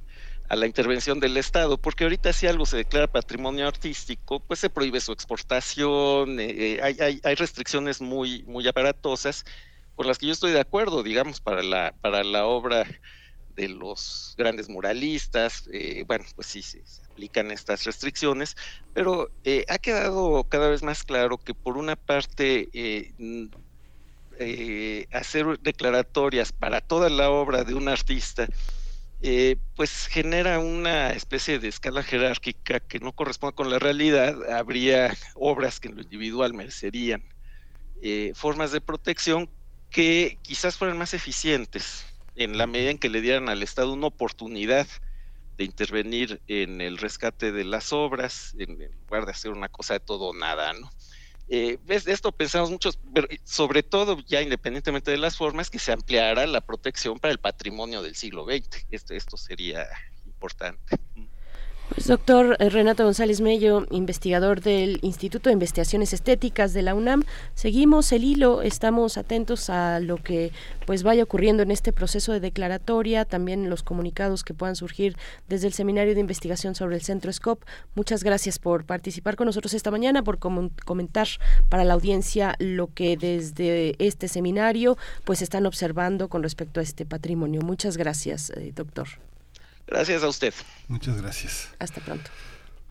[0.50, 4.70] a la intervención del Estado, porque ahorita si algo se declara patrimonio artístico, pues se
[4.70, 9.46] prohíbe su exportación, eh, eh, hay, restricciones muy, muy aparatosas,
[9.98, 12.86] por las que yo estoy de acuerdo, digamos, para la, para la obra
[13.50, 16.80] de los grandes muralistas, eh, bueno, pues sí, se
[17.12, 18.56] aplican estas restricciones,
[18.94, 19.30] pero
[19.68, 22.70] ha quedado cada vez más claro que por una parte
[25.12, 28.48] hacer declaratorias para toda la obra de un artista,
[29.20, 34.52] eh, pues genera una especie de escala jerárquica que no corresponde con la realidad.
[34.52, 37.24] Habría obras que en lo individual merecerían
[38.02, 39.50] eh, formas de protección
[39.90, 42.06] que quizás fueran más eficientes
[42.36, 44.88] en la medida en que le dieran al Estado una oportunidad
[45.58, 50.00] de intervenir en el rescate de las obras, en lugar de hacer una cosa de
[50.00, 50.90] todo o nada, ¿no?
[51.50, 52.92] Eh, esto pensamos mucho,
[53.46, 58.02] sobre todo ya independientemente de las formas, que se ampliara la protección para el patrimonio
[58.02, 58.86] del siglo XX.
[58.92, 59.88] Esto, esto sería
[60.26, 60.98] importante.
[61.90, 67.24] Pues doctor eh, Renato González Mello, investigador del Instituto de Investigaciones Estéticas de la UNAM,
[67.56, 70.52] seguimos el hilo, estamos atentos a lo que
[70.86, 75.16] pues vaya ocurriendo en este proceso de declaratoria, también los comunicados que puedan surgir
[75.48, 77.64] desde el Seminario de Investigación sobre el Centro SCOP.
[77.96, 81.28] Muchas gracias por participar con nosotros esta mañana, por comentar
[81.70, 87.06] para la audiencia lo que desde este seminario pues están observando con respecto a este
[87.06, 87.62] patrimonio.
[87.62, 89.08] Muchas gracias, eh, doctor.
[89.88, 90.54] Gracias a usted.
[90.88, 91.70] Muchas gracias.
[91.80, 92.30] Hasta pronto.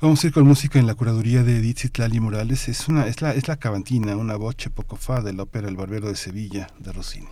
[0.01, 2.69] Vamos a ir con música en la curaduría de Edith Citlali Morales.
[2.69, 5.77] Es, una, es, la, es la cavantina, una voce poco fa de la ópera El
[5.77, 7.29] Barbero de Sevilla de Rossini.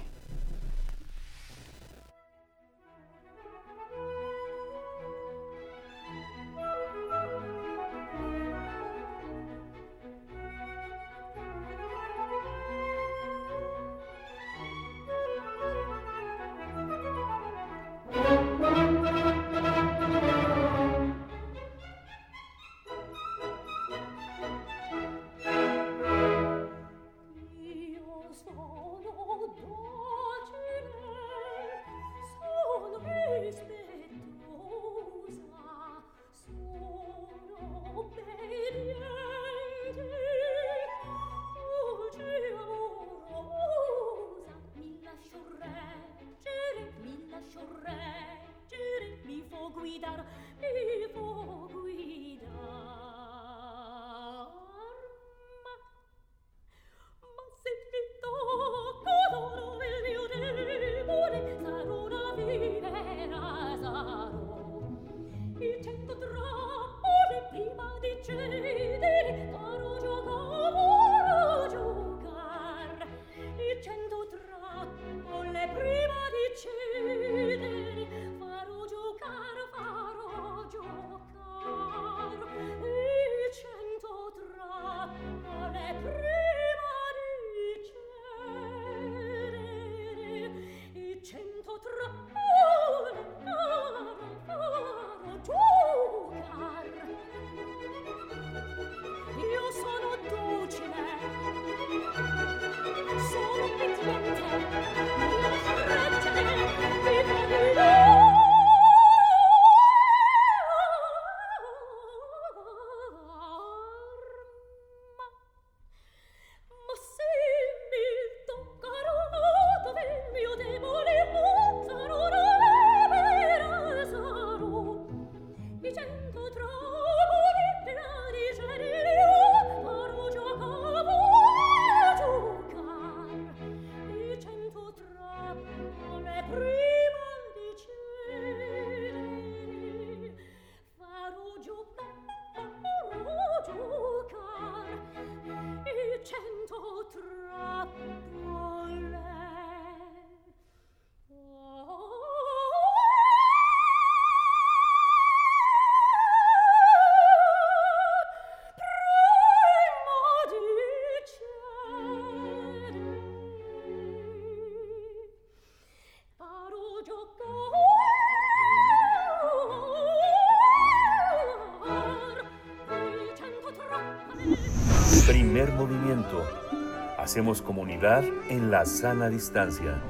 [177.18, 180.00] Hacemos comunidad en la sana distancia.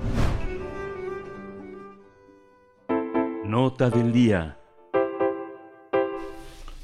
[3.47, 4.59] Nota del día.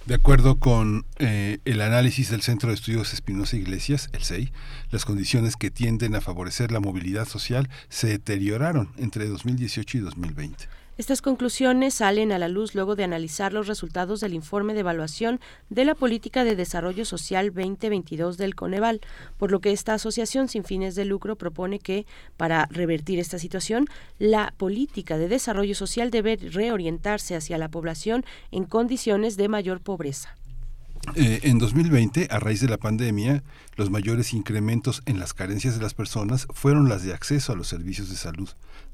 [0.07, 4.53] De acuerdo con eh, el análisis del Centro de Estudios Espinosa Iglesias, el CEI,
[4.91, 10.80] las condiciones que tienden a favorecer la movilidad social se deterioraron entre 2018 y 2020.
[11.01, 15.41] Estas conclusiones salen a la luz luego de analizar los resultados del informe de evaluación
[15.71, 19.01] de la Política de Desarrollo Social 2022 del Coneval,
[19.39, 22.05] por lo que esta asociación sin fines de lucro propone que,
[22.37, 23.87] para revertir esta situación,
[24.19, 30.37] la política de desarrollo social debe reorientarse hacia la población en condiciones de mayor pobreza.
[31.15, 33.43] Eh, en 2020, a raíz de la pandemia,
[33.77, 37.69] los mayores incrementos en las carencias de las personas fueron las de acceso a los
[37.69, 38.51] servicios de salud,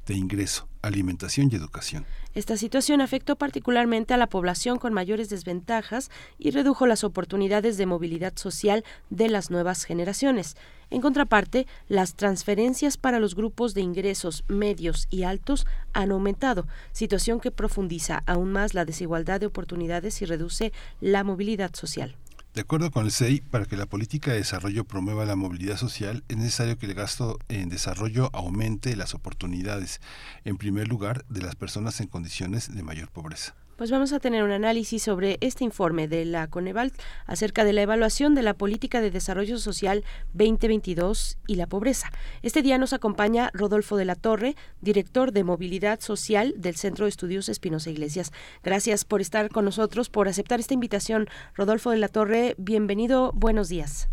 [0.06, 2.06] de ingreso, alimentación y educación.
[2.34, 7.86] Esta situación afectó particularmente a la población con mayores desventajas y redujo las oportunidades de
[7.86, 10.56] movilidad social de las nuevas generaciones.
[10.90, 17.40] En contraparte, las transferencias para los grupos de ingresos medios y altos han aumentado, situación
[17.40, 22.16] que profundiza aún más la desigualdad de oportunidades y reduce la movilidad social.
[22.56, 26.24] De acuerdo con el CEI, para que la política de desarrollo promueva la movilidad social,
[26.28, 30.00] es necesario que el gasto en desarrollo aumente las oportunidades,
[30.46, 33.54] en primer lugar, de las personas en condiciones de mayor pobreza.
[33.76, 36.92] Pues vamos a tener un análisis sobre este informe de la Coneval
[37.26, 42.10] acerca de la evaluación de la política de desarrollo social 2022 y la pobreza.
[42.40, 47.10] Este día nos acompaña Rodolfo de la Torre, director de movilidad social del Centro de
[47.10, 48.32] Estudios Espinosa Iglesias.
[48.64, 51.26] Gracias por estar con nosotros, por aceptar esta invitación.
[51.54, 54.08] Rodolfo de la Torre, bienvenido, buenos días.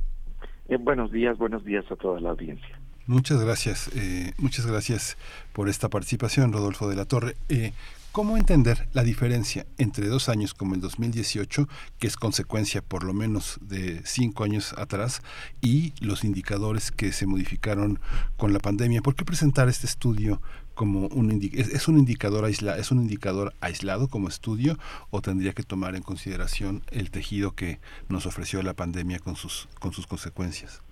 [0.68, 2.78] Eh, buenos días, buenos días a toda la audiencia.
[3.08, 5.18] Muchas gracias, eh, muchas gracias
[5.54, 7.38] por esta participación, Rodolfo de la Torre.
[7.48, 7.72] Eh,
[8.14, 11.68] ¿Cómo entender la diferencia entre dos años como el 2018,
[12.00, 15.24] que es consecuencia por lo menos de cinco años atrás,
[15.62, 17.98] y los indicadores que se modificaron
[18.38, 19.02] con la pandemia?
[19.02, 20.44] ¿Por qué presentar este estudio
[20.76, 24.78] como un es, un indicador aislado, es un indicador aislado como estudio
[25.10, 27.80] o tendría que tomar en consideración el tejido que
[28.10, 30.84] nos ofreció la pandemia con sus con sus consecuencias?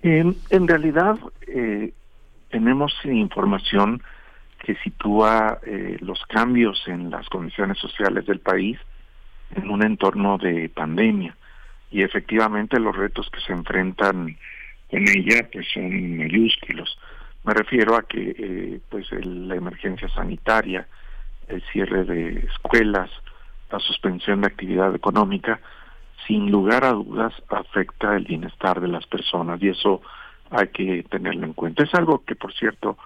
[0.00, 1.92] En, en realidad eh,
[2.48, 4.02] tenemos información
[4.62, 8.78] que sitúa eh, los cambios en las condiciones sociales del país
[9.54, 11.36] en un entorno de pandemia.
[11.90, 14.36] Y efectivamente los retos que se enfrentan
[14.88, 16.96] con ella pues son mayúsculos.
[17.44, 20.86] Me refiero a que eh, pues la emergencia sanitaria
[21.48, 23.10] el cierre de escuelas
[23.70, 25.60] la suspensión de actividad económica
[26.26, 30.02] sin lugar a dudas afecta el bienestar de las personas y eso
[30.50, 31.82] hay que tenerlo en cuenta.
[31.82, 32.96] Es algo que por cierto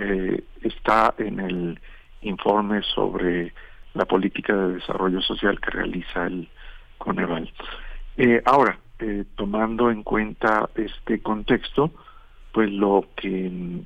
[0.00, 1.80] eh, está en el
[2.22, 3.52] informe sobre
[3.94, 6.48] la política de desarrollo social que realiza el
[6.98, 7.52] Coneval.
[8.16, 11.90] Eh, ahora, eh, tomando en cuenta este contexto,
[12.52, 13.84] pues lo que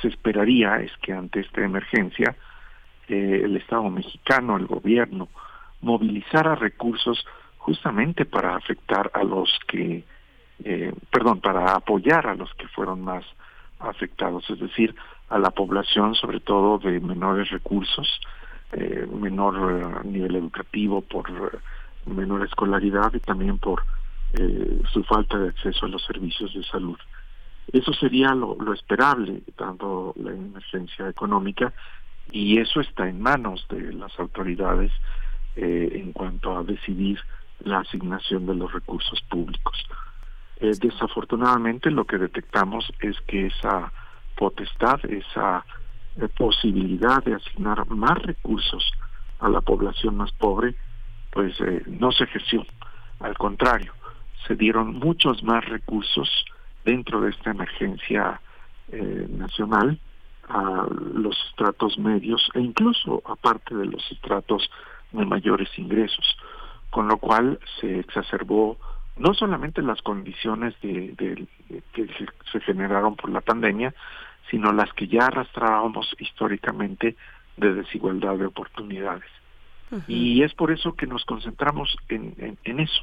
[0.00, 2.36] se esperaría es que ante esta emergencia
[3.08, 5.28] el Estado mexicano, el gobierno,
[5.80, 7.26] movilizara recursos
[7.58, 10.04] justamente para afectar a los que,
[11.10, 13.24] perdón, para apoyar a los que fueron más
[13.80, 14.94] afectados, es decir,
[15.30, 18.20] a la población, sobre todo de menores recursos,
[18.72, 21.58] eh, menor eh, nivel educativo, por eh,
[22.06, 23.82] menor escolaridad y también por
[24.92, 26.96] su falta de acceso a los servicios de salud.
[27.72, 31.72] Eso sería lo, lo esperable, dando la emergencia económica,
[32.30, 34.92] y eso está en manos de las autoridades
[35.56, 37.18] en cuanto a decidir
[37.64, 39.84] la asignación de los recursos públicos.
[40.60, 43.92] desafortunadamente lo que detectamos es que esa
[44.40, 45.66] potestad, esa
[46.16, 48.90] eh, posibilidad de asignar más recursos
[49.38, 50.74] a la población más pobre,
[51.30, 52.64] pues eh, no se ejerció.
[53.20, 53.92] Al contrario,
[54.46, 56.28] se dieron muchos más recursos
[56.86, 58.40] dentro de esta emergencia
[58.90, 60.00] eh, nacional
[60.48, 64.70] a los estratos medios e incluso aparte de los estratos
[65.12, 66.26] de mayores ingresos,
[66.88, 68.78] con lo cual se exacerbó
[69.16, 71.46] no solamente las condiciones que
[72.50, 73.92] se generaron por la pandemia,
[74.50, 77.16] sino las que ya arrastrábamos históricamente
[77.56, 79.28] de desigualdad de oportunidades.
[80.06, 83.02] Y es por eso que nos concentramos en, en, eso,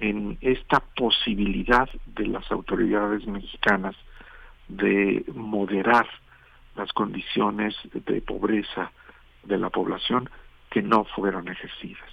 [0.00, 3.94] en esta posibilidad de las autoridades mexicanas
[4.66, 6.08] de moderar
[6.74, 8.90] las condiciones de pobreza
[9.44, 10.28] de la población
[10.70, 12.10] que no fueron ejercidas.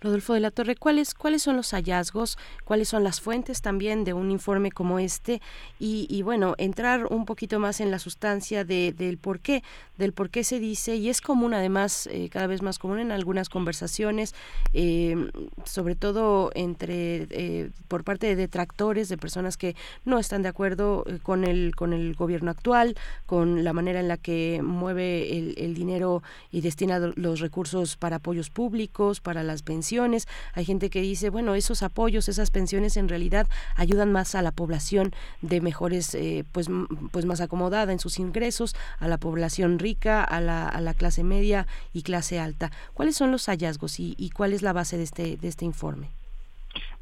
[0.00, 4.12] Rodolfo de la Torre, ¿cuáles, cuáles son los hallazgos, cuáles son las fuentes también de
[4.12, 5.40] un informe como este
[5.78, 9.62] y, bueno, entrar un poquito más en la sustancia de, del por qué,
[9.98, 13.12] del por qué se dice y es común además, eh, cada vez más común en
[13.12, 14.34] algunas conversaciones,
[14.72, 15.30] eh,
[15.64, 21.04] sobre todo entre, eh, por parte de detractores, de personas que no están de acuerdo
[21.22, 22.96] con el, con el gobierno actual,
[23.26, 28.16] con la manera en la que mueve el, el dinero y destina los recursos para
[28.16, 33.10] apoyos públicos, para las pensiones, hay gente que dice, bueno, esos apoyos, esas pensiones en
[33.10, 35.12] realidad ayudan más a la población
[35.42, 36.70] de mejores, eh, pues,
[37.10, 41.22] pues más acomodada en sus ingresos, a la población rica, a la, a la clase
[41.22, 42.70] media y clase alta.
[42.94, 46.08] ¿Cuáles son los hallazgos y, cuál es la base de este, de este informe?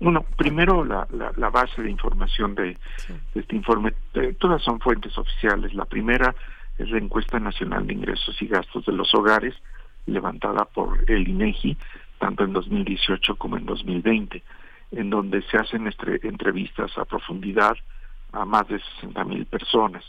[0.00, 2.76] Bueno, primero la, la, base de información de,
[3.34, 5.74] este informe, eh, todas son fuentes oficiales.
[5.74, 6.34] La primera
[6.78, 9.54] es la encuesta nacional de ingresos y gastos de los hogares,
[10.06, 11.76] levantada por el INEGI,
[12.24, 14.42] tanto en 2018 como en 2020,
[14.92, 15.92] en donde se hacen
[16.22, 17.76] entrevistas a profundidad
[18.32, 20.02] a más de 60 mil personas,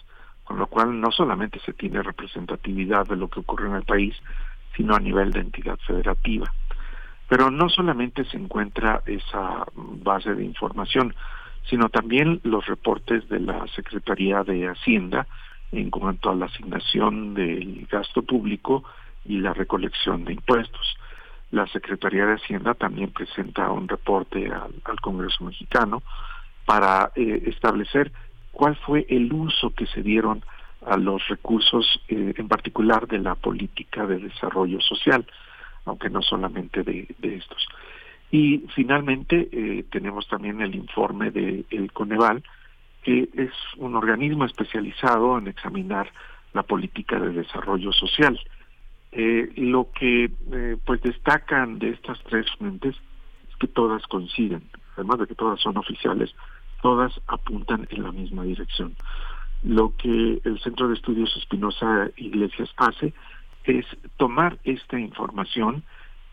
[0.46, 4.16] con lo cual no solamente se tiene representatividad de lo que ocurre en el país,
[4.78, 6.50] sino a nivel de entidad federativa.
[7.28, 11.14] Pero no solamente se encuentra esa base de información,
[11.70, 15.28] sino también los reportes de la Secretaría de Hacienda
[15.74, 18.86] en cuanto a la asignación del gasto público
[19.26, 20.96] y la recolección de impuestos.
[21.56, 26.04] La Secretaría de Hacienda también presenta un reporte al, Congreso mexicano
[26.66, 28.12] para eh, establecer
[28.52, 30.44] cuál fue el uso que se dieron
[30.86, 35.26] a los recursos, eh, en particular de la política de desarrollo social,
[35.86, 37.66] aunque no solamente de, estos.
[38.32, 42.44] Y finalmente eh, tenemos también el informe del el Coneval,
[43.02, 46.12] que es un organismo especializado en examinar
[46.52, 48.38] la política de desarrollo social.
[49.18, 52.98] Eh, lo que eh, pues destacan de estas tres fuentes
[53.50, 54.64] es que todas coinciden,
[54.96, 56.36] además de que todas son oficiales,
[56.82, 58.94] todas apuntan en la misma dirección.
[59.64, 63.14] Lo que el Centro de Estudios Espinosa Iglesias hace
[63.64, 63.86] es
[64.18, 65.84] tomar esta información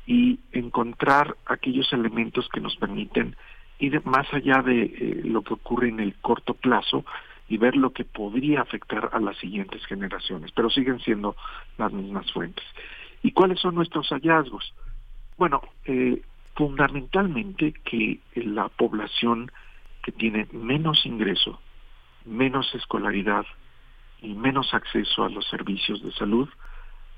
[0.05, 3.37] y encontrar aquellos elementos que nos permiten
[3.79, 7.05] ir más allá de eh, lo que ocurre en el corto plazo
[7.53, 11.37] y ver lo que podría afectar a las siguientes generaciones, pero siguen siendo
[11.77, 12.65] las mismas fuentes.
[13.23, 14.73] ¿Y cuáles son nuestros hallazgos?
[15.37, 16.23] Bueno, eh,
[16.55, 19.53] fundamentalmente que la población
[20.03, 21.61] que tiene menos ingreso,
[22.25, 23.45] menos escolaridad
[24.23, 26.49] y menos acceso a los servicios de salud,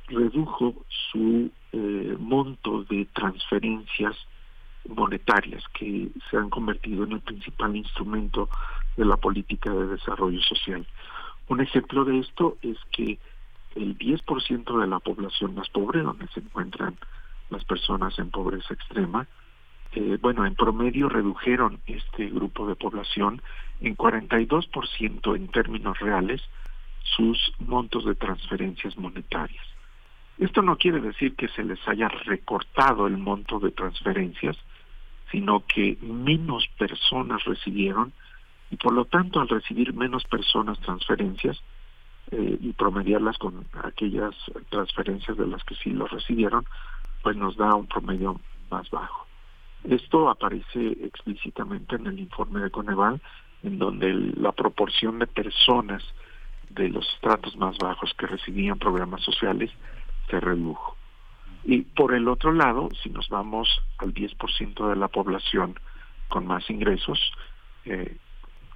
[0.09, 0.74] redujo
[1.12, 4.16] su eh, monto de transferencias
[4.89, 8.48] monetarias que se han convertido en el principal instrumento
[8.96, 10.86] de la política de desarrollo social.
[11.48, 13.18] Un ejemplo de esto es que
[13.74, 16.96] el 10% de la población más pobre, donde se encuentran
[17.50, 19.26] las personas en pobreza extrema,
[19.92, 23.42] eh, bueno, en promedio redujeron este grupo de población
[23.80, 26.42] en 42% en términos reales
[27.16, 29.64] sus montos de transferencias monetarias.
[30.38, 34.56] Esto no quiere decir que se les haya recortado el monto de transferencias,
[35.30, 38.12] sino que menos personas recibieron
[38.74, 41.62] y por lo tanto al recibir menos personas transferencias
[42.32, 44.34] eh, y promediarlas con aquellas
[44.68, 46.66] transferencias de las que sí lo recibieron,
[47.22, 48.40] pues nos da un promedio
[48.72, 49.28] más bajo.
[49.84, 53.22] Esto aparece explícitamente en el informe de Coneval,
[53.62, 56.02] en donde la proporción de personas
[56.70, 59.70] de los estratos más bajos que recibían programas sociales
[60.28, 60.96] se redujo.
[61.62, 63.68] Y por el otro lado, si nos vamos
[63.98, 65.78] al 10% de la población
[66.28, 67.20] con más ingresos,
[67.84, 68.16] eh,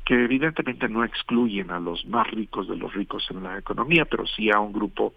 [0.08, 4.26] que evidentemente no excluyen a los más ricos de los ricos en la economía, pero
[4.26, 5.12] sí a un grupo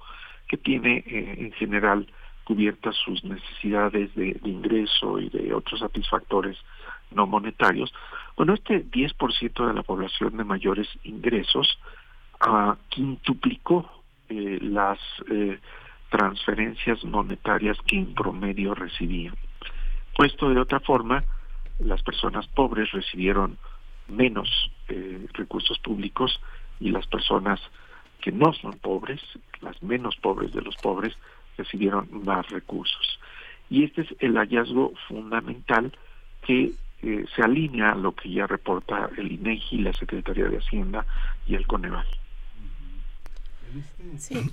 [0.50, 2.06] que tiene eh, en general
[2.44, 6.58] cubiertas sus necesidades de, ingreso y de otros satisfactores
[7.12, 7.94] no monetarios.
[8.36, 11.80] Bueno, este 10% de la población de mayores ingresos
[12.46, 13.90] uh, quintuplicó
[14.28, 15.00] eh, las
[15.30, 15.58] eh,
[16.10, 19.36] transferencias monetarias que en promedio recibían.
[20.18, 21.24] Puesto de otra forma,
[21.80, 23.58] las personas pobres recibieron
[24.08, 26.40] menos eh, recursos públicos
[26.80, 27.60] y las personas
[28.22, 29.22] que no son pobres,
[29.62, 31.16] las menos pobres de los pobres,
[31.58, 33.20] recibieron más recursos.
[33.70, 35.92] Y este es el hallazgo fundamental
[36.46, 36.72] que
[37.04, 41.06] eh, se alinea a lo que ya reporta el INEGI, la Secretaría de Hacienda
[41.48, 42.06] y el Coneval.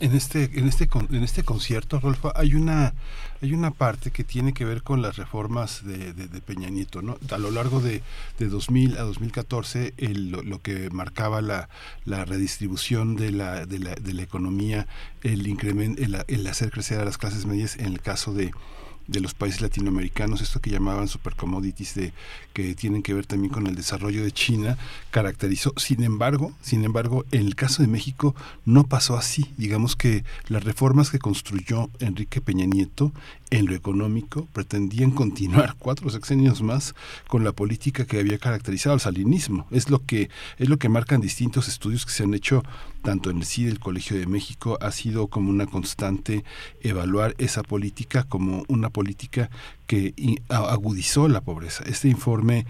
[0.01, 2.95] En este, en este, en este concierto, Rolfo, hay una,
[3.43, 6.13] hay una parte que tiene que ver con las reformas de,
[6.47, 7.19] Peña Nieto, ¿no?
[7.31, 8.03] A lo largo de,
[8.39, 11.69] de 2000 a 2014, el, lo, que marcaba la,
[12.05, 14.87] la redistribución de la, de la, de la economía,
[15.23, 18.53] el incremento, el hacer crecer a las clases medias, en el caso de
[19.09, 22.13] de los países latinoamericanos, esto que llamaban supercommodities de
[22.53, 24.79] que tienen que ver también con el desarrollo de China,
[25.11, 25.73] caracterizó.
[25.77, 29.51] Sin embargo, sin embargo, en el caso de México no pasó así.
[29.57, 33.13] Digamos que las reformas que construyó Enrique Peña Nieto
[33.51, 36.95] en lo económico pretendían continuar cuatro sexenios más
[37.27, 39.67] con la política que había caracterizado al salinismo.
[39.71, 42.63] Es lo que es lo que marcan distintos estudios que se han hecho
[43.03, 46.45] tanto en el CIDE, el Colegio de México, ha sido como una constante
[46.81, 49.51] evaluar esa política como una política
[49.87, 50.15] que
[50.49, 51.85] agudizó la pobreza.
[51.87, 52.67] Este informe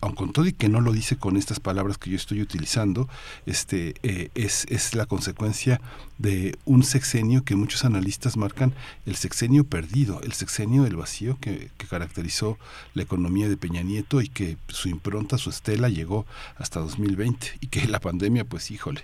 [0.00, 3.08] aun con todo y que no lo dice con estas palabras que yo estoy utilizando,
[3.46, 5.80] este eh, es, es la consecuencia
[6.18, 8.74] de un sexenio que muchos analistas marcan
[9.06, 12.58] el sexenio perdido, el sexenio del vacío que, que caracterizó
[12.94, 16.26] la economía de Peña Nieto y que su impronta, su estela llegó
[16.56, 19.02] hasta 2020 y que la pandemia, pues híjole,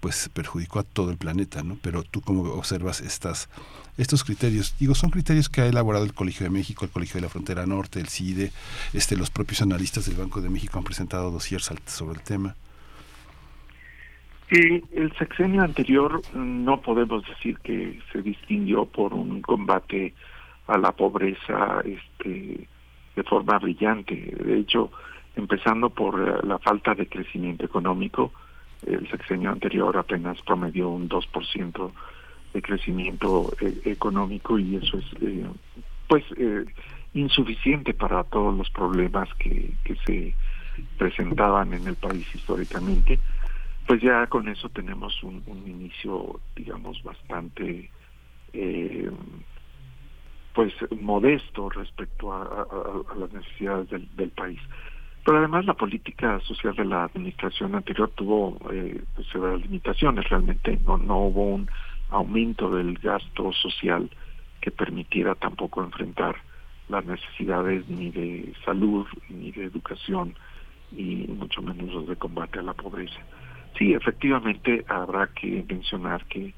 [0.00, 1.78] pues perjudicó a todo el planeta, ¿no?
[1.82, 3.48] Pero tú cómo observas estas
[4.00, 7.22] estos criterios, digo, son criterios que ha elaborado el Colegio de México, el Colegio de
[7.22, 8.50] la Frontera Norte, el CIDE,
[8.94, 12.56] este los propios analistas del Banco de México han presentado dossiers sobre el tema.
[14.50, 20.14] el sexenio anterior no podemos decir que se distinguió por un combate
[20.66, 22.68] a la pobreza este
[23.16, 24.14] de forma brillante.
[24.14, 24.90] De hecho,
[25.36, 28.32] empezando por la falta de crecimiento económico,
[28.86, 31.90] el sexenio anterior apenas promedió un 2%
[32.52, 35.46] de crecimiento eh, económico y eso es eh,
[36.08, 36.64] pues eh,
[37.14, 39.74] insuficiente para todos los problemas que,
[40.06, 40.34] se
[40.96, 43.18] presentaban en el país históricamente.
[43.86, 47.90] Pues ya con eso tenemos un, inicio digamos bastante
[50.54, 52.66] pues modesto respecto a,
[53.18, 54.60] las necesidades del, país.
[55.24, 60.78] Pero además la política social de la administración anterior tuvo eh, pues, severas limitaciones, realmente
[60.86, 61.70] no, no hubo un
[62.10, 64.10] aumento del gasto social
[64.60, 66.36] que permitiera tampoco enfrentar
[66.88, 70.34] las necesidades ni de salud, ni de educación,
[70.92, 73.20] y mucho menos los de combate a la pobreza.
[73.78, 76.52] Sí, efectivamente habrá que mencionar que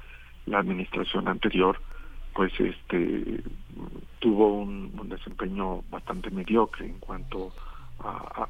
[0.46, 1.78] la administración anterior
[2.34, 3.42] pues este
[4.18, 7.52] tuvo un, desempeño bastante mediocre en cuanto
[8.00, 8.48] a,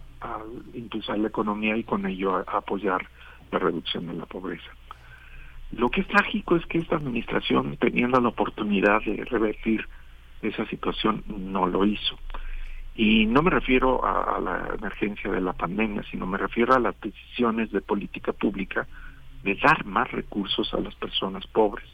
[0.75, 3.05] impulsar la economía y con ello a, apoyar
[3.51, 4.71] la reducción de la pobreza.
[5.73, 9.87] Lo que es trágico es que esta administración, teniendo la oportunidad de revertir
[10.43, 12.19] esa situación, no lo hizo.
[12.95, 17.01] Y no me refiero a, la emergencia de la pandemia, sino me refiero a las
[17.01, 18.87] decisiones de política pública
[19.45, 21.89] de dar más recursos a las personas pobres.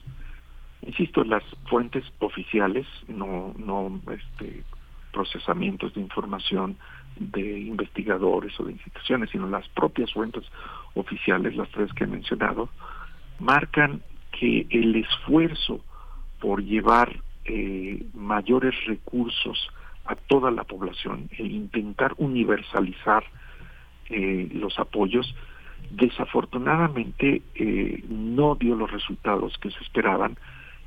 [0.82, 4.64] Insisto, las fuentes oficiales, no, no este,
[5.12, 6.76] procesamientos de información
[7.16, 10.44] de investigadores o de instituciones, sino las propias fuentes
[10.94, 12.68] oficiales, las tres que he mencionado,
[13.38, 14.02] marcan
[14.38, 15.80] que el esfuerzo
[16.40, 19.68] por llevar eh, mayores recursos
[20.04, 23.24] a toda la población, el intentar universalizar
[24.08, 25.34] eh, los apoyos,
[25.90, 30.36] desafortunadamente eh, no dio los resultados que se esperaban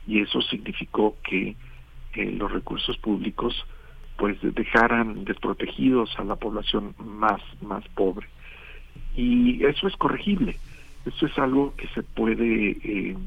[0.07, 1.55] y eso significó que
[2.13, 3.55] los recursos públicos
[4.17, 8.27] pues dejaran desprotegidos a la población más más pobre.
[9.15, 10.57] Y eso es corregible
[11.05, 13.17] eso es algo que se puede eh,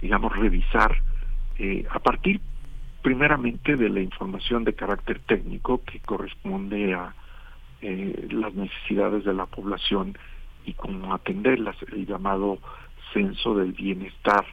[0.00, 0.96] digamos revisar
[1.58, 2.40] eh, a partir
[3.02, 7.14] primeramente de la información de carácter técnico que corresponde a
[7.80, 10.18] eh, las necesidades de la población
[10.64, 12.58] y cómo atenderlas el llamado
[13.12, 14.44] censo del bienestar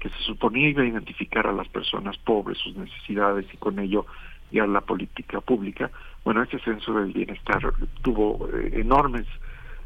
[0.00, 4.06] que se suponía iba a identificar a las personas pobres sus necesidades y con ello
[4.50, 5.90] y a la política pública.
[6.24, 7.60] Bueno, este censo del bienestar
[8.02, 9.26] tuvo eh, enormes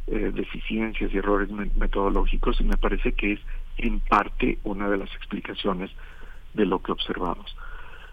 [0.07, 3.41] eh, deficiencias y errores metodológicos y me parece que es
[3.79, 5.91] en parte una de las explicaciones
[6.55, 7.57] de lo que observamos.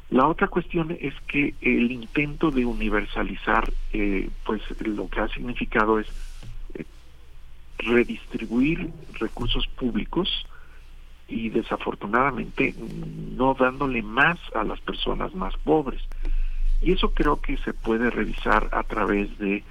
[0.10, 6.00] La otra cuestión es que el intento de universalizar, eh, pues lo que ha significado
[6.00, 6.08] es
[7.80, 10.46] redistribuir recursos públicos
[11.28, 12.74] y desafortunadamente
[13.38, 16.02] no dándole más a las personas más pobres.
[16.82, 19.64] Y eso creo que se puede revisar a través de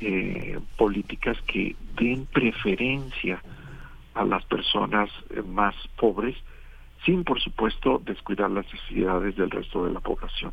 [0.00, 3.42] eh, políticas que den preferencia
[4.14, 6.36] a las personas eh, más pobres,
[7.04, 10.52] sin por supuesto descuidar las necesidades del resto de la población.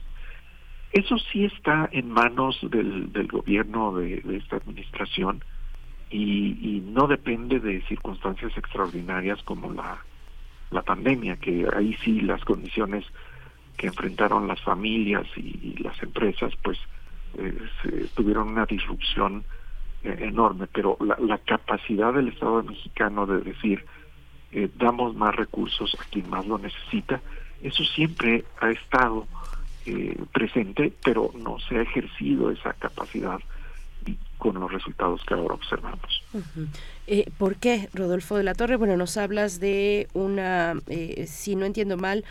[0.92, 5.44] Eso sí está en manos del, gobierno de, esta administración
[6.12, 13.06] y, no depende de circunstancias extraordinarias como la pandemia, que ahí sí las condiciones
[13.78, 16.78] que enfrentaron las familias y, las empresas, pues
[17.38, 19.44] eh, tuvieron una disrupción
[20.04, 23.86] eh, enorme, pero la, capacidad del Estado mexicano de decir,
[24.52, 27.22] eh, damos más recursos a quien más lo necesita,
[27.62, 29.26] eso siempre ha estado
[30.32, 33.40] presente, pero no se ha ejercido esa capacidad
[34.38, 36.24] con los resultados que ahora observamos.
[37.38, 38.76] ¿Por qué, Rodolfo de la Torre?
[38.76, 40.76] Bueno, nos hablas de una,
[41.26, 42.24] si no entiendo mal,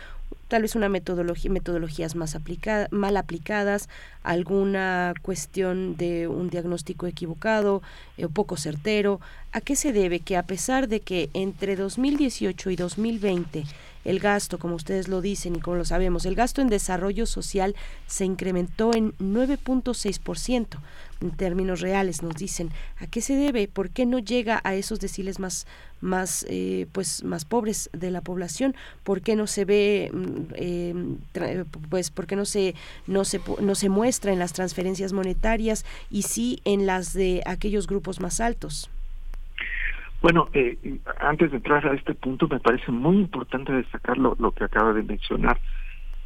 [0.47, 3.89] tal vez una metodología, metodologías más aplicada, mal aplicadas,
[4.21, 7.81] alguna cuestión de un diagnóstico equivocado
[8.17, 9.19] eh, poco certero.
[9.51, 13.63] ¿A qué se debe que a pesar de que entre 2018 y 2020
[14.05, 17.75] el gasto, como ustedes lo dicen y como lo sabemos, el gasto en desarrollo social
[18.07, 20.79] se incrementó en 9.6%?
[21.21, 23.67] En términos reales nos dicen, ¿a qué se debe?
[23.67, 25.65] ¿Por qué no llega a esos deciles más
[26.01, 30.11] más eh, pues más pobres de la población por qué no se ve
[30.55, 30.93] eh,
[31.89, 32.75] pues por qué no se
[33.07, 37.87] no se no se muestra en las transferencias monetarias y sí en las de aquellos
[37.87, 38.89] grupos más altos
[40.23, 40.77] bueno, eh,
[41.19, 44.93] antes de entrar a este punto, me parece muy importante destacar lo, lo que acaba
[44.93, 45.59] de mencionar.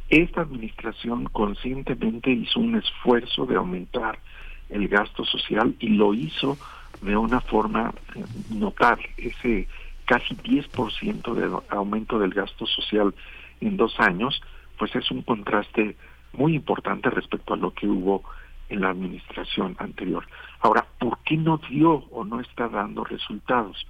[0.08, 4.20] Esta administración conscientemente hizo un esfuerzo de aumentar
[4.68, 6.56] el gasto social y lo hizo
[7.02, 9.10] de una forma eh, notable.
[9.16, 9.66] Ese
[10.04, 13.12] casi 10% de aumento del gasto social
[13.60, 14.40] en dos años,
[14.78, 15.96] pues es un contraste
[16.34, 18.22] muy importante respecto a lo que hubo
[18.68, 20.24] en la administración anterior.
[20.60, 23.86] Ahora, ¿por qué no dio o no está dando resultados?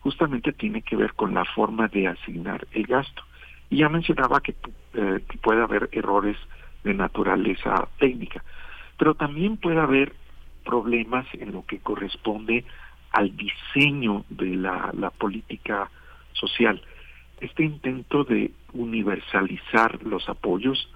[0.00, 3.22] Justamente tiene que ver con la forma de asignar el gasto.
[3.70, 4.54] Y ya mencionaba que,
[4.94, 6.36] eh, puede haber errores
[6.84, 8.42] de naturaleza técnica,
[8.98, 10.14] pero también puede haber
[10.64, 12.64] problemas en lo que corresponde
[13.12, 15.90] al diseño de la, política
[16.32, 16.80] social.
[17.40, 20.90] Este intento de universalizar los apoyos,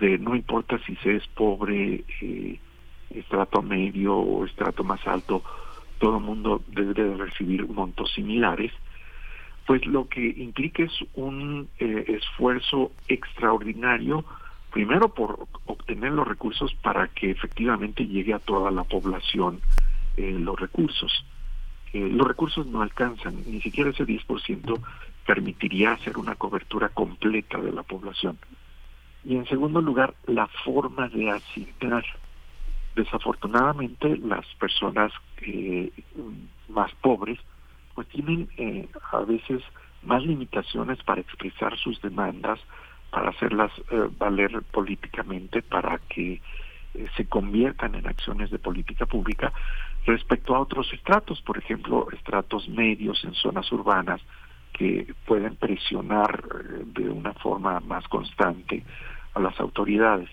[0.00, 2.58] de no importa si se es pobre, eh,
[3.10, 5.42] estrato medio o estrato más alto,
[5.98, 8.72] todo el mundo debe recibir montos similares,
[9.66, 14.24] pues lo que implica es un eh, esfuerzo extraordinario
[14.70, 19.60] primero por obtener los recursos para que efectivamente llegue a toda la población
[20.16, 21.24] eh, los recursos.
[21.92, 24.80] Eh, los recursos no alcanzan, ni siquiera ese 10%
[25.26, 28.38] permitiría hacer una cobertura completa de la población.
[29.24, 32.04] Y en segundo lugar, la forma de asignar.
[32.98, 35.12] Desafortunadamente, las personas
[35.42, 35.90] eh,
[36.68, 37.38] más pobres
[37.94, 38.48] pues tienen
[39.10, 39.62] a veces
[40.02, 42.60] más limitaciones para expresar sus demandas,
[43.10, 46.40] para hacerlas eh, valer políticamente, para que
[46.94, 49.52] eh, se conviertan en acciones de política pública
[50.06, 54.20] respecto a otros estratos, por ejemplo, estratos medios en zonas urbanas
[54.72, 58.84] que pueden presionar eh, de una forma más constante
[59.34, 60.28] a las autoridades.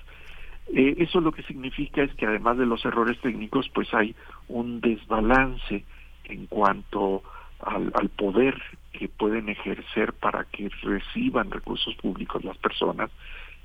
[0.74, 4.16] Eso lo que significa es que además de los errores técnicos, pues hay
[4.48, 5.84] un desbalance
[6.26, 7.24] en cuanto
[7.60, 8.62] al poder
[8.92, 13.10] que pueden ejercer para que reciban recursos públicos las personas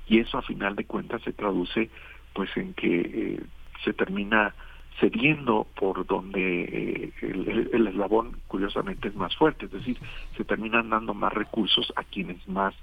[0.07, 1.89] y eso a final de cuentas se traduce
[2.33, 3.43] pues en que eh,
[3.83, 4.53] se termina
[4.99, 9.97] cediendo por donde eh, el, eslabón curiosamente es más fuerte, es decir,
[10.37, 12.75] se terminan dando más recursos a quienes más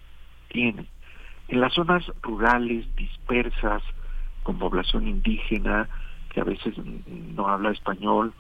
[0.48, 0.86] tienen.
[1.48, 3.82] En las zonas rurales dispersas,
[4.42, 5.88] con población indígena,
[6.30, 6.74] que a veces
[7.06, 8.32] no habla español,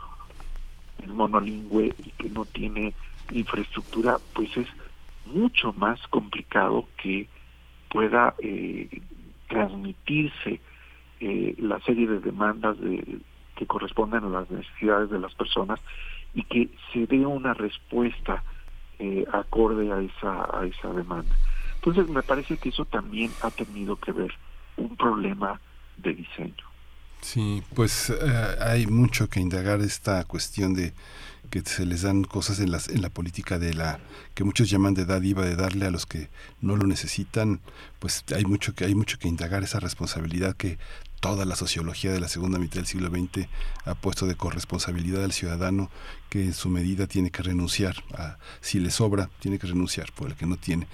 [0.98, 2.94] es monolingüe y que no tiene
[3.30, 4.68] infraestructura, pues es
[5.26, 7.28] mucho más complicado que
[7.90, 8.88] pueda eh,
[9.48, 10.60] transmitirse
[11.20, 13.20] eh, la serie de demandas de,
[13.56, 15.80] que corresponden a las necesidades de las personas
[16.34, 18.42] y que se dé una respuesta
[18.98, 21.36] eh, acorde a esa, a esa demanda.
[21.76, 24.32] Entonces me parece que eso también ha tenido que ver
[24.76, 25.60] un problema
[26.02, 26.54] de diseño.
[27.20, 28.12] Sí, pues
[28.60, 30.92] hay mucho que indagar esta cuestión de
[31.50, 33.98] que se les dan cosas en, las, en la política de la
[34.34, 36.28] que muchos llaman de dádiva de darle a los que
[36.60, 37.60] no lo necesitan
[37.98, 40.78] pues hay mucho que hay mucho que indagar esa responsabilidad que
[41.20, 43.48] toda la sociología de la segunda mitad del siglo XX
[43.84, 45.90] ha puesto de corresponsabilidad al ciudadano
[46.28, 50.28] que en su medida tiene que renunciar a si le sobra tiene que renunciar por
[50.28, 50.86] el que no tiene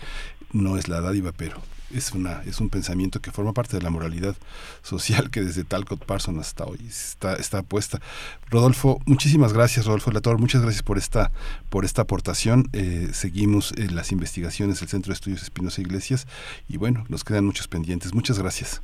[0.52, 1.60] no es la dádiva pero
[1.93, 4.36] es una es un pensamiento que forma parte de la moralidad
[4.82, 8.01] social que desde Talcott Parsons hasta hoy está está puesta.
[8.51, 11.32] Rodolfo muchísimas gracias Rodolfo Lator muchas gracias por esta
[11.70, 12.69] por esta aportación.
[12.73, 16.27] Eh, seguimos las investigaciones del Centro de Estudios Espinosa Iglesias
[16.69, 18.15] y bueno nos quedan muchos pendientes.
[18.15, 18.82] Muchas gracias.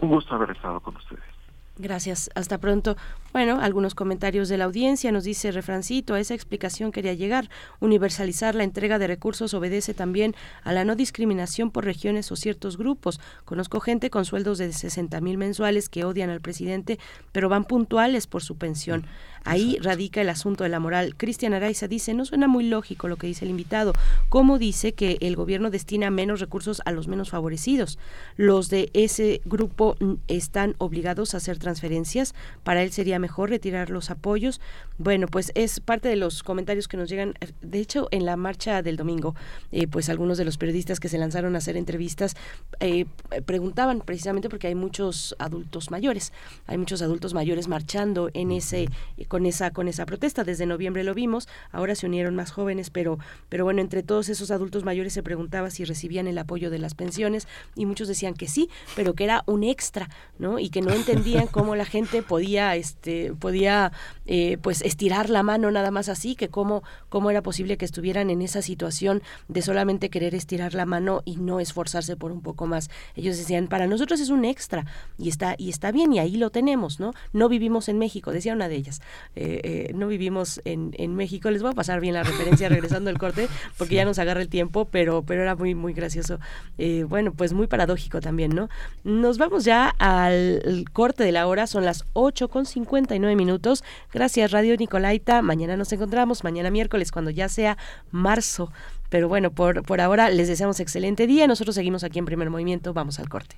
[0.00, 1.33] Un gusto haber estado con ustedes
[1.76, 2.96] Gracias, hasta pronto.
[3.32, 5.10] Bueno, algunos comentarios de la audiencia.
[5.10, 7.50] Nos dice Refrancito, a esa explicación quería llegar.
[7.80, 12.78] Universalizar la entrega de recursos obedece también a la no discriminación por regiones o ciertos
[12.78, 13.18] grupos.
[13.44, 17.00] Conozco gente con sueldos de 60 mil mensuales que odian al presidente,
[17.32, 19.06] pero van puntuales por su pensión.
[19.44, 21.14] Ahí radica el asunto de la moral.
[21.16, 23.92] Cristian Araiza dice, no suena muy lógico lo que dice el invitado.
[24.28, 27.98] ¿Cómo dice que el gobierno destina menos recursos a los menos favorecidos?
[28.36, 29.96] Los de ese grupo
[30.28, 32.34] están obligados a hacer transferencias.
[32.62, 34.60] Para él sería mejor retirar los apoyos.
[34.98, 37.34] Bueno, pues es parte de los comentarios que nos llegan.
[37.60, 39.34] De hecho, en la marcha del domingo,
[39.72, 42.34] eh, pues algunos de los periodistas que se lanzaron a hacer entrevistas
[42.80, 43.06] eh,
[43.44, 46.32] preguntaban precisamente porque hay muchos adultos mayores,
[46.66, 48.88] hay muchos adultos mayores marchando en ese
[49.34, 50.44] con esa con esa protesta.
[50.44, 54.52] Desde noviembre lo vimos, ahora se unieron más jóvenes, pero pero bueno, entre todos esos
[54.52, 58.46] adultos mayores se preguntaba si recibían el apoyo de las pensiones y muchos decían que
[58.46, 60.08] sí, pero que era un extra,
[60.38, 60.60] ¿no?
[60.60, 63.90] Y que no entendían cómo la gente podía este podía
[64.26, 68.30] eh, pues estirar la mano nada más así, que cómo cómo era posible que estuvieran
[68.30, 72.68] en esa situación de solamente querer estirar la mano y no esforzarse por un poco
[72.68, 72.88] más.
[73.16, 74.86] Ellos decían, para nosotros es un extra
[75.18, 77.14] y está y está bien y ahí lo tenemos, ¿no?
[77.32, 79.00] No vivimos en México, decía una de ellas.
[79.36, 81.50] Eh, eh, no vivimos en, en, México.
[81.50, 83.48] Les voy a pasar bien la referencia regresando al corte,
[83.78, 86.38] porque ya nos agarra el tiempo, pero, pero era muy, muy gracioso.
[86.78, 88.68] Eh, bueno, pues muy paradójico también, ¿no?
[89.02, 93.84] Nos vamos ya al corte de la hora, son las 8 con 59 minutos.
[94.12, 95.42] Gracias, Radio Nicolaita.
[95.42, 97.76] Mañana nos encontramos, mañana miércoles, cuando ya sea
[98.10, 98.72] marzo.
[99.08, 101.46] Pero bueno, por, por ahora les deseamos excelente día.
[101.46, 102.92] Nosotros seguimos aquí en primer movimiento.
[102.94, 103.56] Vamos al corte.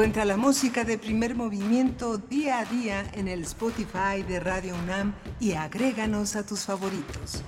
[0.00, 5.12] Encuentra la música de primer movimiento día a día en el Spotify de Radio UNAM
[5.38, 7.42] y agréganos a tus favoritos.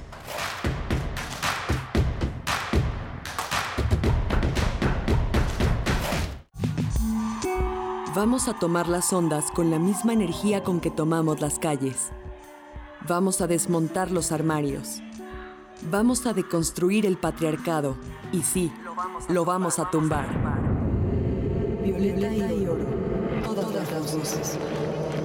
[8.14, 12.10] Vamos a tomar las ondas con la misma energía con que tomamos las calles.
[13.08, 15.00] Vamos a desmontar los armarios.
[15.90, 17.96] Vamos a deconstruir el patriarcado.
[18.30, 18.70] Y sí,
[19.30, 20.71] lo vamos a tumbar.
[21.82, 22.84] Violeta y oro.
[23.42, 24.58] Todas las voces.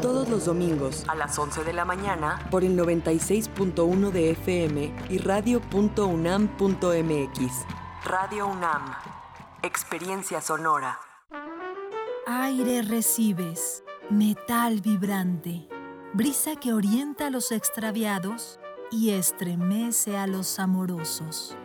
[0.02, 5.20] Todos los domingos a las 11 de la mañana por el 96.1 de FM y
[5.20, 6.58] radio.unam.mx.
[8.06, 8.96] Radio UNAM.
[9.62, 11.00] Experiencia sonora.
[12.26, 15.68] Aire recibes, metal vibrante,
[16.14, 18.60] brisa que orienta a los extraviados
[18.92, 21.56] y estremece a los amorosos.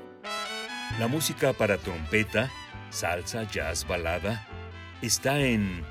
[0.99, 2.51] La música para trompeta,
[2.91, 4.47] salsa, jazz, balada
[5.03, 5.83] está en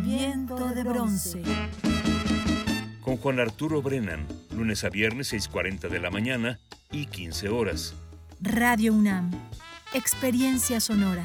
[0.00, 1.42] Viento de Bronce.
[3.00, 6.58] Con Juan Arturo Brennan, lunes a viernes 6.40 de la mañana
[6.90, 7.94] y 15 horas.
[8.40, 9.30] Radio UNAM.
[9.94, 11.24] Experiencia sonora.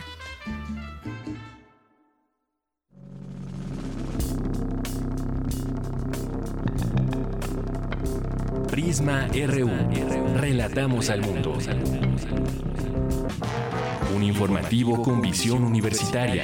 [8.69, 9.69] Prisma RU.
[10.37, 11.57] Relatamos al mundo.
[14.15, 16.43] Un informativo con visión universitaria.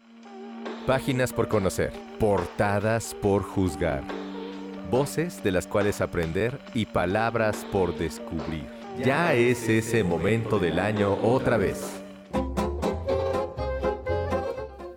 [0.87, 4.03] Páginas por conocer, portadas por juzgar,
[4.89, 8.65] voces de las cuales aprender y palabras por descubrir.
[8.97, 12.01] Ya es ese momento del año otra vez.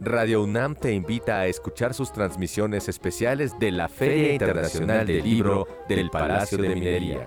[0.01, 5.69] Radio UNAM te invita a escuchar sus transmisiones especiales de la Feria Internacional del Libro
[5.87, 7.27] del Palacio de Minería.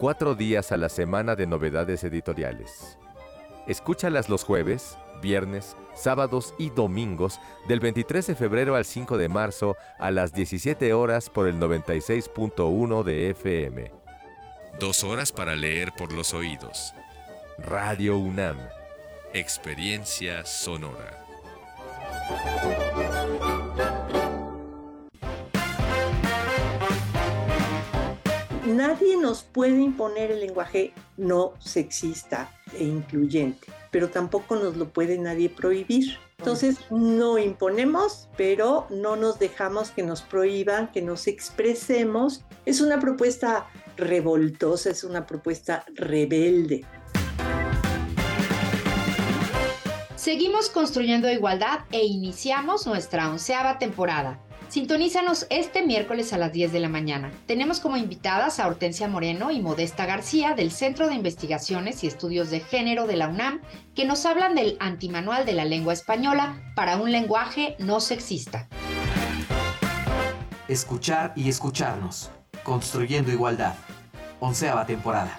[0.00, 2.98] Cuatro días a la semana de novedades editoriales.
[3.68, 9.76] Escúchalas los jueves, viernes, sábados y domingos del 23 de febrero al 5 de marzo
[9.98, 13.92] a las 17 horas por el 96.1 de FM.
[14.78, 16.94] Dos horas para leer por los oídos.
[17.58, 18.58] Radio UNAM.
[19.34, 21.18] Experiencia sonora.
[28.66, 35.18] Nadie nos puede imponer el lenguaje no sexista e incluyente, pero tampoco nos lo puede
[35.18, 36.18] nadie prohibir.
[36.38, 42.42] Entonces no imponemos, pero no nos dejamos que nos prohíban, que nos expresemos.
[42.64, 46.84] Es una propuesta revoltosa, es una propuesta rebelde.
[50.16, 54.40] Seguimos construyendo igualdad e iniciamos nuestra onceava temporada.
[54.72, 57.30] Sintonízanos este miércoles a las 10 de la mañana.
[57.44, 62.48] Tenemos como invitadas a Hortensia Moreno y Modesta García del Centro de Investigaciones y Estudios
[62.48, 63.60] de Género de la UNAM,
[63.94, 68.66] que nos hablan del antimanual de la lengua española para un lenguaje no sexista.
[70.68, 72.30] Escuchar y escucharnos.
[72.64, 73.74] Construyendo igualdad.
[74.40, 75.38] Onceava temporada.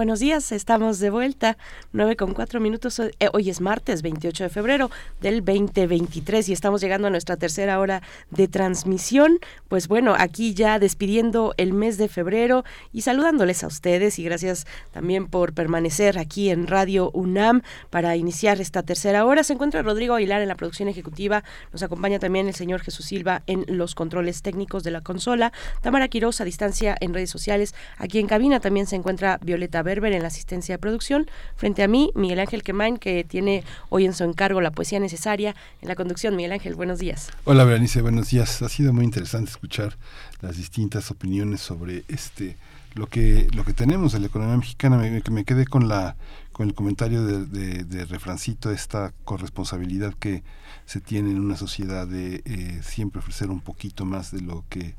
[0.00, 1.58] Buenos días, estamos de vuelta,
[1.92, 2.98] 9 con 4 minutos.
[3.00, 4.90] Eh, hoy es martes 28 de febrero
[5.20, 8.00] del 2023 y estamos llegando a nuestra tercera hora
[8.30, 9.40] de transmisión.
[9.68, 12.64] Pues bueno, aquí ya despidiendo el mes de febrero
[12.94, 17.60] y saludándoles a ustedes y gracias también por permanecer aquí en Radio UNAM
[17.90, 19.44] para iniciar esta tercera hora.
[19.44, 23.42] Se encuentra Rodrigo Aguilar en la producción ejecutiva, nos acompaña también el señor Jesús Silva
[23.46, 25.52] en los controles técnicos de la consola,
[25.82, 30.12] Tamara Quiroz a distancia en redes sociales, aquí en cabina también se encuentra Violeta Berber
[30.12, 31.26] en la asistencia de producción.
[31.56, 35.56] Frente a mí, Miguel Ángel Quemain, que tiene hoy en su encargo la poesía necesaria
[35.82, 36.36] en la conducción.
[36.36, 37.30] Miguel Ángel, buenos días.
[37.44, 38.62] Hola, Berenice, buenos días.
[38.62, 39.96] Ha sido muy interesante escuchar
[40.42, 42.56] las distintas opiniones sobre este
[42.94, 44.96] lo que lo que tenemos en la economía mexicana.
[44.96, 46.16] Me, me quedé con la
[46.52, 50.42] con el comentario de, de, Refrancito, esta corresponsabilidad que
[50.84, 54.94] se tiene en una sociedad de eh, siempre ofrecer un poquito más de lo que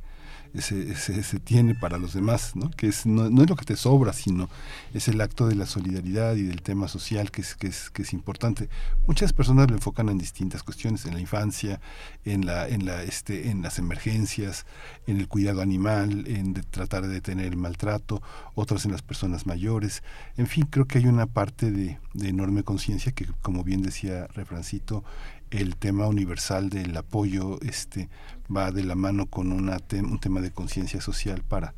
[0.60, 2.70] se, se, tiene para los demás, ¿no?
[2.72, 4.50] que es, no, es lo que te sobra, sino
[4.94, 8.70] es el acto de la solidaridad y del tema social que es, que es, importante.
[9.08, 11.80] Muchas personas lo enfocan en distintas cuestiones, en la infancia,
[12.26, 14.66] en, la, en, la, este, en las emergencias,
[15.08, 18.22] en el cuidado animal, en tratar de detener el maltrato,
[18.56, 20.04] otras en las personas mayores.
[20.36, 24.28] En fin, creo que hay una parte de, de enorme conciencia que, como bien decía
[24.28, 25.04] Refrancito,
[25.52, 28.10] el tema universal del apoyo este
[28.56, 31.74] va de la mano con una te un tema de conciencia social para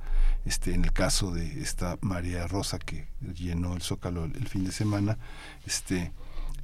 [0.45, 4.65] este en el caso de esta María Rosa que llenó el Zócalo el, el fin
[4.65, 5.17] de semana
[5.65, 6.11] este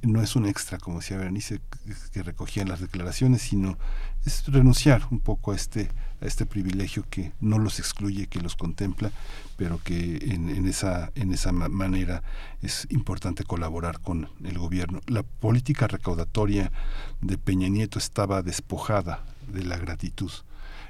[0.02, 1.60] no es un extra, como decía Berenice,
[2.12, 3.78] que recogían las declaraciones, sino
[4.24, 5.90] es renunciar un poco a este,
[6.20, 9.10] a este privilegio que no los excluye, que los contempla,
[9.56, 12.22] pero que en, en esa, en esa manera
[12.62, 15.00] es importante colaborar con el gobierno.
[15.06, 16.72] La política recaudatoria
[17.20, 20.30] de Peña Nieto estaba despojada de la gratitud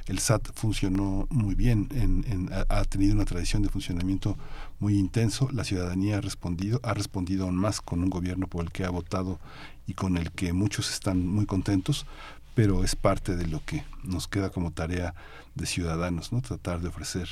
[0.06, 4.36] el SAT funcionó muy bien, en, en, ha tenido una tradición de funcionamiento
[4.78, 8.72] muy intenso, la ciudadanía ha respondido, ha respondido aún más con un gobierno por el
[8.72, 9.38] que ha votado
[9.86, 12.06] y con el que muchos están muy contentos,
[12.54, 15.14] pero es parte de lo que nos queda como tarea
[15.54, 16.42] de ciudadanos, ¿no?
[16.42, 17.28] Tratar de ofrecer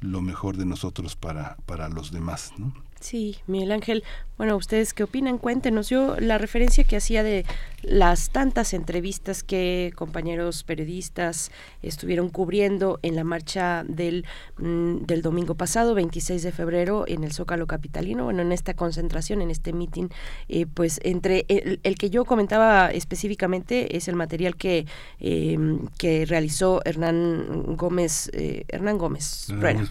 [0.00, 2.72] lo mejor de nosotros para, para los demás, ¿no?
[3.00, 4.04] Sí, Miguel Ángel,
[4.42, 5.38] bueno, ¿ustedes qué opinan?
[5.38, 5.88] Cuéntenos.
[5.88, 7.44] Yo la referencia que hacía de
[7.82, 11.50] las tantas entrevistas que compañeros periodistas
[11.82, 14.24] estuvieron cubriendo en la marcha del,
[14.58, 19.42] mm, del domingo pasado, 26 de febrero, en el Zócalo Capitalino, bueno, en esta concentración,
[19.42, 20.08] en este meeting,
[20.48, 24.86] eh, pues entre el, el, que yo comentaba específicamente es el material que,
[25.20, 25.58] eh,
[25.98, 29.84] que realizó Hernán Gómez, eh, Hernán Gómez Ruera.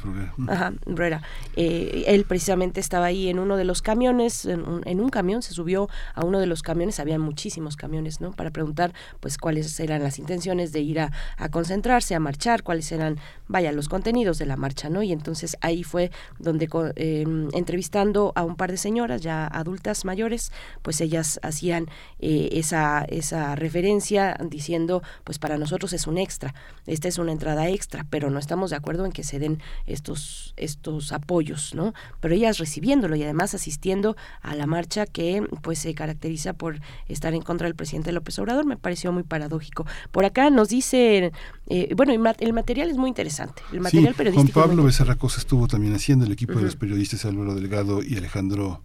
[0.48, 1.22] Ajá, Ruera.
[1.56, 6.26] él precisamente estaba ahí en uno de los camiones, en un, camión, se subió a
[6.26, 8.31] uno de los camiones, había muchísimos camiones, ¿no?
[8.31, 11.11] Para preguntar, pues, cuáles eran las intenciones de ir a,
[11.51, 15.03] concentrarse, a marchar, cuáles eran, vaya, los contenidos de la marcha, ¿no?
[15.03, 20.51] Y entonces ahí fue donde, eh, entrevistando a un par de señoras ya adultas mayores,
[20.81, 21.88] pues ellas hacían
[22.19, 26.53] eh, esa, esa referencia diciendo, pues, para nosotros es un extra,
[26.88, 30.53] esta es una entrada extra, pero no estamos de acuerdo en que se den estos,
[30.57, 31.93] estos apoyos, ¿no?
[32.19, 37.34] Pero ellas recibiéndolo y además asistiendo a la marcha que pues se caracteriza por estar
[37.34, 39.85] en contra del presidente López Obrador, me pareció muy paradójico.
[40.11, 41.31] Por acá nos dice,
[41.68, 44.60] eh, bueno, el material es muy interesante, el material periodístico.
[44.60, 48.18] Juan Pablo Becerra Cosa estuvo también haciendo, el equipo de los periodistas Álvaro Delgado y
[48.18, 48.81] Alejandro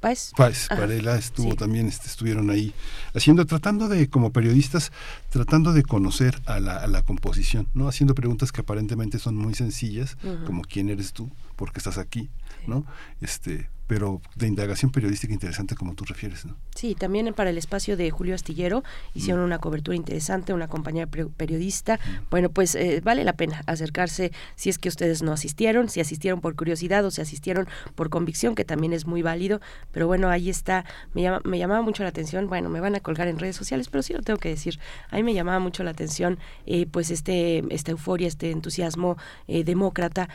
[0.00, 0.32] Páez.
[0.34, 2.72] Páez, Varela estuvo también, este, estuvieron ahí
[3.14, 4.92] haciendo, tratando de, como periodistas,
[5.28, 7.86] tratando de conocer a la, a la composición, ¿no?
[7.86, 10.16] Haciendo preguntas que aparentemente son muy sencillas,
[10.46, 11.30] como quién eres tú,
[11.60, 12.30] por qué estás aquí,
[12.66, 12.86] ¿no?
[13.20, 16.46] Este, pero de indagación periodística interesante como tú refieres.
[16.46, 16.56] ¿no?
[16.76, 18.84] Sí, también para el espacio de Julio Astillero
[19.14, 19.46] hicieron mm.
[19.46, 21.96] una cobertura interesante, una compañía periodista.
[21.96, 22.30] Mm.
[22.30, 26.40] Bueno, pues eh, vale la pena acercarse si es que ustedes no asistieron, si asistieron
[26.40, 27.66] por curiosidad o si asistieron
[27.96, 29.60] por convicción, que también es muy válido.
[29.90, 33.00] Pero bueno, ahí está, me, llama, me llamaba mucho la atención, bueno, me van a
[33.00, 34.78] colgar en redes sociales, pero sí lo tengo que decir,
[35.10, 39.16] a mí me llamaba mucho la atención eh, pues este, esta euforia, este entusiasmo
[39.48, 40.28] eh, demócrata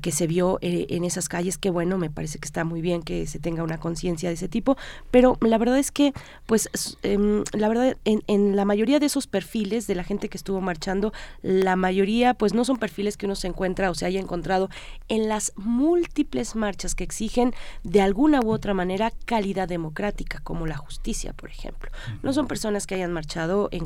[0.00, 3.26] que se vio en esas calles, que bueno, me parece que está muy bien que
[3.26, 4.76] se tenga una conciencia de ese tipo,
[5.10, 6.12] pero la verdad es que,
[6.46, 6.70] pues,
[7.02, 10.60] em, la verdad, en, en, la mayoría de esos perfiles de la gente que estuvo
[10.60, 11.12] marchando,
[11.42, 14.70] la mayoría, pues, no son perfiles que uno se encuentra o se haya encontrado
[15.08, 20.76] en las múltiples marchas que exigen de alguna u otra manera calidad democrática, como la
[20.76, 21.90] justicia, por ejemplo.
[22.22, 23.84] No son personas que hayan marchado en,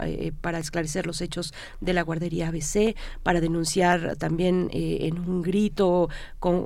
[0.00, 5.40] eh, para esclarecer los hechos de la guardería ABC, para denunciar también eh, en un
[5.40, 5.93] grito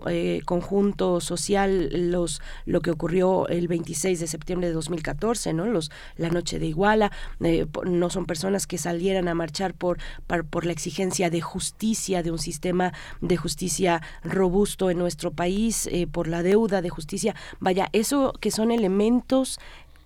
[0.07, 5.67] eh, conjunto social los lo que ocurrió el 26 de septiembre de 2014, ¿no?
[5.67, 10.67] Los la noche de Iguala, eh, no son personas que salieran a marchar por, por,
[10.67, 16.29] la exigencia de justicia, de un sistema de justicia robusto en nuestro país, eh, por
[16.29, 17.35] la deuda de justicia.
[17.61, 19.59] Vaya, eso que son elementos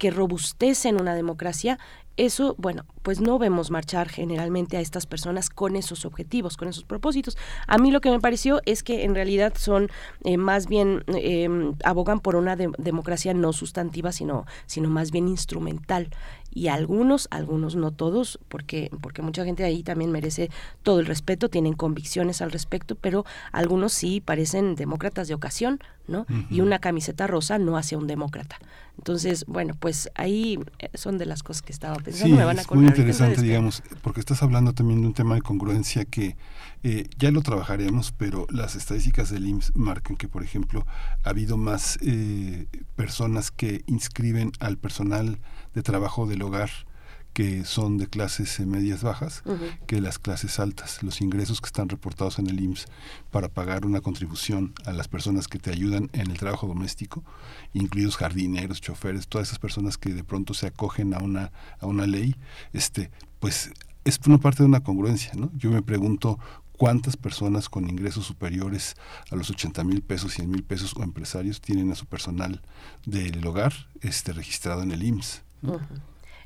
[0.02, 1.78] que robustecen una democracia,
[2.16, 6.82] eso, bueno, pues no vemos marchar generalmente a estas personas con esos objetivos, con esos
[6.82, 7.38] propósitos.
[7.68, 9.90] A mí lo que me pareció es que en realidad son
[10.24, 16.10] eh, más bien em, abogan por una democracia no sustantiva, sino, sino más bien instrumental.
[16.54, 20.50] Y algunos, algunos no todos, porque, porque mucha gente ahí también merece
[20.82, 26.26] todo el respeto, tienen convicciones al respecto, pero algunos sí parecen demócratas de ocasión, ¿no?
[26.50, 28.58] Y una camiseta rosa no hace un demócrata.
[28.98, 32.36] Entonces, bueno, pues ahí eh, son de las cosas que estaba pensando.
[32.36, 36.36] Me van a interesante, digamos, porque estás hablando también de un tema de congruencia que
[36.82, 40.86] eh, ya lo trabajaremos, pero las estadísticas del IMSS marcan que, por ejemplo,
[41.24, 45.40] ha habido más eh, personas que inscriben al personal
[45.74, 46.70] de trabajo del hogar
[47.32, 49.42] que son de clases eh, medias bajas
[49.86, 51.02] que las clases altas.
[51.02, 52.86] Los ingresos que están reportados en el IMSS
[53.30, 57.24] para pagar una contribución a las personas que te ayudan en el trabajo doméstico,
[57.72, 62.06] incluidos jardineros, choferes, todas esas personas que de pronto se acogen a una, a una
[62.06, 62.36] ley,
[62.72, 63.10] este,
[63.40, 63.70] pues
[64.04, 65.50] es una parte de una congruencia, ¿no?
[65.54, 66.38] Yo me pregunto
[66.82, 68.96] cuántas personas con ingresos superiores
[69.30, 72.60] a los 80 mil pesos, 100 mil pesos o empresarios tienen a su personal
[73.06, 75.42] del hogar este, registrado en el IMSS.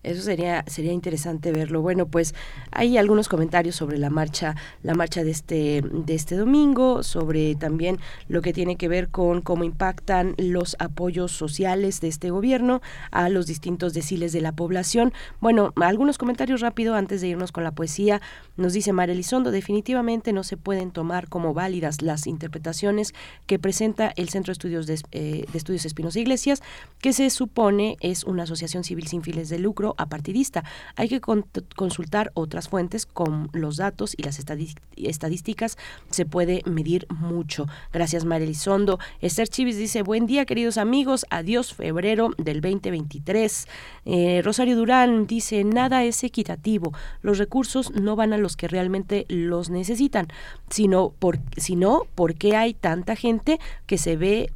[0.02, 1.82] Eso sería sería interesante verlo.
[1.82, 2.34] Bueno, pues
[2.70, 7.98] hay algunos comentarios sobre la marcha la marcha de este de este domingo, sobre también
[8.28, 13.28] lo que tiene que ver con cómo impactan los apoyos sociales de este gobierno a
[13.28, 15.12] los distintos deciles de la población.
[15.40, 18.20] Bueno, algunos comentarios rápido antes de irnos con la poesía.
[18.56, 23.14] Nos dice María Elizondo, definitivamente no se pueden tomar como válidas las interpretaciones
[23.46, 26.62] que presenta el Centro de Estudios de, eh, de Estudios Espinosa Iglesias,
[27.00, 30.64] que se supone es una asociación civil sin fines de lucro apartidista.
[30.96, 35.78] Hay que consultar otras fuentes con los datos y las estadísticas.
[36.10, 37.66] Se puede medir mucho.
[37.92, 38.98] Gracias, María Elizondo.
[39.20, 41.26] Esther Chivis dice, buen día, queridos amigos.
[41.30, 43.68] Adiós, febrero del 2023.
[44.04, 46.92] Eh, Rosario Durán dice, nada es equitativo.
[47.22, 50.28] Los recursos no van a los que realmente los necesitan,
[50.70, 54.50] sino, por, sino porque hay tanta gente que se ve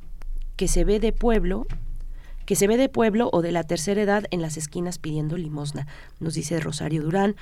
[0.56, 1.66] que se ve de pueblo
[2.50, 5.86] que se ve de pueblo o de la tercera edad en las esquinas pidiendo limosna,
[6.18, 7.36] nos dice Rosario Durán.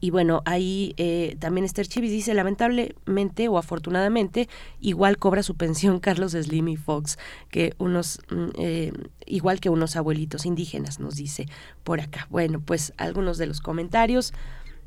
[0.00, 5.98] Y bueno, ahí eh, también Esther Chivis dice, lamentablemente o afortunadamente, igual cobra su pensión
[6.06, 7.18] Carlos Slim y Fox,
[7.50, 8.92] que unos, mm, eh,
[9.26, 11.48] igual que unos abuelitos indígenas, nos dice
[11.82, 12.28] por acá.
[12.30, 14.32] Bueno, pues algunos de los comentarios.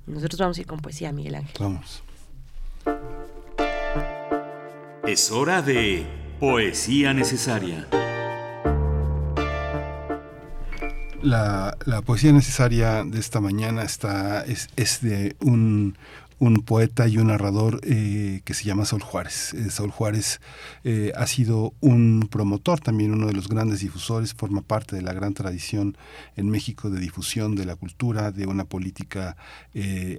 [0.07, 1.55] Nosotros vamos a ir con poesía, Miguel Ángel.
[1.59, 2.03] Vamos.
[5.05, 6.07] Es hora de
[6.39, 7.85] poesía necesaria.
[11.21, 11.75] La,
[12.05, 15.97] poesía necesaria de esta mañana está, es, es de un,
[16.39, 19.53] un poeta y un narrador eh, que se llama Saúl Juárez.
[19.53, 20.39] Eh, Juárez
[20.85, 25.11] eh, ha sido un promotor, también uno de los grandes difusores, forma parte de la
[25.13, 25.97] gran tradición
[26.37, 29.35] en México de difusión de la cultura, de una política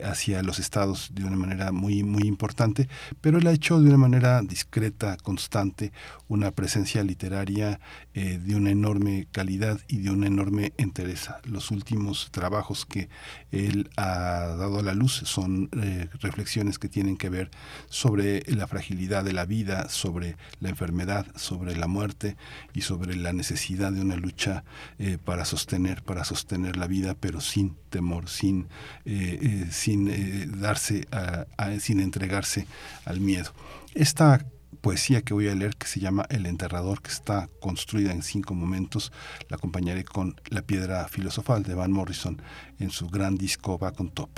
[0.05, 2.89] hacia los estados de una manera muy, muy importante,
[3.21, 5.93] pero él ha hecho de una manera discreta, constante,
[6.29, 7.81] una presencia literaria
[8.13, 11.41] de una enorme calidad y de una enorme entereza.
[11.45, 13.09] Los últimos trabajos que
[13.53, 15.71] él ha dado a la luz son
[16.21, 17.51] reflexiones que tienen que ver
[17.89, 22.37] sobre la fragilidad de la vida, sobre la enfermedad, sobre la muerte
[22.75, 24.65] y sobre la necesidad de una lucha
[24.99, 28.69] eh, para sostener, para sostener la vida, pero sin temor, sin,
[29.05, 31.07] eh, eh, sin darse,
[31.81, 32.67] sin entregarse
[33.05, 33.53] al miedo.
[33.95, 34.45] Esta
[34.81, 38.55] poesía que voy a leer que se llama El enterrador, que está construida en cinco
[38.55, 39.13] momentos.
[39.49, 42.41] La acompañaré con La piedra filosofal de Van Morrison
[42.79, 44.31] en su gran disco Back on Top.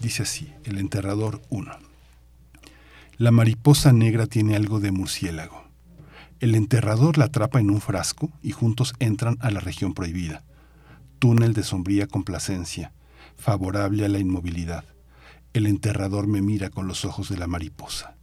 [0.00, 1.70] Dice así, El enterrador 1.
[3.18, 5.64] La mariposa negra tiene algo de murciélago.
[6.40, 10.44] El enterrador la atrapa en un frasco y juntos entran a la región prohibida.
[11.18, 12.92] Túnel de sombría complacencia,
[13.36, 14.84] favorable a la inmovilidad.
[15.52, 18.17] El enterrador me mira con los ojos de la mariposa.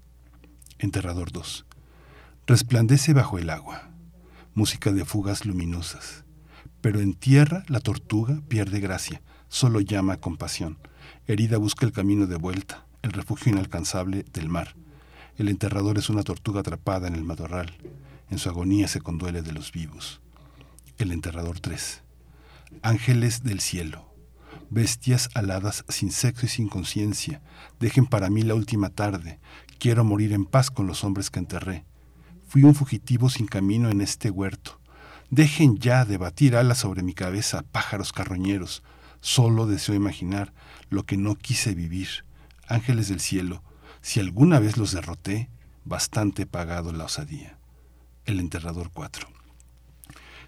[0.77, 1.65] Enterrador 2.
[2.47, 3.89] Resplandece bajo el agua.
[4.53, 6.26] Música de fugas luminosas.
[6.81, 10.77] Pero en tierra la tortuga pierde gracia, solo llama compasión.
[11.27, 14.76] Herida busca el camino de vuelta, el refugio inalcanzable del mar.
[15.38, 17.73] El enterrador es una tortuga atrapada en el matorral.
[18.30, 20.19] En su agonía se conduele de los vivos.
[20.97, 22.02] El enterrador 3.
[22.81, 24.14] Ángeles del cielo.
[24.69, 27.41] Bestias aladas sin sexo y sin conciencia.
[27.80, 29.39] Dejen para mí la última tarde.
[29.80, 31.85] Quiero morir en paz con los hombres que enterré.
[32.47, 34.80] Fui un fugitivo sin camino en este huerto.
[35.30, 38.84] Dejen ya de batir alas sobre mi cabeza, pájaros carroñeros.
[39.22, 40.53] Solo deseo imaginar
[40.89, 42.26] lo que no quise vivir.
[42.68, 43.64] Ángeles del cielo,
[44.02, 45.49] si alguna vez los derroté,
[45.84, 47.57] bastante pagado la osadía.
[48.26, 49.27] El enterrador 4.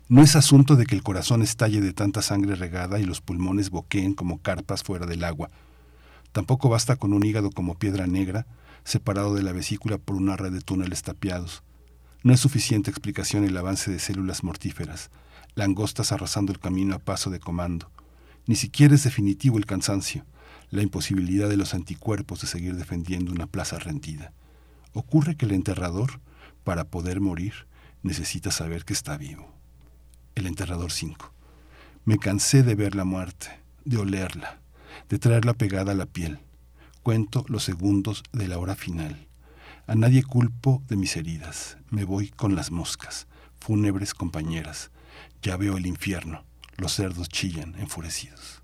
[0.09, 3.69] No es asunto de que el corazón estalle de tanta sangre regada y los pulmones
[3.69, 5.49] boqueen como carpas fuera del agua.
[6.31, 8.47] Tampoco basta con un hígado como piedra negra,
[8.87, 11.61] separado de la vesícula por una red de túneles tapiados.
[12.23, 15.11] No es suficiente explicación el avance de células mortíferas,
[15.55, 17.91] langostas arrasando el camino a paso de comando.
[18.45, 20.25] Ni siquiera es definitivo el cansancio
[20.69, 24.33] la imposibilidad de los anticuerpos de seguir defendiendo una plaza rendida.
[24.93, 26.19] Ocurre que el enterrador,
[26.63, 27.67] para poder morir,
[28.03, 29.53] necesita saber que está vivo.
[30.35, 31.33] El enterrador 5.
[32.05, 33.47] Me cansé de ver la muerte,
[33.85, 34.59] de olerla,
[35.09, 36.39] de traerla pegada a la piel.
[37.07, 39.29] Cuento los segundos de la hora final.
[39.87, 41.77] A nadie culpo de mis heridas.
[41.89, 43.27] Me voy con las moscas,
[43.61, 44.91] fúnebres compañeras.
[45.41, 46.43] Ya veo el infierno.
[46.75, 48.56] Los cerdos chillan enfurecidos.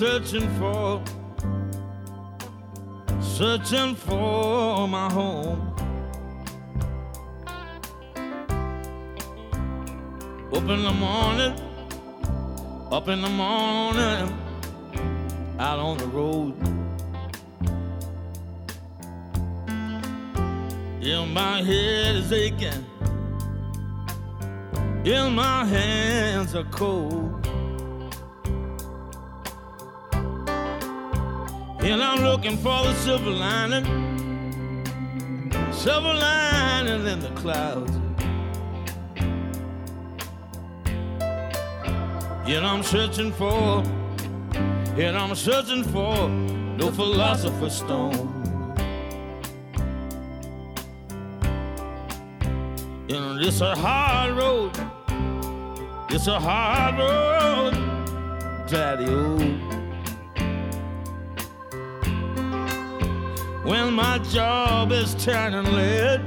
[0.00, 1.02] Searching for,
[3.20, 5.60] searching for my home.
[10.54, 11.52] Up in the morning,
[12.90, 14.34] up in the morning,
[15.58, 16.54] out on the road.
[20.98, 22.86] Yeah, my head is aching,
[25.04, 27.46] yeah, my hands are cold.
[31.90, 33.84] And I'm looking for the silver lining,
[35.72, 37.90] silver lining in the clouds.
[42.46, 43.82] And I'm searching for,
[44.96, 48.28] and I'm searching for no philosopher's stone.
[53.08, 54.70] And it's a hard road,
[56.08, 59.69] it's a hard road, daddy old.
[63.70, 66.20] When my job is turning lead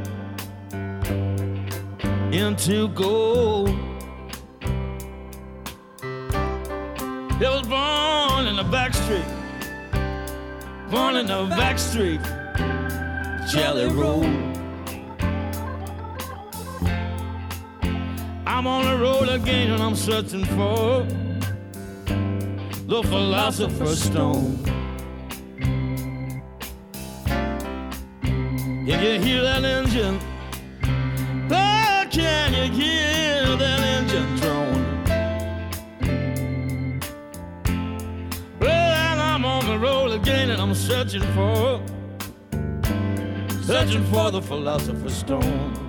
[2.33, 3.67] into gold.
[7.37, 9.25] He was born in the back street,
[10.89, 12.21] born in the back street,
[13.51, 14.23] Jelly Roll.
[18.47, 21.05] I'm on the road again and I'm searching for
[22.87, 24.72] the philosopher's stone.
[28.85, 30.19] Can you hear that engine?
[31.49, 34.99] Oh, can you hear that engine drone?
[38.59, 41.81] Well, I'm on the road again and I'm searching for,
[43.63, 45.82] searching for the philosopher's stone.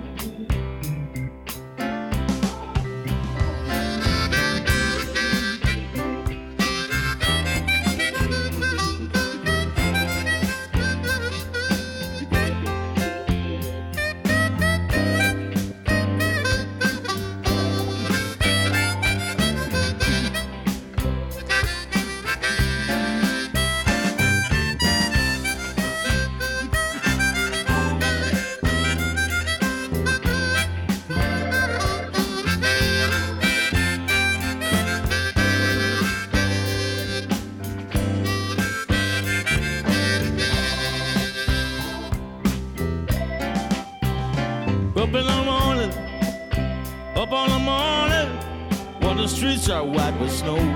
[50.29, 50.74] snow.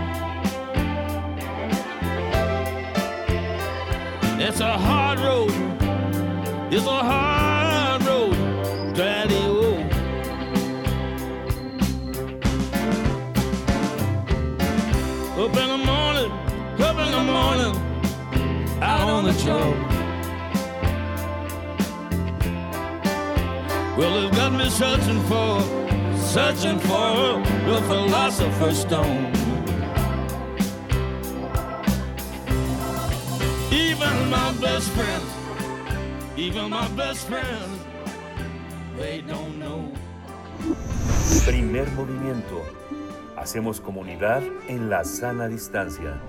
[43.78, 46.20] Comunidad en la sana distancia.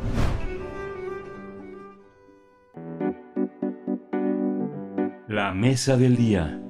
[5.26, 6.60] La mesa del día.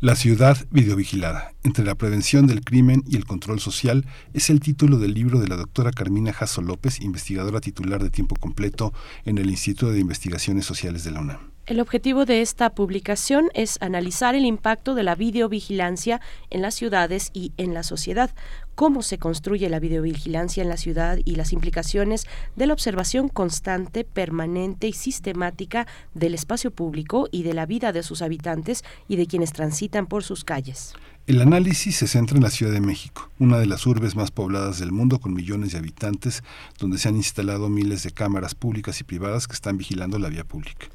[0.00, 4.98] La ciudad videovigilada, entre la prevención del crimen y el control social, es el título
[4.98, 8.92] del libro de la doctora Carmina Jasso López, investigadora titular de tiempo completo
[9.24, 11.53] en el Instituto de Investigaciones Sociales de la UNAM.
[11.66, 16.20] El objetivo de esta publicación es analizar el impacto de la videovigilancia
[16.50, 18.30] en las ciudades y en la sociedad,
[18.74, 24.04] cómo se construye la videovigilancia en la ciudad y las implicaciones de la observación constante,
[24.04, 29.26] permanente y sistemática del espacio público y de la vida de sus habitantes y de
[29.26, 30.92] quienes transitan por sus calles.
[31.26, 34.80] El análisis se centra en la Ciudad de México, una de las urbes más pobladas
[34.80, 36.42] del mundo con millones de habitantes,
[36.78, 40.44] donde se han instalado miles de cámaras públicas y privadas que están vigilando la vía
[40.44, 40.88] pública.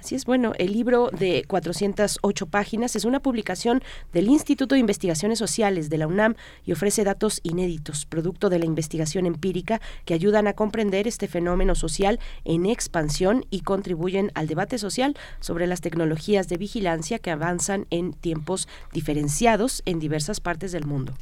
[0.00, 5.40] Así es, bueno, el libro de 408 páginas es una publicación del Instituto de Investigaciones
[5.40, 10.46] Sociales de la UNAM y ofrece datos inéditos, producto de la investigación empírica que ayudan
[10.46, 16.48] a comprender este fenómeno social en expansión y contribuyen al debate social sobre las tecnologías
[16.48, 21.14] de vigilancia que avanzan en tiempos diferenciados en diversas partes del mundo.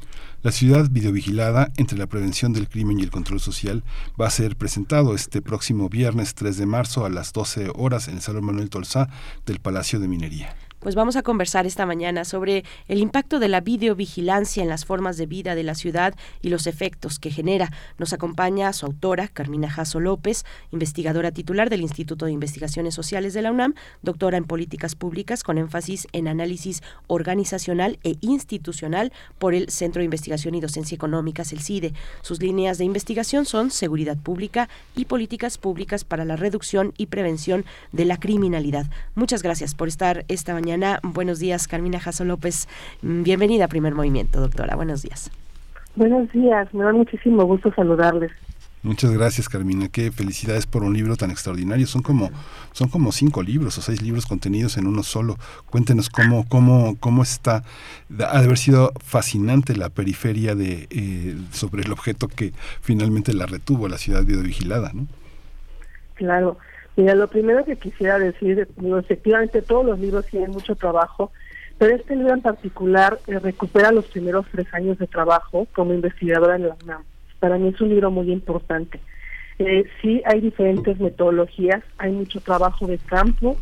[0.43, 3.83] La ciudad videovigilada entre la prevención del crimen y el control social
[4.21, 8.15] va a ser presentado este próximo viernes 3 de marzo a las 12 horas en
[8.15, 8.66] el Salón Manuel
[9.45, 10.55] Del Palacio de Minería.
[10.79, 15.17] Pues vamos a conversar esta mañana sobre el impacto de la videovigilancia en las formas
[15.17, 16.13] de vida de la ciudad
[16.43, 17.71] y los efectos que genera.
[17.97, 23.41] Nos acompaña su autora, Carmina Jasso López, investigadora titular del Instituto de Investigaciones Sociales de
[23.41, 23.73] la UNAM,
[24.03, 30.05] doctora en políticas públicas con énfasis en análisis organizacional e institucional por el Centro de
[30.05, 31.93] Investigación y Docencia Económicas, el CIDE.
[32.21, 37.65] Sus líneas de investigación son seguridad pública y políticas públicas para la reducción y prevención
[37.93, 38.85] de la criminalidad.
[39.15, 40.99] Muchas gracias por estar esta mañana mañana.
[41.01, 42.67] Buenos días, Carmina Jasso López.
[43.01, 44.75] Bienvenida a Primer Movimiento, doctora.
[44.75, 45.31] Buenos días.
[45.95, 48.31] Buenos días, me da muchísimo gusto saludarles.
[48.83, 49.87] Muchas gracias, Carmina.
[49.87, 51.87] Qué felicidades por un libro tan extraordinario.
[51.87, 52.31] Son como,
[52.73, 55.37] son como cinco libros o seis libros contenidos en uno solo.
[55.69, 57.63] Cuéntenos cómo, cómo, cómo está.
[58.09, 63.45] Ha de haber sido fascinante la periferia de eh, sobre el objeto que finalmente la
[63.45, 65.07] retuvo, la ciudad videovigilada, ¿no?
[66.15, 66.57] Claro.
[66.97, 68.67] Mira, lo primero que quisiera decir,
[68.99, 71.31] efectivamente todos los libros tienen mucho trabajo,
[71.77, 76.55] pero este libro en particular eh, recupera los primeros tres años de trabajo como investigadora
[76.55, 77.03] en la UNAM.
[77.39, 78.99] Para mí es un libro muy importante.
[79.59, 83.57] Eh, sí hay diferentes metodologías, hay mucho trabajo de campo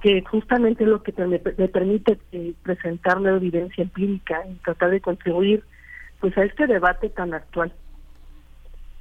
[0.00, 4.88] que justamente es lo que me, me permite eh, presentar nueva evidencia empírica y tratar
[4.88, 5.64] de contribuir
[6.18, 7.74] pues a este debate tan actual.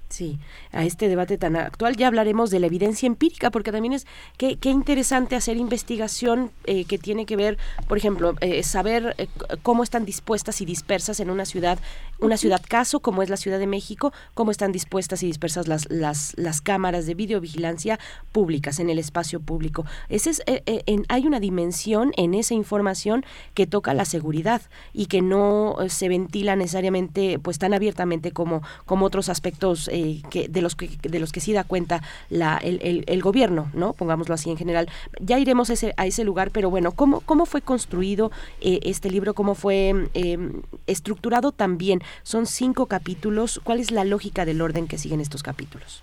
[0.10, 0.40] Sí,
[0.72, 4.08] a este debate tan actual ya hablaremos de la evidencia empírica, porque también es
[4.38, 9.28] qué, qué interesante hacer investigación eh, que tiene que ver, por ejemplo, eh, saber eh,
[9.62, 11.78] cómo están dispuestas y dispersas en una ciudad,
[12.20, 15.88] una ciudad caso como es la Ciudad de México, cómo están dispuestas y dispersas las,
[15.92, 18.00] las, las cámaras de videovigilancia
[18.32, 19.86] públicas en el espacio público.
[20.10, 23.24] Ese es, en, hay una dimensión en esa información
[23.54, 29.06] que toca la seguridad y que no se ventila necesariamente pues tan abiertamente como, como
[29.06, 33.04] otros aspectos eh, que de los que de los que sí da cuenta la, el,
[33.06, 33.92] el, gobierno, ¿no?
[33.92, 34.88] Pongámoslo así en general.
[35.20, 38.32] Ya iremos a ese, a ese lugar, pero bueno, ¿cómo, cómo fue construido
[38.62, 39.34] eh, este libro?
[39.34, 42.02] ¿Cómo fue em, estructurado también?
[42.24, 43.60] Son cinco capítulos.
[43.62, 46.02] ¿Cuál es la lógica del orden que siguen estos capítulos?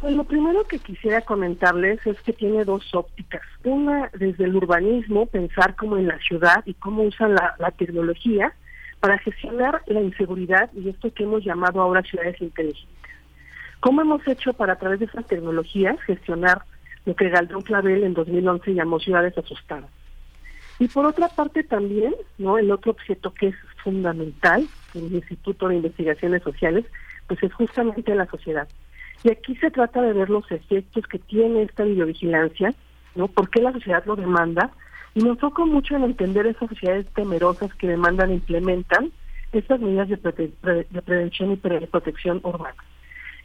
[0.00, 3.42] Pues lo primero que quisiera comentarles es que tiene dos ópticas.
[3.64, 8.54] Una desde el urbanismo, pensar como en la ciudad y cómo usan la, la tecnología
[9.00, 12.99] para gestionar la inseguridad y esto que hemos llamado ahora ciudades inteligentes.
[13.80, 16.62] ¿Cómo hemos hecho para a través de esas tecnologías gestionar
[17.06, 19.90] lo que Galdón Clavel en 2011 llamó ciudades asustadas?
[20.78, 22.58] Y por otra parte también, ¿no?
[22.58, 26.84] El otro objeto que es fundamental en el Instituto de Investigaciones Sociales,
[27.26, 28.68] pues es justamente la sociedad.
[29.22, 32.74] Y aquí se trata de ver los efectos que tiene esta videovigilancia,
[33.14, 33.28] ¿no?
[33.28, 34.70] ¿Por qué la sociedad lo demanda?
[35.14, 39.12] Y me enfoco mucho en entender esas sociedades temerosas que demandan e implementan
[39.52, 42.76] estas medidas de, prevención y protección urbana.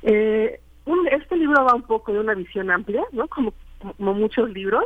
[0.06, 0.60] Eh,
[1.12, 3.28] este libro va un poco de una visión amplia, ¿no?
[3.28, 4.86] Como, como muchos libros.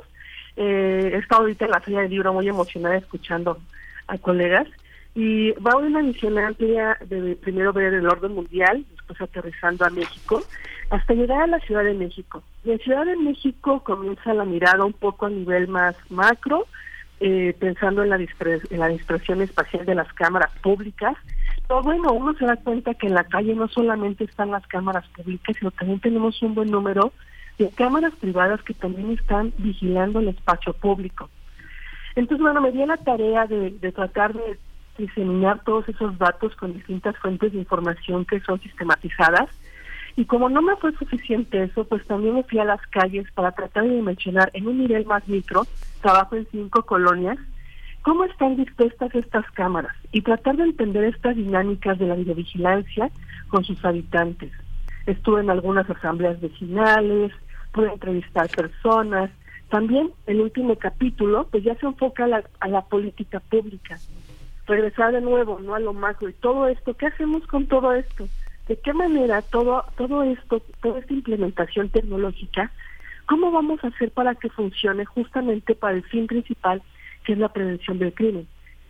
[0.56, 3.60] Eh, he estado ahorita en la feria del libro muy emocionada escuchando
[4.08, 4.68] a colegas
[5.16, 9.90] y va de una visión amplia de primero ver el orden mundial, después aterrizando a
[9.90, 10.42] México,
[10.90, 12.42] hasta llegar a la Ciudad de México.
[12.64, 16.68] Y en Ciudad de México comienza la mirada un poco a nivel más macro,
[17.20, 21.18] eh, pensando en la, en la dispersión espacial de las cámaras públicas,
[21.70, 25.08] pero bueno, uno se da cuenta que en la calle no solamente están las cámaras
[25.10, 27.14] públicas, sino también tenemos un buen número
[27.60, 31.30] de cámaras privadas que también están vigilando el espacio público.
[32.16, 34.58] Entonces, bueno, me di la tarea de, tratar de
[34.98, 39.48] diseminar todos esos datos con distintas fuentes de información que son sistematizadas.
[40.16, 43.52] Y como no me fue suficiente eso, pues también me fui a las calles para
[43.52, 45.68] tratar de dimensionar en un nivel más micro,
[46.02, 47.38] trabajo en cinco colonias,
[48.02, 53.10] cómo están dispuestas estas cámaras y tratar de entender estas dinámicas de la videovigilancia
[53.50, 54.52] con sus habitantes.
[55.06, 57.32] Estuve en algunas asambleas vecinales,
[57.72, 59.32] pude entrevistar personas.
[59.70, 63.98] También el último capítulo, pues ya se enfoca a la, a la política pública.
[64.68, 66.30] Regresar de nuevo, no a lo macro.
[66.30, 68.28] Y todo esto, ¿qué hacemos con todo esto?
[68.68, 72.72] ¿De qué manera todo, todo esto, toda esta implementación tecnológica,
[73.26, 76.84] cómo vamos a hacer para que funcione justamente para el fin principal
[77.30, 78.48] que es la prevención del crimen.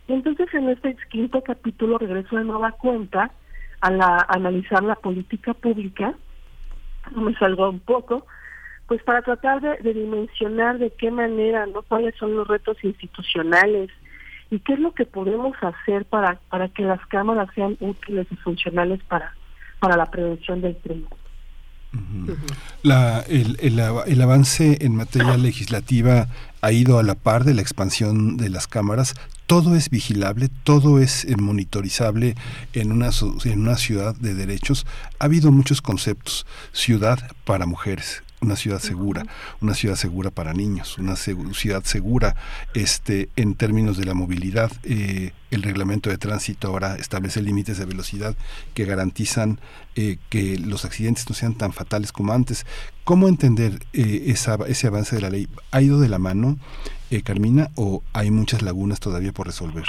[0.08, 3.32] Y entonces en este quinto capítulo regreso de nueva cuenta
[3.82, 6.14] a, la, analizar la política pública,
[7.14, 8.26] me salgo un poco,
[8.88, 13.90] pues para tratar de, dimensionar de qué manera, no cuáles son los retos institucionales
[14.50, 18.38] y qué es lo que podemos hacer para, para que las cámaras sean útiles y
[18.38, 19.36] funcionales para,
[19.82, 21.10] para la prevención del crimen.
[22.84, 26.28] El, el, avance en materia legislativa
[26.62, 29.16] ha ido a la par de la expansión de las cámaras.
[29.48, 32.36] Todo es vigilable, todo es eh, monitorizable
[32.74, 33.10] en una,
[33.46, 34.86] en una ciudad de derechos.
[35.18, 36.46] Ha habido muchos conceptos.
[36.72, 39.26] Ciudad para mujeres, una ciudad segura,
[39.62, 42.36] una ciudad segura para niños, una ciudad segura
[42.74, 44.72] este, en términos de la movilidad.
[44.84, 48.36] Eh, el reglamento de tránsito ahora establece límites de velocidad
[48.74, 49.60] que garantizan
[49.96, 52.66] eh, que los accidentes no sean tan fatales como antes.
[53.04, 55.48] ¿Cómo entender eh, esa, ese avance de la ley?
[55.72, 56.58] ¿Ha ido de la mano,
[57.24, 59.86] Carmina, o hay muchas lagunas todavía por resolver?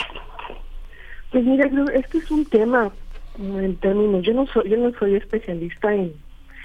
[1.31, 2.91] Pues mira, este es un tema
[3.39, 6.13] en términos, yo no soy, yo no soy especialista en,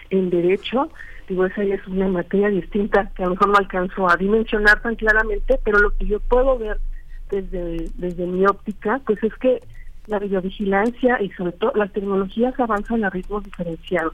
[0.10, 0.90] en derecho,
[1.28, 5.60] esa es una materia distinta que a lo mejor no alcanzo a dimensionar tan claramente,
[5.64, 6.80] pero lo que yo puedo ver
[7.30, 9.62] desde, desde mi óptica, pues es que
[10.08, 14.14] la videovigilancia y sobre todo las tecnologías avanzan a ritmos diferenciados.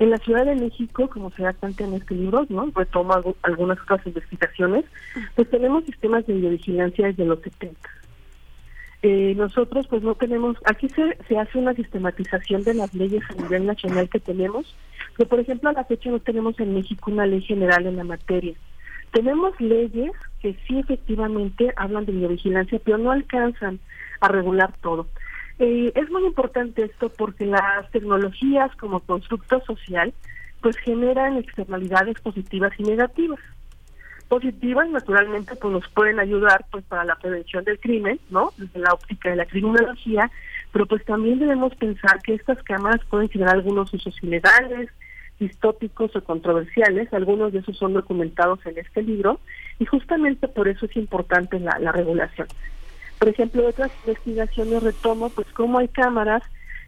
[0.00, 2.70] En la Ciudad de México, como se da cuenta en este libro, ¿no?
[2.74, 4.86] retomo algunas otras investigaciones,
[5.36, 7.78] pues tenemos sistemas de videovigilancia desde los 70.
[9.02, 13.42] Eh, nosotros pues no tenemos, aquí se, se hace una sistematización de las leyes a
[13.42, 14.74] nivel nacional que tenemos,
[15.20, 18.04] pero por ejemplo a la fecha no tenemos en México una ley general en la
[18.04, 18.54] materia.
[19.12, 23.80] Tenemos leyes que sí efectivamente hablan de videovigilancia, pero no alcanzan
[24.22, 25.08] a regular todo.
[25.58, 30.14] Eh, es muy importante esto porque las tecnologías como constructo social
[30.62, 33.40] pues generan externalidades positivas y negativas.
[34.26, 38.54] positivas naturalmente pues nos pueden ayudar pues para la prevención del crimen, ¿no?
[38.56, 40.30] Desde la óptica de la criminología,
[40.72, 44.88] pero pues también debemos pensar que estas cámaras pueden generar algunos usos ilegales,
[45.40, 49.40] distópicos o controversiales, algunos de esos son documentados en este libro
[49.80, 52.46] y justamente por eso es importante la, la regulación.
[53.18, 56.42] Por ejemplo, otras investigaciones retomo pues cómo hay cámaras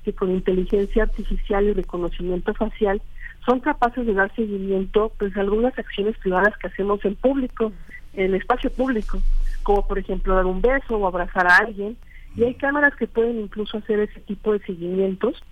[0.04, 3.02] que con inteligencia artificial y reconocimiento facial
[3.44, 7.72] son capaces de dar seguimiento pues a algunas acciones privadas que hacemos en público,
[8.14, 9.18] en espacio público,
[9.62, 11.96] como por ejemplo dar un beso o abrazar a alguien,
[12.36, 15.42] y hay cámaras que pueden incluso hacer ese tipo de seguimientos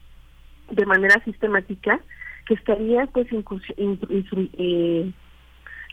[0.71, 2.01] de manera sistemática
[2.51, 3.29] que estarían pues
[3.77, 5.13] eh,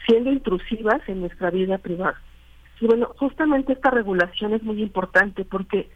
[0.07, 2.19] siendo intrusivas en nuestra vida privada.
[2.81, 5.87] Y bueno, justamente esta regulación es muy importante porque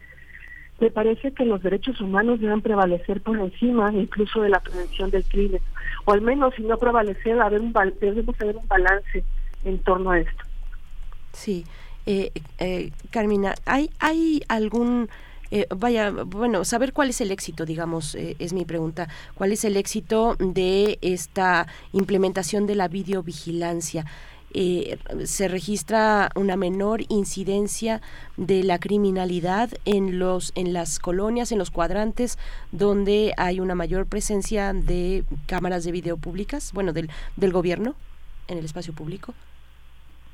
[0.78, 5.24] me parece que los derechos humanos deben prevalecer por encima incluso de la prevención del
[5.24, 5.60] crimen,
[6.04, 9.24] o al menos si no prevalecer, haber un, debemos haber un balance
[9.64, 10.44] en torno a esto.
[11.32, 11.64] Sí,
[12.06, 15.08] eh, eh, Carmina, ¿hay, hay algún...
[15.54, 19.08] Eh, vaya, bueno, saber cuál es el éxito, digamos, eh, es mi pregunta.
[19.34, 24.06] ¿Cuál es el éxito de esta implementación de la videovigilancia?
[24.54, 28.00] Eh, se registra una menor incidencia
[28.38, 32.38] de la criminalidad en los en las colonias en los cuadrantes
[32.70, 37.94] donde hay una mayor presencia de cámaras de video públicas bueno del del gobierno
[38.46, 39.32] en el espacio público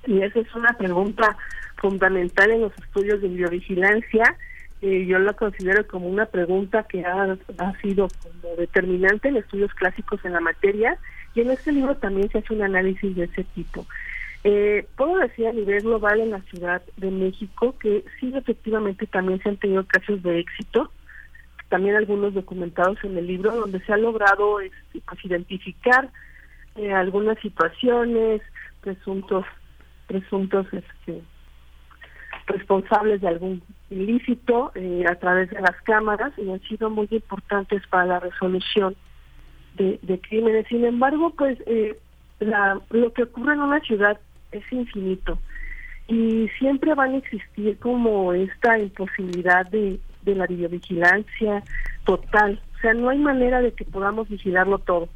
[0.04, 1.36] y esa es una pregunta
[1.76, 4.36] fundamental en los estudios de videovigilancia
[4.80, 9.74] eh, yo la considero como una pregunta que ha, ha sido como determinante en estudios
[9.74, 10.98] clásicos en la materia
[11.34, 13.86] y en este libro también se hace un análisis de ese tipo.
[14.44, 19.42] Eh, puedo decir a nivel global en la Ciudad de México que sí, efectivamente también
[19.42, 20.92] se han tenido casos de éxito,
[21.68, 26.08] también algunos documentados en el libro, donde se ha logrado este, pues, identificar
[26.76, 28.40] eh, algunas situaciones,
[28.80, 29.44] presuntos,
[30.06, 31.22] presuntos este,
[32.48, 37.82] responsables de algún ilícito eh, a través de las cámaras y han sido muy importantes
[37.88, 38.96] para la resolución
[39.76, 40.66] de, crímenes.
[40.66, 41.96] Sin embargo, pues eh,
[42.40, 44.18] la, lo que ocurre en una ciudad
[44.50, 45.38] es infinito
[46.08, 51.62] y siempre van a existir como esta imposibilidad de, de la videovigilancia
[52.04, 52.60] total.
[52.76, 55.08] O sea, no hay manera de que podamos vigilarlo todo.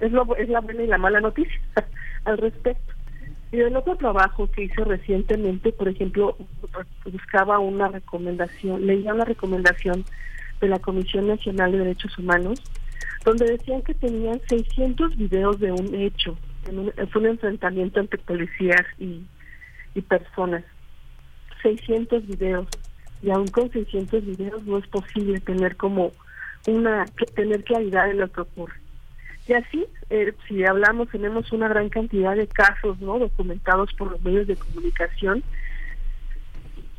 [0.00, 1.60] Es, lo, es la buena y la mala noticia
[2.24, 2.92] al respecto.
[3.52, 6.36] Y el otro trabajo que hice recientemente, por ejemplo,
[7.04, 10.04] buscaba una recomendación, leía una recomendación
[10.60, 12.62] de la Comisión Nacional de Derechos Humanos,
[13.24, 16.36] donde decían que tenían 600 videos de un hecho
[17.10, 19.24] fue un enfrentamiento entre policías y,
[20.08, 20.64] personas.
[21.62, 22.66] 600 videos.
[23.22, 26.12] Y aún con 600 videos no es posible tener como
[26.66, 27.04] una,
[27.34, 28.74] tener claridad en lo que ocurre.
[29.50, 34.22] Y así, eh, si hablamos, tenemos una gran cantidad de casos no documentados por los
[34.22, 35.42] medios de comunicación,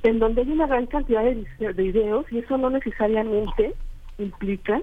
[0.04, 3.74] en donde hay una gran cantidad de, de videos y eso no necesariamente
[4.18, 4.82] implica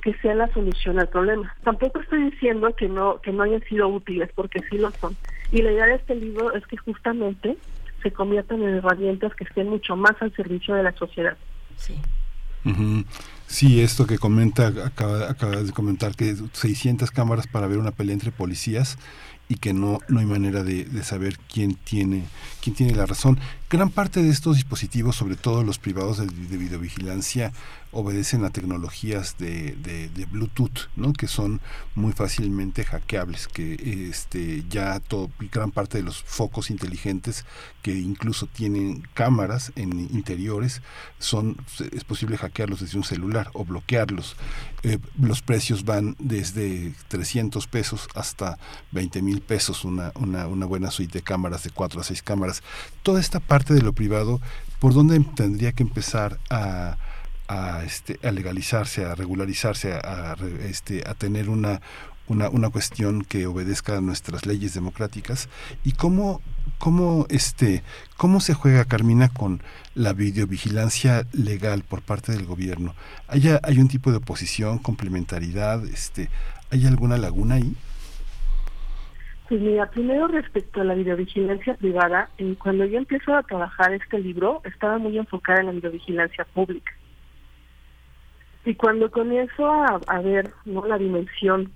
[0.00, 1.56] que sea la solución al problema.
[1.64, 5.16] Tampoco estoy diciendo que no que no hayan sido útiles, porque sí lo son.
[5.50, 7.56] Y la idea de este libro es que justamente
[8.00, 11.36] se conviertan en herramientas que estén mucho más al servicio de la sociedad.
[11.74, 12.00] Sí.
[13.48, 18.12] Sí, esto que comenta, acaba, acabas de comentar que 600 cámaras para ver una pelea
[18.12, 18.98] entre policías
[19.48, 22.24] y que no, no hay manera de, de, saber quién tiene,
[22.62, 23.38] quién tiene la razón.
[23.70, 27.52] Gran parte de estos dispositivos, sobre todo los privados de, de videovigilancia,
[27.90, 31.12] obedecen a tecnologías de, Bluetooth, ¿no?
[31.12, 31.60] que son
[31.94, 37.44] muy fácilmente hackeables, que este ya todo, gran parte de los focos inteligentes
[37.82, 40.82] que incluso tienen cámaras en interiores,
[41.18, 41.56] son
[41.92, 44.36] es posible hackearlos desde un celular o bloquearlos.
[44.82, 48.58] Eh, los precios van desde 300 pesos hasta
[48.92, 52.62] 20 mil pesos una, una, una buena suite de cámaras de 4 a 6 cámaras.
[53.02, 54.40] Toda esta parte de lo privado,
[54.78, 56.96] ¿por dónde tendría que empezar a
[57.48, 60.36] a, este, a legalizarse, a regularizarse, a, a,
[60.68, 61.80] este, a tener una,
[62.28, 65.48] una, una cuestión que obedezca a nuestras leyes democráticas
[65.82, 66.42] y cómo,
[66.76, 67.82] cómo, este,
[68.16, 69.62] cómo se juega, Carmina, con
[69.94, 72.94] la videovigilancia legal por parte del gobierno.
[73.26, 75.84] ¿Hay, hay un tipo de oposición, complementariedad?
[75.86, 76.28] Este,
[76.70, 77.74] ¿Hay alguna laguna ahí?
[79.48, 82.28] Pues mira, primero respecto a la videovigilancia privada,
[82.58, 86.92] cuando yo empiezo a trabajar este libro, estaba muy enfocada en la videovigilancia pública.
[88.66, 91.72] Y cuando comienzo a, ver no la dimensión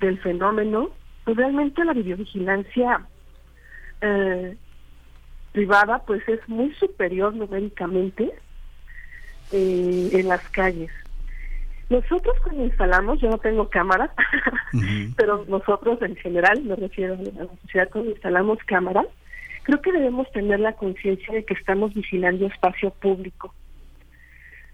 [0.00, 0.88] del fenómeno,
[1.24, 3.06] pues realmente la videovigilancia
[4.00, 4.56] eh,
[5.52, 8.32] privada pues es muy superior numéricamente
[9.52, 10.90] eh, en las calles.
[11.90, 14.10] Nosotros cuando instalamos, yo no tengo cámaras,
[15.16, 19.06] pero nosotros en general, me refiero a la sociedad cuando instalamos cámaras,
[19.64, 23.54] creo que debemos tener la conciencia de que estamos vigilando espacio público.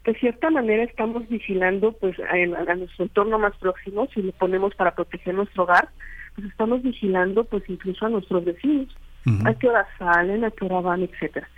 [0.04, 4.74] De cierta manera estamos vigilando pues a, a, nuestro entorno más próximo, si lo ponemos
[4.74, 5.88] para proteger nuestro hogar,
[6.34, 8.96] pues estamos vigilando pues incluso a nuestros vecinos,
[9.44, 11.48] a qué hora salen, a qué hora van, etcétera.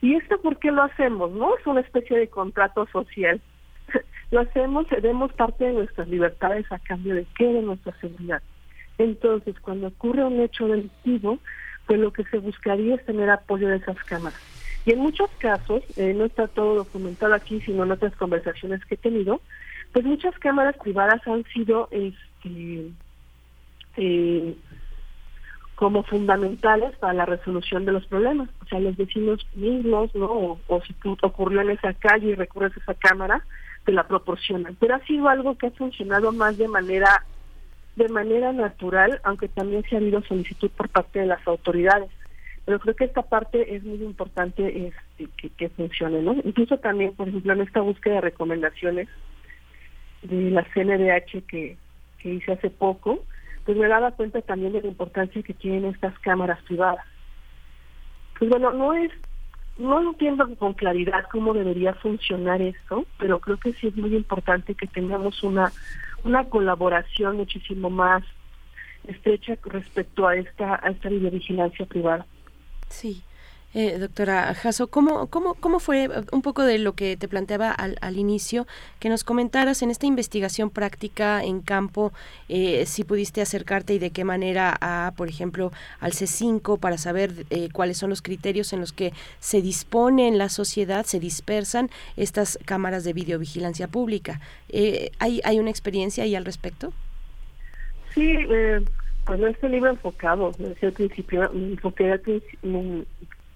[0.00, 1.30] ¿Y esto por qué lo hacemos?
[1.32, 1.56] ¿No?
[1.56, 3.40] Es una especie de contrato social.
[4.30, 7.44] Lo hacemos, cedemos parte de nuestras libertades a cambio de qué?
[7.44, 8.42] De nuestra seguridad.
[8.98, 11.38] Entonces, cuando ocurre un hecho delictivo,
[11.86, 14.38] pues lo que se buscaría es tener apoyo de esas cámaras.
[14.86, 18.94] Y en muchos casos, eh, no está todo documentado aquí, sino en otras conversaciones que
[18.94, 19.40] he tenido,
[19.92, 22.90] pues muchas cámaras privadas han sido este,
[23.96, 24.54] eh,
[25.74, 28.48] como fundamentales para la resolución de los problemas.
[28.62, 30.58] O sea, los vecinos mismos, ¿no?
[30.68, 33.44] O, si ocurrió en esa calle y recurres a esa cámara,
[33.84, 34.76] te la proporcionan.
[34.78, 37.24] Pero ha sido algo que ha funcionado más de manera
[37.96, 42.10] de manera natural, aunque también se ha habido solicitud por parte de las autoridades.
[42.64, 46.36] Pero creo que esta parte es muy importante este, que, que funcione, ¿no?
[46.44, 49.08] Incluso también, por ejemplo, en esta búsqueda de recomendaciones
[50.22, 51.76] de la CNDH que,
[52.18, 53.24] que hice hace poco,
[53.64, 57.04] pues me daba cuenta también de la importancia que tienen estas cámaras privadas.
[58.38, 59.10] Pues bueno, no es,
[59.80, 64.74] no entiendo con claridad cómo debería funcionar esto, pero creo que sí es muy importante
[64.74, 65.72] que tengamos una,
[66.22, 68.22] una colaboración muchísimo más
[69.08, 72.26] estrecha respecto a esta, a esta videovigilancia privada.
[72.88, 73.22] Sí.
[73.72, 77.98] Eh, doctora Jasso, ¿cómo, cómo, ¿cómo fue un poco de lo que te planteaba al,
[78.00, 78.66] al inicio,
[78.98, 82.12] que nos comentaras en esta investigación práctica en campo,
[82.48, 87.46] eh, si pudiste acercarte y de qué manera a, por ejemplo, al C5 para saber
[87.50, 91.90] eh, cuáles son los criterios en los que se dispone en la sociedad, se dispersan
[92.16, 94.40] estas cámaras de videovigilancia pública?
[94.68, 96.92] Eh, ¿hay, ¿Hay una experiencia ahí al respecto?
[98.14, 98.84] Sí, eh,
[99.24, 103.06] pues este libro enfocado, desde principio, enfoqué principio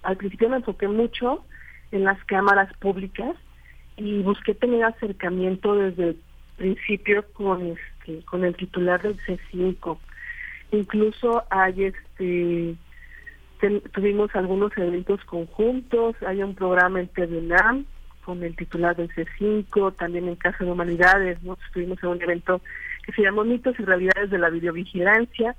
[0.05, 1.43] al principio me enfoqué mucho
[1.91, 3.35] en las cámaras públicas
[3.97, 6.17] y busqué tener acercamiento desde el
[6.57, 9.97] principio con este con el titular del C5
[10.71, 12.75] incluso hay este
[13.93, 17.85] tuvimos algunos eventos conjuntos hay un programa en TVNAM
[18.23, 21.57] con el titular del C5 también en Casa de Humanidades ¿no?
[21.65, 22.61] estuvimos en un evento
[23.05, 25.55] que se llamó mitos y realidades de la videovigilancia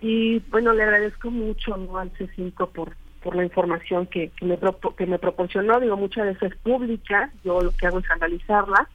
[0.00, 4.58] y bueno le agradezco mucho al C5 por por la información que, que, me,
[4.98, 8.86] que me proporcionó, digo, muchas veces pública, yo lo que hago es analizarla,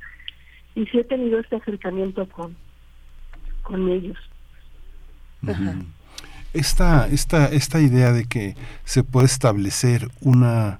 [0.75, 2.55] y sí he tenido este acercamiento con,
[3.63, 4.17] con ellos.
[6.53, 10.79] Esta, esta, esta idea de que se puede establecer una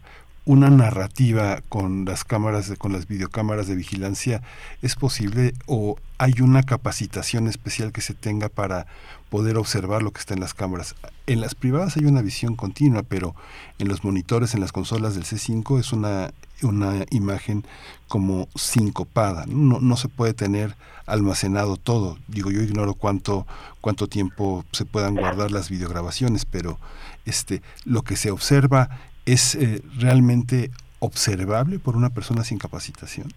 [0.49, 4.41] una narrativa con las cámaras, de, con las videocámaras de vigilancia,
[4.81, 8.87] ¿es posible o hay una capacitación especial que se tenga para
[9.29, 10.95] poder observar lo que está en las cámaras?
[11.27, 13.35] En las privadas hay una visión continua, pero
[13.77, 17.63] en los monitores, en las consolas del C5 es una, una imagen
[18.07, 19.79] como sincopada, ¿no?
[19.79, 22.17] no se puede tener almacenado todo.
[22.27, 23.45] Digo, yo ignoro cuánto,
[23.81, 26.79] cuánto tiempo se puedan guardar las videograbaciones, pero
[27.25, 28.89] este, lo que se observa
[29.33, 33.27] es eh, realmente observable por una persona sin capacitación?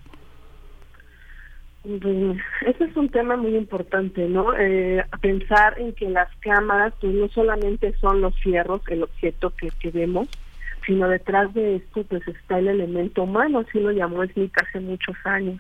[1.83, 4.57] Pues, ese es un tema muy importante, ¿no?
[4.57, 9.71] Eh, pensar en que las cámaras pues, no solamente son los fierros, el objeto que,
[9.81, 10.29] que vemos,
[10.87, 15.17] sino detrás de esto pues está el elemento humano, así lo llamó Smith hace muchos
[15.25, 15.59] años.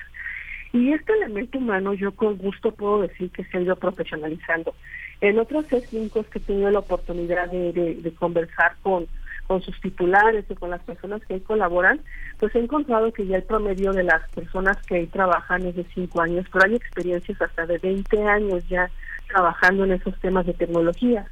[0.72, 4.74] Y este elemento humano yo con gusto puedo decir que se ha ido profesionalizando.
[5.20, 9.06] En otros C5 que he tenido la oportunidad de, de conversar con
[9.46, 12.00] con sus titulares y con las personas que ahí colaboran,
[12.38, 15.86] pues he encontrado que ya el promedio de las personas que ahí trabajan es de
[15.94, 18.90] 5 años, pero hay experiencias hasta de 20 años ya
[19.28, 21.26] trabajando en esos temas de tecnología.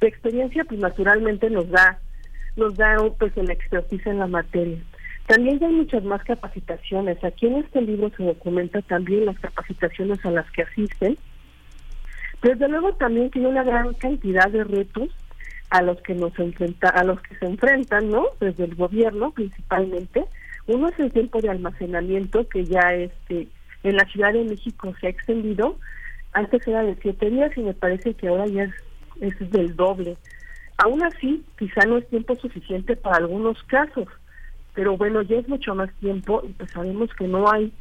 [0.00, 1.98] La experiencia pues naturalmente nos da
[2.56, 4.78] nos da pues el expertise en la materia.
[5.26, 7.22] También hay muchas más capacitaciones.
[7.24, 11.18] Aquí en este libro se documenta también las capacitaciones a las que asisten.
[12.42, 15.10] Desde luego también hay una gran cantidad de retos
[15.70, 18.26] a los que nos enfrenta, a los que se enfrentan, ¿no?
[18.40, 20.24] Desde el gobierno principalmente.
[20.66, 23.48] Uno es el tiempo de almacenamiento que ya este
[23.82, 25.78] en la Ciudad de México se ha extendido.
[26.32, 28.68] Antes era de siete días y me parece que ahora ya
[29.20, 30.16] es, del doble.
[30.78, 34.08] Aún así, quizá no es tiempo suficiente para algunos casos,
[34.74, 37.72] pero bueno, ya es mucho más tiempo y pues sabemos que no hay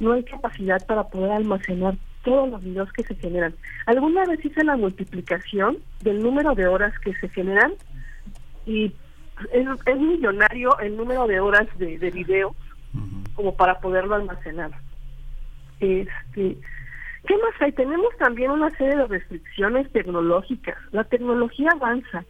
[0.00, 1.94] no hay capacidad para poder almacenar
[2.24, 3.54] todos los videos que se generan.
[3.86, 7.72] Alguna vez hice la multiplicación del número de horas que se generan
[8.66, 8.92] y
[9.52, 12.54] es, es millonario el número de horas de, de video
[13.34, 14.70] como para poderlo almacenar.
[15.80, 16.56] Este,
[17.26, 17.72] ¿Qué más hay?
[17.72, 20.76] Tenemos también una serie de restricciones tecnológicas.
[20.92, 22.24] La tecnología avanza.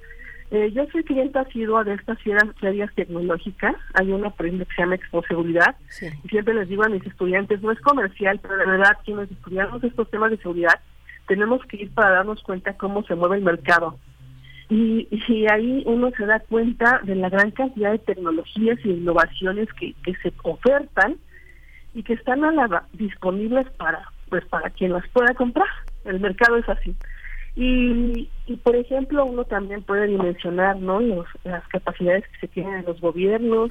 [0.51, 3.75] Eh, yo soy cliente asidua de estas ferias, tecnológicas.
[3.95, 5.77] Hay una prenda que se llama Expo Seguridad.
[6.23, 9.83] Y siempre les digo a mis estudiantes, no es comercial, pero de verdad quienes estudiamos
[9.83, 10.79] estos temas de seguridad,
[11.27, 13.99] tenemos que ir para darnos cuenta cómo se mueve el mercado.
[14.69, 19.69] Y, y ahí uno se da cuenta de la gran cantidad de tecnologías y innovaciones
[19.75, 21.17] que, que se ofertan
[21.95, 25.69] y que están a la, disponibles para pues para quien las pueda comprar.
[26.05, 26.95] El mercado es así.
[27.57, 28.29] Y,
[28.65, 31.01] por ejemplo, uno también puede dimensionar ¿no?
[31.01, 33.71] Los, las capacidades que se tienen en los gobiernos,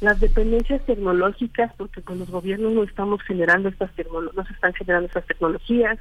[0.00, 5.06] las dependencias tecnológicas, porque con los gobiernos no estamos generando estas no se están generando
[5.06, 5.98] estas tecnologías,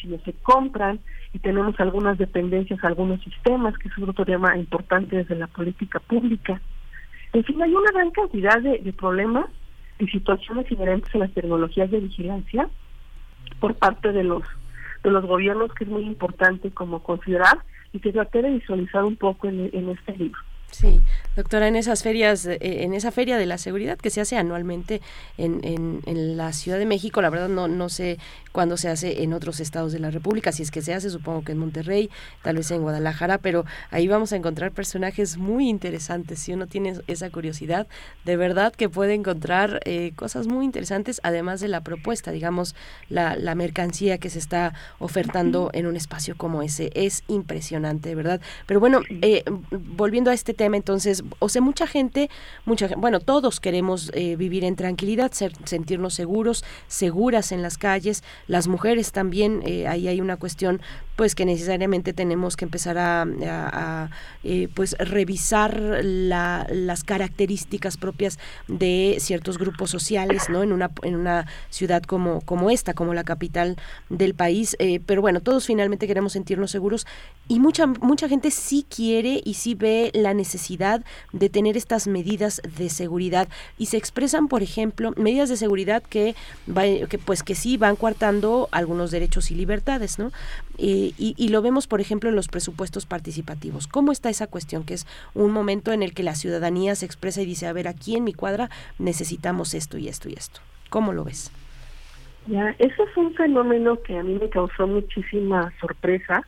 [0.00, 1.00] sino se compran
[1.32, 6.60] y tenemos algunas dependencias, algunos sistemas, que es otro tema importante desde la política pública.
[7.32, 9.46] En fin, hay una gran cantidad de, de problemas
[9.98, 12.68] y situaciones inherentes a las tecnologías de vigilancia
[13.60, 14.42] por parte de los
[15.02, 17.58] de los gobiernos que es muy importante como considerar
[17.92, 20.40] y que traté de visualizar un poco en, en este libro.
[20.70, 21.00] Sí,
[21.38, 25.00] doctora, en esas ferias, eh, en esa feria de la seguridad que se hace anualmente
[25.36, 28.18] en, en, en, la Ciudad de México, la verdad no, no sé
[28.52, 31.44] cuándo se hace en otros estados de la República, si es que se hace, supongo
[31.44, 32.10] que en Monterrey,
[32.42, 36.40] tal vez en Guadalajara, pero ahí vamos a encontrar personajes muy interesantes.
[36.40, 37.86] Si uno tiene esa curiosidad,
[38.24, 42.74] de verdad que puede encontrar eh, cosas muy interesantes, además de la propuesta, digamos,
[43.08, 46.90] la, la mercancía que se está ofertando en un espacio como ese.
[46.94, 48.40] Es impresionante, ¿verdad?
[48.66, 52.30] Pero bueno, eh, volviendo a este tema, entonces, o sea, mucha gente,
[52.64, 58.24] mucha bueno, todos queremos eh, vivir en tranquilidad, ser, sentirnos seguros, seguras en las calles,
[58.46, 60.80] las mujeres también, eh, ahí hay una cuestión
[61.16, 64.08] pues que necesariamente tenemos que empezar a,
[64.44, 71.16] eh, pues revisar la, las características propias de ciertos grupos sociales no en una en
[71.16, 73.76] una ciudad como como esta como la capital
[74.10, 74.76] del país
[75.06, 77.04] pero bueno todos finalmente queremos sentirnos seguros
[77.48, 82.60] y mucha mucha gente sí quiere y sí ve la necesidad de tener estas medidas
[82.76, 83.48] de seguridad
[83.78, 86.34] y se expresan por ejemplo medidas de seguridad que,
[86.68, 90.32] va, que pues que sí van coartando algunos derechos y libertades no
[90.78, 93.88] eh, y, y, lo vemos, por ejemplo, en los presupuestos participativos.
[93.88, 94.84] ¿Cómo está esa cuestión?
[94.84, 97.88] Que es un momento en el que la ciudadanía se expresa y dice, a ver,
[97.88, 100.60] aquí en mi cuadra necesitamos esto y esto y esto.
[100.88, 101.50] ¿Cómo lo ves?
[102.46, 106.44] Ya, eso es un fenómeno que a mí me causó muchísima sorpresa.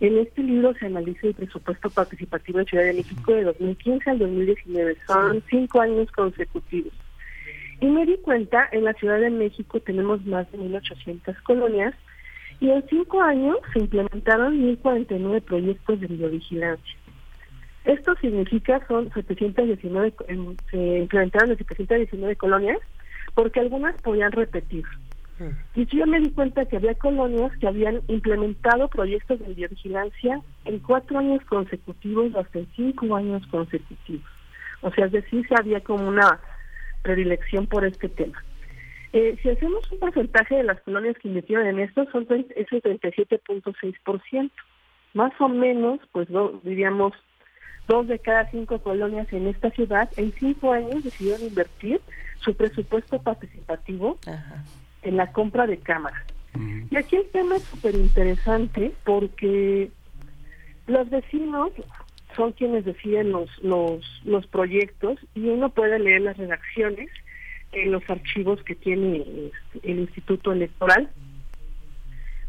[0.00, 4.18] En este libro se analiza el presupuesto participativo de Ciudad de México de 2015 al
[4.20, 4.96] 2019.
[5.06, 6.92] Son cinco años consecutivos.
[7.80, 11.94] Y me di cuenta, en la Ciudad de México tenemos más de 1.800 colonias
[12.60, 16.96] y en cinco años se implementaron 1.049 proyectos de biovigilancia.
[17.84, 20.14] Esto significa son 719,
[20.70, 22.78] se implementaron en 719 colonias,
[23.34, 24.84] porque algunas podían repetir.
[25.74, 30.78] Y yo me di cuenta que había colonias que habían implementado proyectos de biovigilancia en
[30.80, 34.26] cuatro años consecutivos hasta en cinco años consecutivos.
[34.80, 36.40] O sea, es decir, se había como una
[37.02, 38.42] predilección por este tema.
[39.12, 42.82] Eh, si hacemos un porcentaje de las colonias que invirtieron en esto, son es el
[42.82, 44.50] 37.6%.
[45.14, 47.14] Más o menos, pues do, diríamos,
[47.88, 52.00] dos de cada cinco colonias en esta ciudad en cinco años decidieron invertir
[52.40, 54.18] su presupuesto participativo.
[55.02, 56.22] En la compra de cámaras.
[56.54, 56.88] Uh -huh.
[56.90, 59.90] Y aquí el tema es súper interesante porque
[60.86, 61.70] los vecinos
[62.36, 67.08] son quienes deciden los, los, los proyectos y uno puede leer las redacciones
[67.72, 69.50] en los archivos que tiene
[69.82, 71.10] el Instituto Electoral,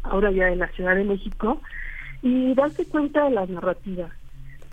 [0.02, 1.60] ahora ya en la Ciudad de México,
[2.22, 4.12] y darse cuenta de las narrativas.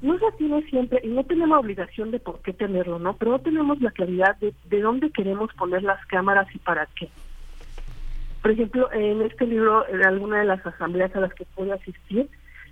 [0.02, 3.18] No se tiene siempre, y no tenemos obligación de por qué tenerlo, ¿no?
[3.18, 7.10] Pero no tenemos la claridad de, de dónde queremos poner las cámaras y para qué.
[8.48, 12.30] Por ejemplo, en este libro, en alguna de las asambleas a las que pude asistir,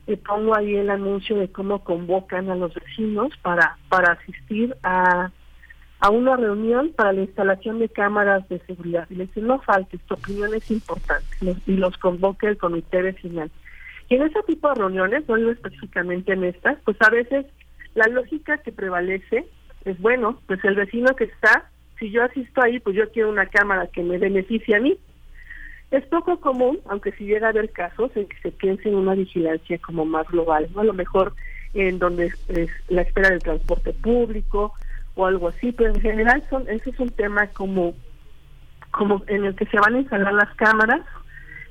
[0.08, 5.32] eh, pongo ahí el anuncio de cómo convocan a los vecinos para, para asistir a
[6.00, 9.06] a una reunión para la instalación de cámaras de seguridad.
[9.10, 11.28] Y le dicen, no faltes, tu opinión es importante.
[11.66, 13.52] Y los convoca el comité vecinal.
[14.08, 17.48] Y en ese tipo de reuniones, no digo específicamente en estas, pues a veces
[17.96, 19.46] la lógica que prevalece
[19.84, 23.48] es, bueno, pues el vecino que está, si yo asisto ahí, pues yo quiero una
[23.48, 24.98] cámara que me beneficie a mí.
[25.92, 29.14] Es poco común, aunque si llega a haber casos en que se piense en una
[29.14, 30.68] vigilancia como más global.
[30.76, 31.34] A lo mejor
[31.74, 34.74] en donde es la espera del transporte público,
[35.16, 37.96] o algo así, pero en general son ese es un tema como
[38.92, 41.02] como en el que se van a instalar las cámaras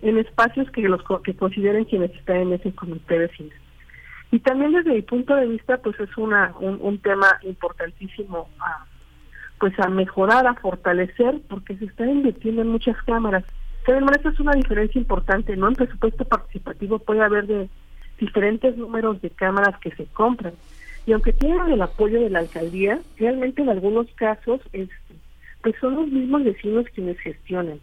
[0.02, 3.56] en espacios que los que consideren quienes están en ese comité vecinal.
[4.30, 8.86] Y también desde mi punto de vista, pues es una un, un tema importantísimo a
[9.58, 13.44] pues a mejorar, a fortalecer, porque se están invirtiendo en muchas cámaras.
[13.86, 15.68] Además, esta es una diferencia importante, ¿no?
[15.68, 17.68] En presupuesto participativo puede haber de
[18.18, 20.54] diferentes números de cámaras que se compran.
[21.06, 24.88] Y aunque tienen el apoyo de la alcaldía, realmente en algunos casos es,
[25.62, 27.78] pues son los mismos vecinos quienes gestionan.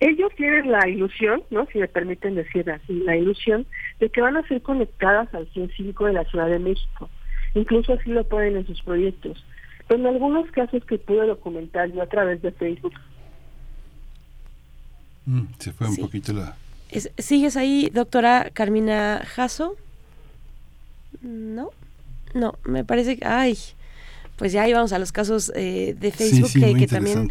[0.00, 1.66] Ellos tienen la ilusión, ¿no?
[1.72, 3.66] Si me permiten decir así, la ilusión
[3.98, 7.08] de que van a ser conectadas al 105 de la Ciudad de México.
[7.54, 9.44] Incluso así lo ponen en sus proyectos.
[9.88, 12.94] Pero en algunos casos que pude documentar yo a través de Facebook.
[15.28, 16.56] Mm, se fue un poquito la...
[17.18, 19.76] ¿Sigues ahí, doctora Carmina Jasso?
[21.20, 21.70] No,
[22.32, 23.26] no, me parece que...
[23.26, 23.58] Ay,
[24.36, 27.30] pues ya íbamos a los casos eh, de Facebook que, también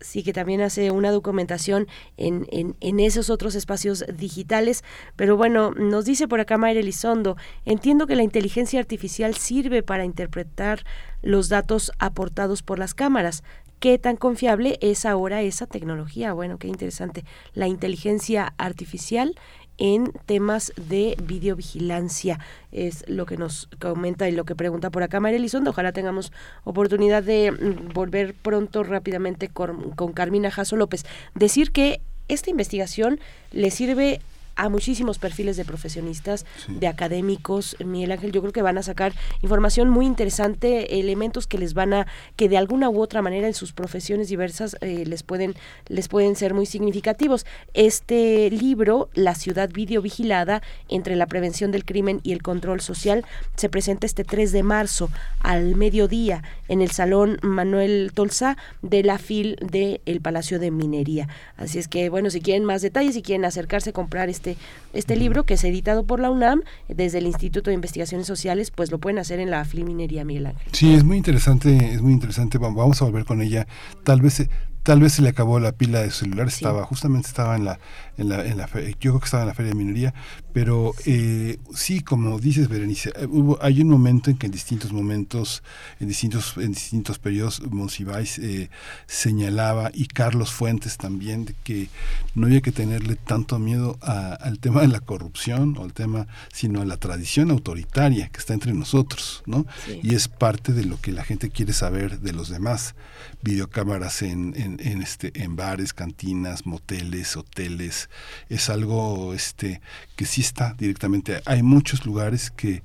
[0.00, 4.84] sí que también hace una documentación en, en, en, esos otros espacios digitales.
[5.16, 10.04] Pero bueno, nos dice por acá Mayra Elizondo, entiendo que la inteligencia artificial sirve para
[10.04, 10.84] interpretar
[11.22, 13.42] los datos aportados por las cámaras.
[13.80, 16.34] ¿Qué tan confiable es ahora esa tecnología?
[16.34, 17.24] Bueno, qué interesante.
[17.54, 19.34] La inteligencia artificial
[19.78, 22.38] en temas de videovigilancia.
[22.72, 25.70] Es lo que nos comenta y lo que pregunta por acá María Elizondo.
[25.70, 26.30] Ojalá tengamos
[26.64, 31.06] oportunidad de mm, volver pronto rápidamente con, con Carmina Jasso López.
[31.34, 33.18] Decir que esta investigación
[33.50, 34.20] le sirve
[34.56, 39.12] a muchísimos perfiles de profesionistas, de académicos, Miguel Ángel, yo creo que van a sacar
[39.42, 42.06] información muy interesante, elementos que les van a,
[42.36, 45.54] que de alguna u otra manera en sus profesiones diversas eh, les pueden,
[45.86, 47.46] les pueden ser muy significativos.
[47.74, 53.24] Este libro, La ciudad videovigilada, entre la prevención del crimen y el control social,
[53.56, 59.18] se presenta este 3 de marzo al mediodía en el Salón Manuel Tolsa de la
[59.18, 61.28] FIL del Palacio de Minería.
[61.56, 64.62] Así es que, bueno, si quieren más detalles, si quieren acercarse a comprar este este,
[64.92, 68.90] este libro que es editado por la UNAM desde el Instituto de Investigaciones Sociales, pues
[68.90, 70.68] lo pueden hacer en la Filminería Miguel Ángel.
[70.72, 72.58] Sí, es muy interesante, es muy interesante.
[72.58, 73.66] Vamos a volver con ella.
[74.04, 74.48] Tal vez
[74.82, 77.78] tal vez se le acabó la pila de su celular, estaba, justamente estaba en la,
[78.20, 80.14] en la, en la yo creo que estaba en la feria de minería,
[80.52, 84.92] pero eh, sí, como dices Berenice, eh, hubo, hay un momento en que en distintos
[84.92, 85.62] momentos,
[86.00, 88.68] en distintos, en distintos periodos, Monsiváis eh,
[89.06, 91.88] señalaba, y Carlos Fuentes también, de que
[92.34, 96.82] no había que tenerle tanto miedo al tema de la corrupción o al tema, sino
[96.82, 99.66] a la tradición autoritaria que está entre nosotros, ¿no?
[100.02, 102.94] Y es parte de lo que la gente quiere saber de los demás.
[103.42, 108.09] Videocámaras en, en, en, este, en bares, cantinas, moteles, hoteles,
[108.48, 109.80] es algo este,
[110.16, 111.40] que sí está directamente.
[111.46, 112.82] Hay muchos lugares que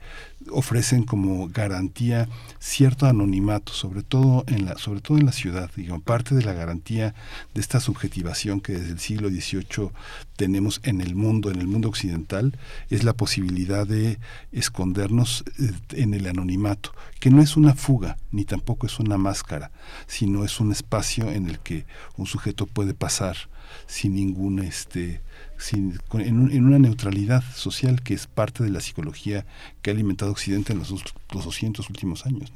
[0.52, 2.28] ofrecen como garantía
[2.60, 5.70] cierto anonimato, sobre todo en la, sobre todo en la ciudad,
[6.04, 7.16] parte de la garantía
[7.54, 9.90] de esta subjetivación que desde el siglo XVIII
[10.36, 12.58] tenemos en el mundo, en el mundo occidental,
[12.90, 14.20] es la posibilidad de
[14.52, 19.72] escondernos eh, en el anonimato, que no es una fuga, ni tampoco es una máscara,
[20.08, 21.86] sino es un espacio en el que
[22.18, 23.36] un sujeto puede pasar
[23.88, 25.22] sin ningún este
[25.58, 29.46] sin, en, una neutralidad social que es parte de la psicología
[29.82, 32.52] que ha alimentado Occidente en los, los 200 últimos años.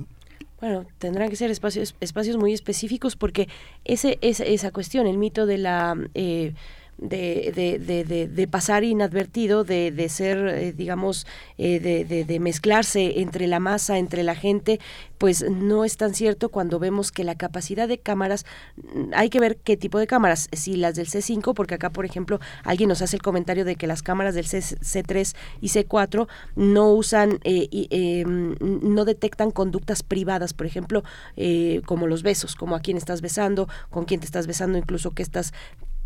[0.59, 3.47] Bueno, tendrán que ser espacios, espacios muy específicos porque
[3.85, 5.95] ese, esa cuestión, el mito de la...
[6.13, 6.53] Eh,
[7.01, 11.25] de, de, de, de, pasar inadvertido, de, ser, eh, digamos,
[11.57, 14.79] eh, de, mezclarse entre la masa, entre la gente,
[15.17, 18.45] pues no es tan cierto cuando vemos que la capacidad de cámaras,
[18.77, 22.05] mm, hay que ver qué tipo de cámaras, si las del C5, porque acá, por
[22.05, 26.27] ejemplo, alguien nos hace el comentario de que las cámaras del C, 3 y C4
[26.55, 31.03] no usan, eh, mm, no detectan conductas privadas, por ejemplo,
[31.85, 35.23] como los besos, como a quién estás besando, con quién te estás besando, incluso que
[35.23, 35.53] estás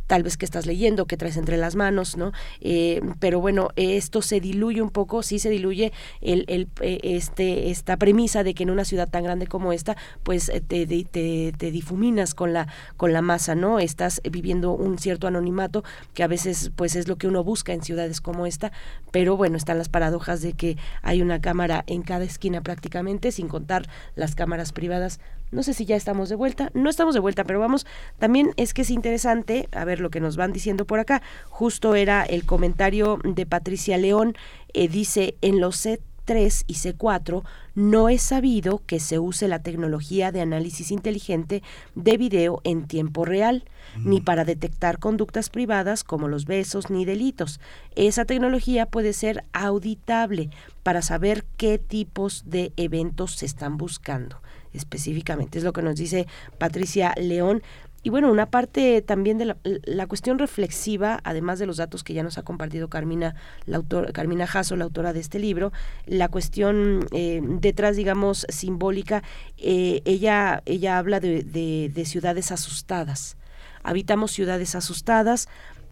[0.07, 2.31] tal vez que estás leyendo, que traes entre las manos, ¿no?
[2.61, 5.91] Eh, pero bueno, esto se diluye un poco, sí se diluye
[6.21, 9.95] el, el, eh, este, esta premisa de que en una ciudad tan grande como esta,
[10.23, 12.67] pues eh, te, te, te, difuminas con la,
[12.97, 13.79] con la masa, ¿no?
[13.79, 15.83] Estás viviendo un cierto anonimato
[16.13, 18.71] que a veces pues es lo que uno busca en ciudades como esta,
[19.11, 23.47] pero bueno, están las paradojas de que hay una cámara en cada esquina prácticamente, sin
[23.47, 25.19] contar las cámaras privadas
[25.53, 26.71] no sé si ya estamos de vuelta.
[26.73, 27.85] No estamos de vuelta, pero vamos.
[28.19, 31.21] También es que es interesante, a ver lo que nos van diciendo por acá.
[31.49, 34.35] Justo era el comentario de Patricia León.
[34.73, 37.43] Eh, dice, en los C3 y C4
[37.75, 41.61] no es sabido que se use la tecnología de análisis inteligente
[41.95, 43.65] de video en tiempo real,
[43.97, 44.23] ni mm.
[44.23, 47.59] para detectar conductas privadas como los besos ni delitos.
[47.95, 50.49] Esa tecnología puede ser auditable
[50.81, 54.41] para saber qué tipos de eventos se están buscando
[54.73, 55.57] específicamente.
[55.57, 56.27] Es lo que nos dice
[56.57, 57.61] Patricia León.
[58.05, 62.21] Y bueno, una parte también de la, cuestión reflexiva, además de los datos que ya
[62.21, 63.35] nos ha compartido Carmina,
[63.65, 65.71] la Carmina Jasso, la autora de este libro,
[66.05, 69.23] la cuestión eh, detrás, digamos, simbólica,
[69.57, 73.37] eh, ella, ella habla de, de ciudades asustadas
[73.83, 75.47] habitamos ciudades asustadas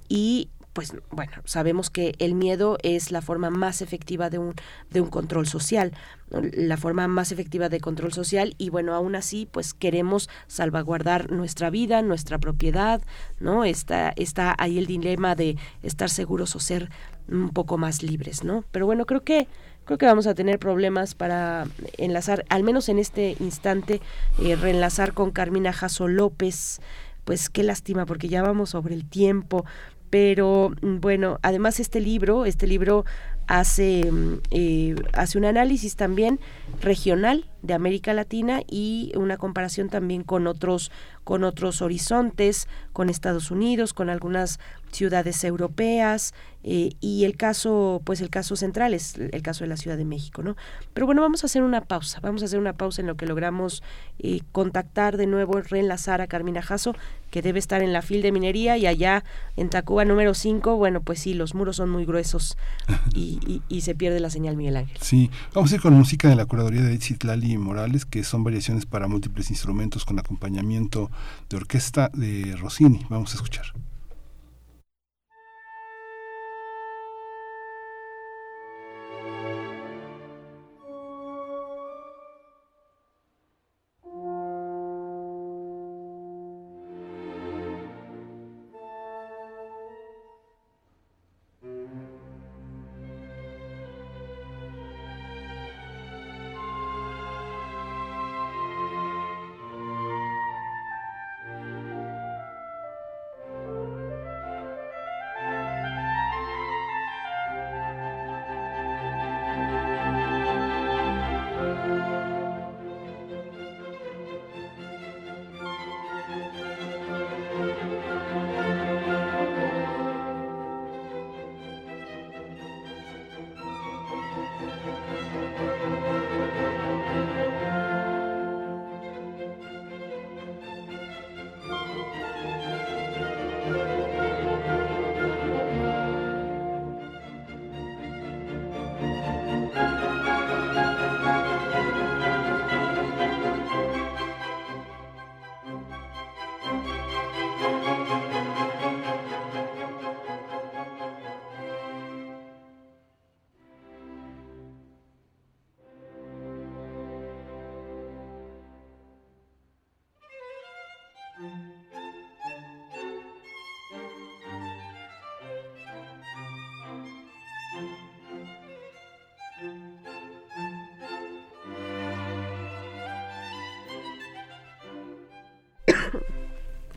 [0.10, 4.56] y pues bueno, sabemos que el miedo es la forma más efectiva de un,
[4.90, 5.93] de un control social,
[6.30, 11.69] la forma más efectiva de control social y bueno, aún así pues queremos salvaguardar nuestra
[11.69, 13.01] vida, nuestra propiedad,
[13.40, 13.66] ¿no?
[13.66, 16.90] Está, está ahí el dilema de estar seguros o ser
[17.27, 18.64] un poco más libres, ¿no?
[18.72, 19.48] Pero bueno, creo que
[19.85, 21.67] creo que vamos a tener problemas para
[21.98, 24.00] enlazar, al menos en este instante,
[24.41, 26.80] eh, reenlazar con Carmina Jasso López,
[27.25, 29.66] pues qué lástima porque ya vamos sobre el tiempo,
[30.12, 33.06] pero mm, bueno, además este libro, este libro
[33.48, 36.40] hace, mm, eh, hace un análisis también
[36.82, 40.92] regional de América Latina y una comparación también con otros
[41.24, 44.60] con otros horizontes, con Estados Unidos, con algunas
[44.92, 46.34] ciudades europeas
[46.64, 50.06] eh, y el caso, pues el caso central es el caso de la Ciudad de
[50.06, 50.56] México, ¿no?
[50.94, 53.26] Pero bueno, vamos a hacer una pausa, vamos a hacer una pausa en lo que
[53.26, 53.82] logramos
[54.20, 56.94] eh, contactar de nuevo, reenlazar a Carmina Jasso,
[57.32, 59.24] que debe estar en la fil de minería y allá
[59.56, 62.58] en Tacuba número 5, bueno, pues sí, los muros son muy gruesos
[63.16, 64.98] y, y, se pierde la señal Miguel Ángel.
[65.02, 66.90] Sí, vamos a ir con música de la curaduría de
[67.58, 71.12] Morales, que son variaciones para múltiples instrumentos con acompañamiento
[71.50, 73.06] de orquesta de Rossini.
[73.10, 73.66] Vamos a escuchar.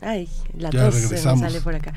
[0.05, 1.93] Ay, la tos se sale por acá.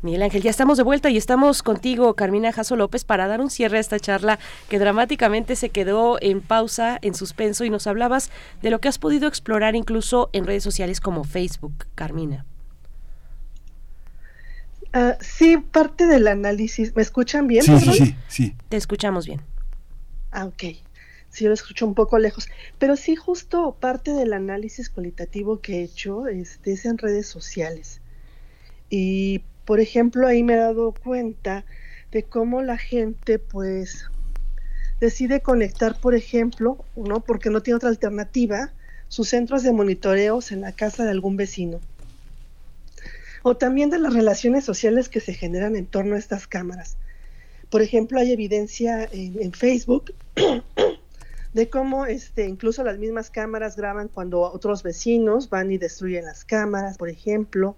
[0.00, 3.50] Miguel Ángel, ya estamos de vuelta y estamos contigo, Carmina Jasso López, para dar un
[3.50, 4.38] cierre a esta charla
[4.70, 8.30] que dramáticamente se quedó en pausa, en suspenso, y nos hablabas
[8.62, 12.46] de lo que has podido explorar incluso en redes sociales como Facebook, Carmina.
[14.94, 16.96] Ah, sí, parte del análisis.
[16.96, 17.62] ¿Me escuchan bien?
[17.62, 18.56] Sí, sí, sí, sí.
[18.70, 19.42] Te escuchamos bien.
[20.32, 20.64] Ah, ok
[21.32, 25.82] sí lo escucho un poco lejos, pero sí justo parte del análisis cualitativo que he
[25.82, 28.00] hecho este, es en redes sociales.
[28.90, 31.64] Y, por ejemplo, ahí me he dado cuenta
[32.12, 34.04] de cómo la gente, pues,
[35.00, 37.20] decide conectar, por ejemplo, ¿no?
[37.20, 38.70] porque no tiene otra alternativa,
[39.08, 41.80] sus centros de monitoreos en la casa de algún vecino.
[43.42, 46.98] O también de las relaciones sociales que se generan en torno a estas cámaras.
[47.70, 50.14] Por ejemplo, hay evidencia en, en Facebook
[51.52, 56.44] de cómo este, incluso las mismas cámaras graban cuando otros vecinos van y destruyen las
[56.44, 57.76] cámaras, por ejemplo,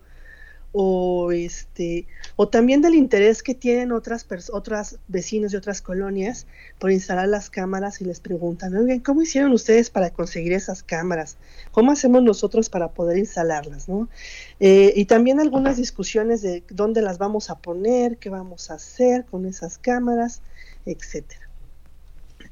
[0.77, 6.49] o este, o también del interés que tienen otras otras vecinos de otras colonias
[6.81, 11.37] por instalar las cámaras y les preguntan, oigan, ¿cómo hicieron ustedes para conseguir esas cámaras?
[11.71, 13.89] ¿Cómo hacemos nosotros para poder instalarlas?
[13.89, 14.09] ¿no?
[14.59, 19.27] Eh, y también algunas discusiones de dónde las vamos a poner, qué vamos a hacer
[19.27, 20.43] con esas cámaras,
[20.87, 21.44] etcétera.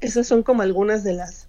[0.03, 1.47] Esas son como algunas de las,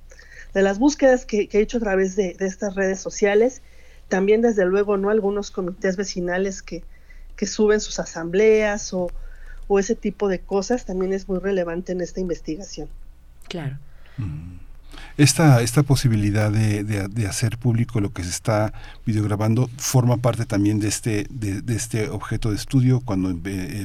[0.54, 3.62] de las búsquedas que, he hecho a través de, estas redes sociales.
[4.08, 6.84] También, desde luego, no algunos comités vecinales que,
[7.46, 9.10] suben sus asambleas o,
[9.78, 12.88] ese tipo de cosas también es muy relevante en esta investigación.
[13.48, 13.78] Claro.
[14.18, 14.63] Mm.
[15.16, 18.72] Esta, esta posibilidad de, de, hacer público lo que se está
[19.06, 23.32] videograbando forma parte también de este, de, este objeto de estudio cuando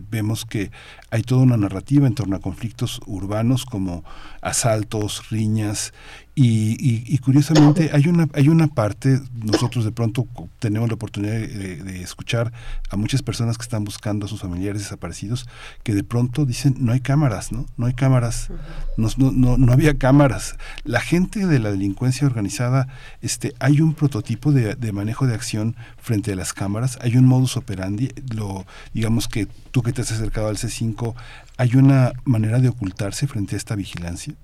[0.10, 0.72] vemos que
[1.12, 4.04] hay toda una narrativa en torno a conflictos urbanos como
[4.42, 5.94] asaltos, riñas
[6.42, 10.26] Y, curiosamente hay una, hay una parte, nosotros de pronto
[10.60, 12.54] tenemos la oportunidad de, escuchar
[12.90, 15.48] a muchas personas que están buscando a sus familiares desaparecidos,
[15.84, 17.66] que de pronto dicen, no hay cámaras, ¿no?
[17.76, 18.52] No hay cámaras,
[18.96, 20.56] no, no, no, había cámaras.
[20.86, 22.88] La gente de la delincuencia organizada,
[23.22, 27.26] este, hay un prototipo de, de manejo de acción frente a las cámaras, hay un
[27.26, 31.16] modus operandi, lo, digamos que tú que te has acercado al C5,
[31.58, 34.36] ¿hay una manera de ocultarse frente a esta vigilancia?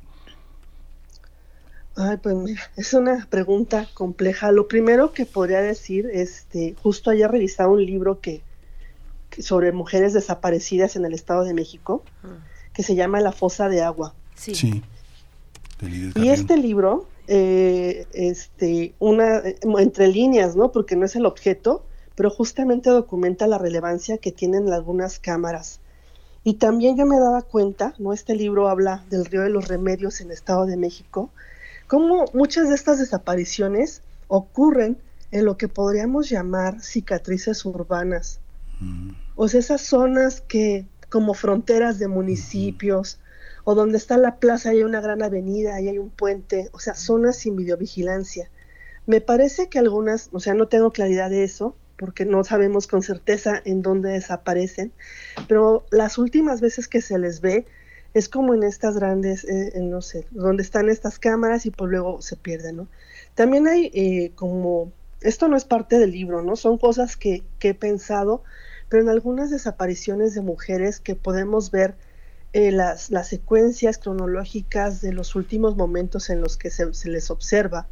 [1.97, 4.51] Ay, pues mira, es una pregunta compleja.
[4.51, 8.41] Lo primero que podría decir, este, justo ayer revisaba un libro que,
[9.39, 12.03] sobre mujeres desaparecidas en el Estado de México,
[12.73, 14.13] que se llama La fosa de agua.
[14.35, 14.83] Sí.
[16.15, 19.41] y este libro, eh, este, una
[19.79, 20.73] entre líneas, ¿no?
[20.73, 25.79] Porque no es el objeto, pero justamente documenta la relevancia que tienen algunas cámaras.
[26.43, 28.11] Y también yo me daba cuenta, ¿no?
[28.11, 31.29] Este libro habla del río de los remedios en el Estado de México
[31.87, 34.97] cómo muchas de estas desapariciones ocurren
[35.31, 38.39] en lo que podríamos llamar cicatrices urbanas.
[38.79, 39.11] Mm.
[39.35, 43.19] O sea, esas zonas que como fronteras de municipios,
[43.65, 46.79] o donde está la plaza y hay una gran avenida y hay un puente, o
[46.79, 48.49] sea, zonas sin videovigilancia.
[49.07, 53.01] Me parece que algunas, o sea, no tengo claridad de eso, porque no sabemos con
[53.01, 54.91] certeza en dónde desaparecen,
[55.47, 57.65] pero las últimas veces que se les ve,
[58.15, 62.21] es como en estas grandes, eh, no sé, donde están estas cámaras y pues luego
[62.21, 62.87] se pierden, ¿no?
[63.35, 66.55] También hay eh, como, esto no es parte del libro, ¿no?
[66.55, 68.41] Son cosas que, he pensado,
[68.87, 71.95] pero en algunas desapariciones de mujeres que podemos ver
[72.53, 77.29] eh, las, las, secuencias cronológicas de los últimos momentos en los que se, se les
[77.29, 77.89] observa.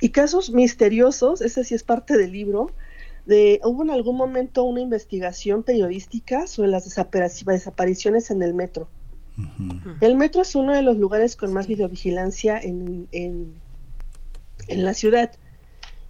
[0.00, 2.70] Y casos misteriosos, ese sí es parte del libro,
[3.26, 8.88] hubo en algún momento una investigación periodística sobre las desapariciones en el metro.
[10.00, 13.54] El metro es uno de los lugares con más videovigilancia en, en,
[14.68, 15.32] la ciudad.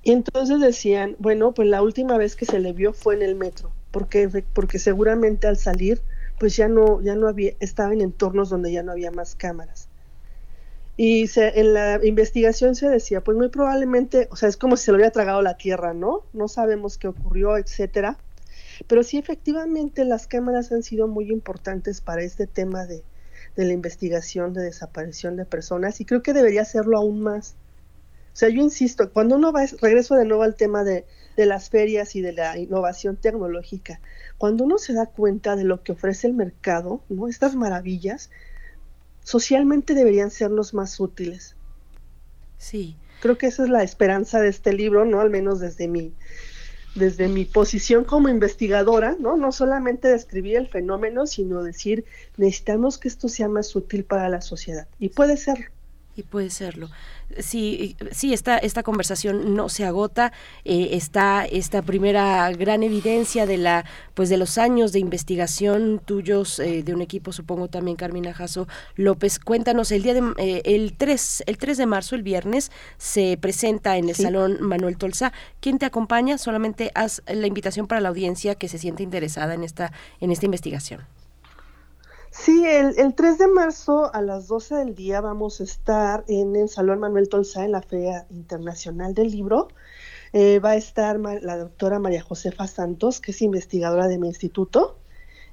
[0.03, 3.37] Y entonces decían, bueno, pues la última vez que se le vio fue en el
[3.37, 6.03] metro, porque, porque seguramente al salir,
[6.41, 9.89] pues ya no, ya no había, estaba en entornos donde ya no había más cámaras.
[10.97, 14.93] Y en la investigación se decía, pues muy probablemente, o sea, es como si se
[14.93, 16.25] lo hubiera tragado la tierra, ¿no?
[16.33, 18.19] No sabemos qué ocurrió, etcétera.
[18.87, 23.03] Pero sí, efectivamente, las cámaras han sido muy importantes para este tema de,
[23.57, 27.55] de la investigación de desaparición de personas y creo que debería hacerlo aún más.
[28.33, 31.05] O sea, yo insisto, cuando uno va, regreso de nuevo al tema de,
[31.37, 34.01] de las ferias y de la innovación tecnológica,
[34.39, 37.29] cuando uno se da cuenta de lo que ofrece el mercado, ¿no?
[37.29, 38.31] Estas maravillas,
[39.23, 41.57] socialmente deberían sernos más útiles.
[42.59, 42.97] Sí.
[43.21, 45.21] Creo que esa es la esperanza de este libro, ¿no?
[45.21, 46.13] Al menos desde mi,
[46.95, 49.37] desde mi posición como investigadora, ¿no?
[49.37, 52.05] No solamente describir el fenómeno, sino decir,
[52.37, 54.89] necesitamos que esto sea más útil para la sociedad.
[54.99, 55.71] Y puede ser.
[56.15, 56.91] Y puede serlo
[57.41, 60.33] sí, sí esta, esta conversación no se agota,
[60.65, 63.85] eh, está esta primera gran evidencia de la,
[64.15, 68.69] pues de los años de investigación tuyos, eh, de un equipo, supongo también Carmina Jasso
[68.97, 69.39] López.
[69.39, 73.97] Cuéntanos, el día de eh, el 3, el 3 de marzo, el viernes, se presenta
[73.97, 75.33] en el Salón Manuel Tolsa.
[75.61, 76.39] ¿Quién te acompaña?
[76.39, 80.47] Solamente haz la invitación para la audiencia que se siente interesada en esta, en esta
[80.47, 81.01] investigación.
[82.33, 86.71] Sí, el, 3 de marzo a las 12 del día vamos a estar en el
[86.71, 89.69] Salón Manuel Tolsa en la Feria Internacional del Libro.
[90.33, 94.99] Eh, va a estar la doctora María Josefa Santos, que es investigadora de mi instituto.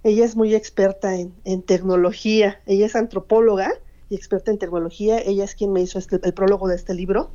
[0.03, 2.61] Ella es muy experta en, tecnología.
[2.65, 3.73] Ella es antropóloga
[4.09, 5.19] y experta en tecnología.
[5.19, 7.31] Ella es quien me hizo este, el prólogo de este libro.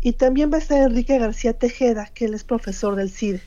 [0.00, 3.42] Y también va a estar Enrique García Tejeda, que él es profesor del CIDE.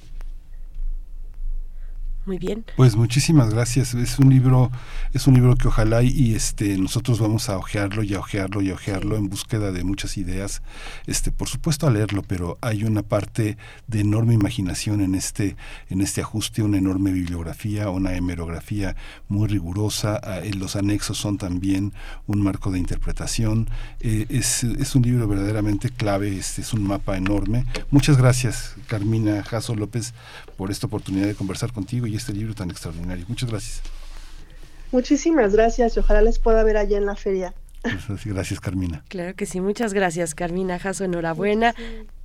[2.26, 2.66] Muy bien.
[2.78, 3.96] Pues muchísimas gracias.
[3.96, 4.70] Es un libro,
[5.12, 8.70] es un libro que ojalá y, este nosotros vamos a ojearlo y a ojearlo y
[8.70, 10.62] a ojearlo en búsqueda de muchas ideas.
[11.08, 15.56] Este, por supuesto a leerlo, pero hay una parte de enorme imaginación en este,
[15.90, 18.96] en este ajuste, una enorme bibliografía, una hemerografía
[19.28, 20.20] muy rigurosa.
[20.24, 21.92] Ah, los anexos son también
[22.28, 23.68] un marco de interpretación.
[24.00, 27.66] Eh, es, es, un libro verdaderamente clave, este es un mapa enorme.
[27.90, 30.14] Muchas gracias, Carmina Jasso López,
[30.56, 33.26] por esta oportunidad de conversar contigo y este libro tan extraordinario.
[33.28, 33.82] Muchas gracias.
[34.92, 37.54] Muchísimas gracias y ojalá les pueda ver allá en la feria.
[38.26, 39.04] Gracias, Carmina.
[39.08, 41.74] Claro que sí, muchas gracias, Carmina Jasso, enhorabuena.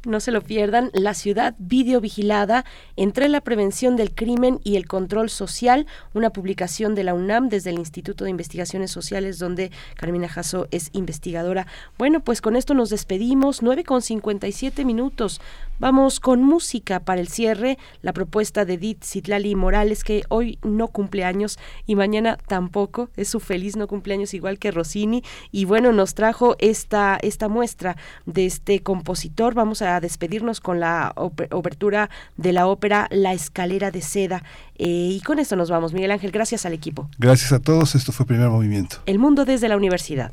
[0.06, 2.64] No se lo pierdan, La ciudad videovigilada
[2.96, 7.70] entre la prevención del crimen y el control social, una publicación de la UNAM desde
[7.70, 11.66] el Instituto de Investigaciones Sociales donde Carmina Jasso es investigadora.
[11.98, 15.40] Bueno, pues con esto nos despedimos, 9 con 57 minutos.
[15.78, 20.88] Vamos con música para el cierre, la propuesta de Edith Citlali Morales, que hoy no
[20.88, 25.92] cumple años y mañana tampoco, es su feliz no cumpleaños igual que Rossini, y bueno,
[25.92, 29.52] nos trajo esta, esta muestra de este compositor.
[29.52, 34.42] Vamos a despedirnos con la obertura de la ópera La Escalera de Seda.
[34.78, 37.08] Eh, y con esto nos vamos, Miguel Ángel, gracias al equipo.
[37.18, 38.98] Gracias a todos, esto fue Primer Movimiento.
[39.06, 40.32] El mundo desde la universidad.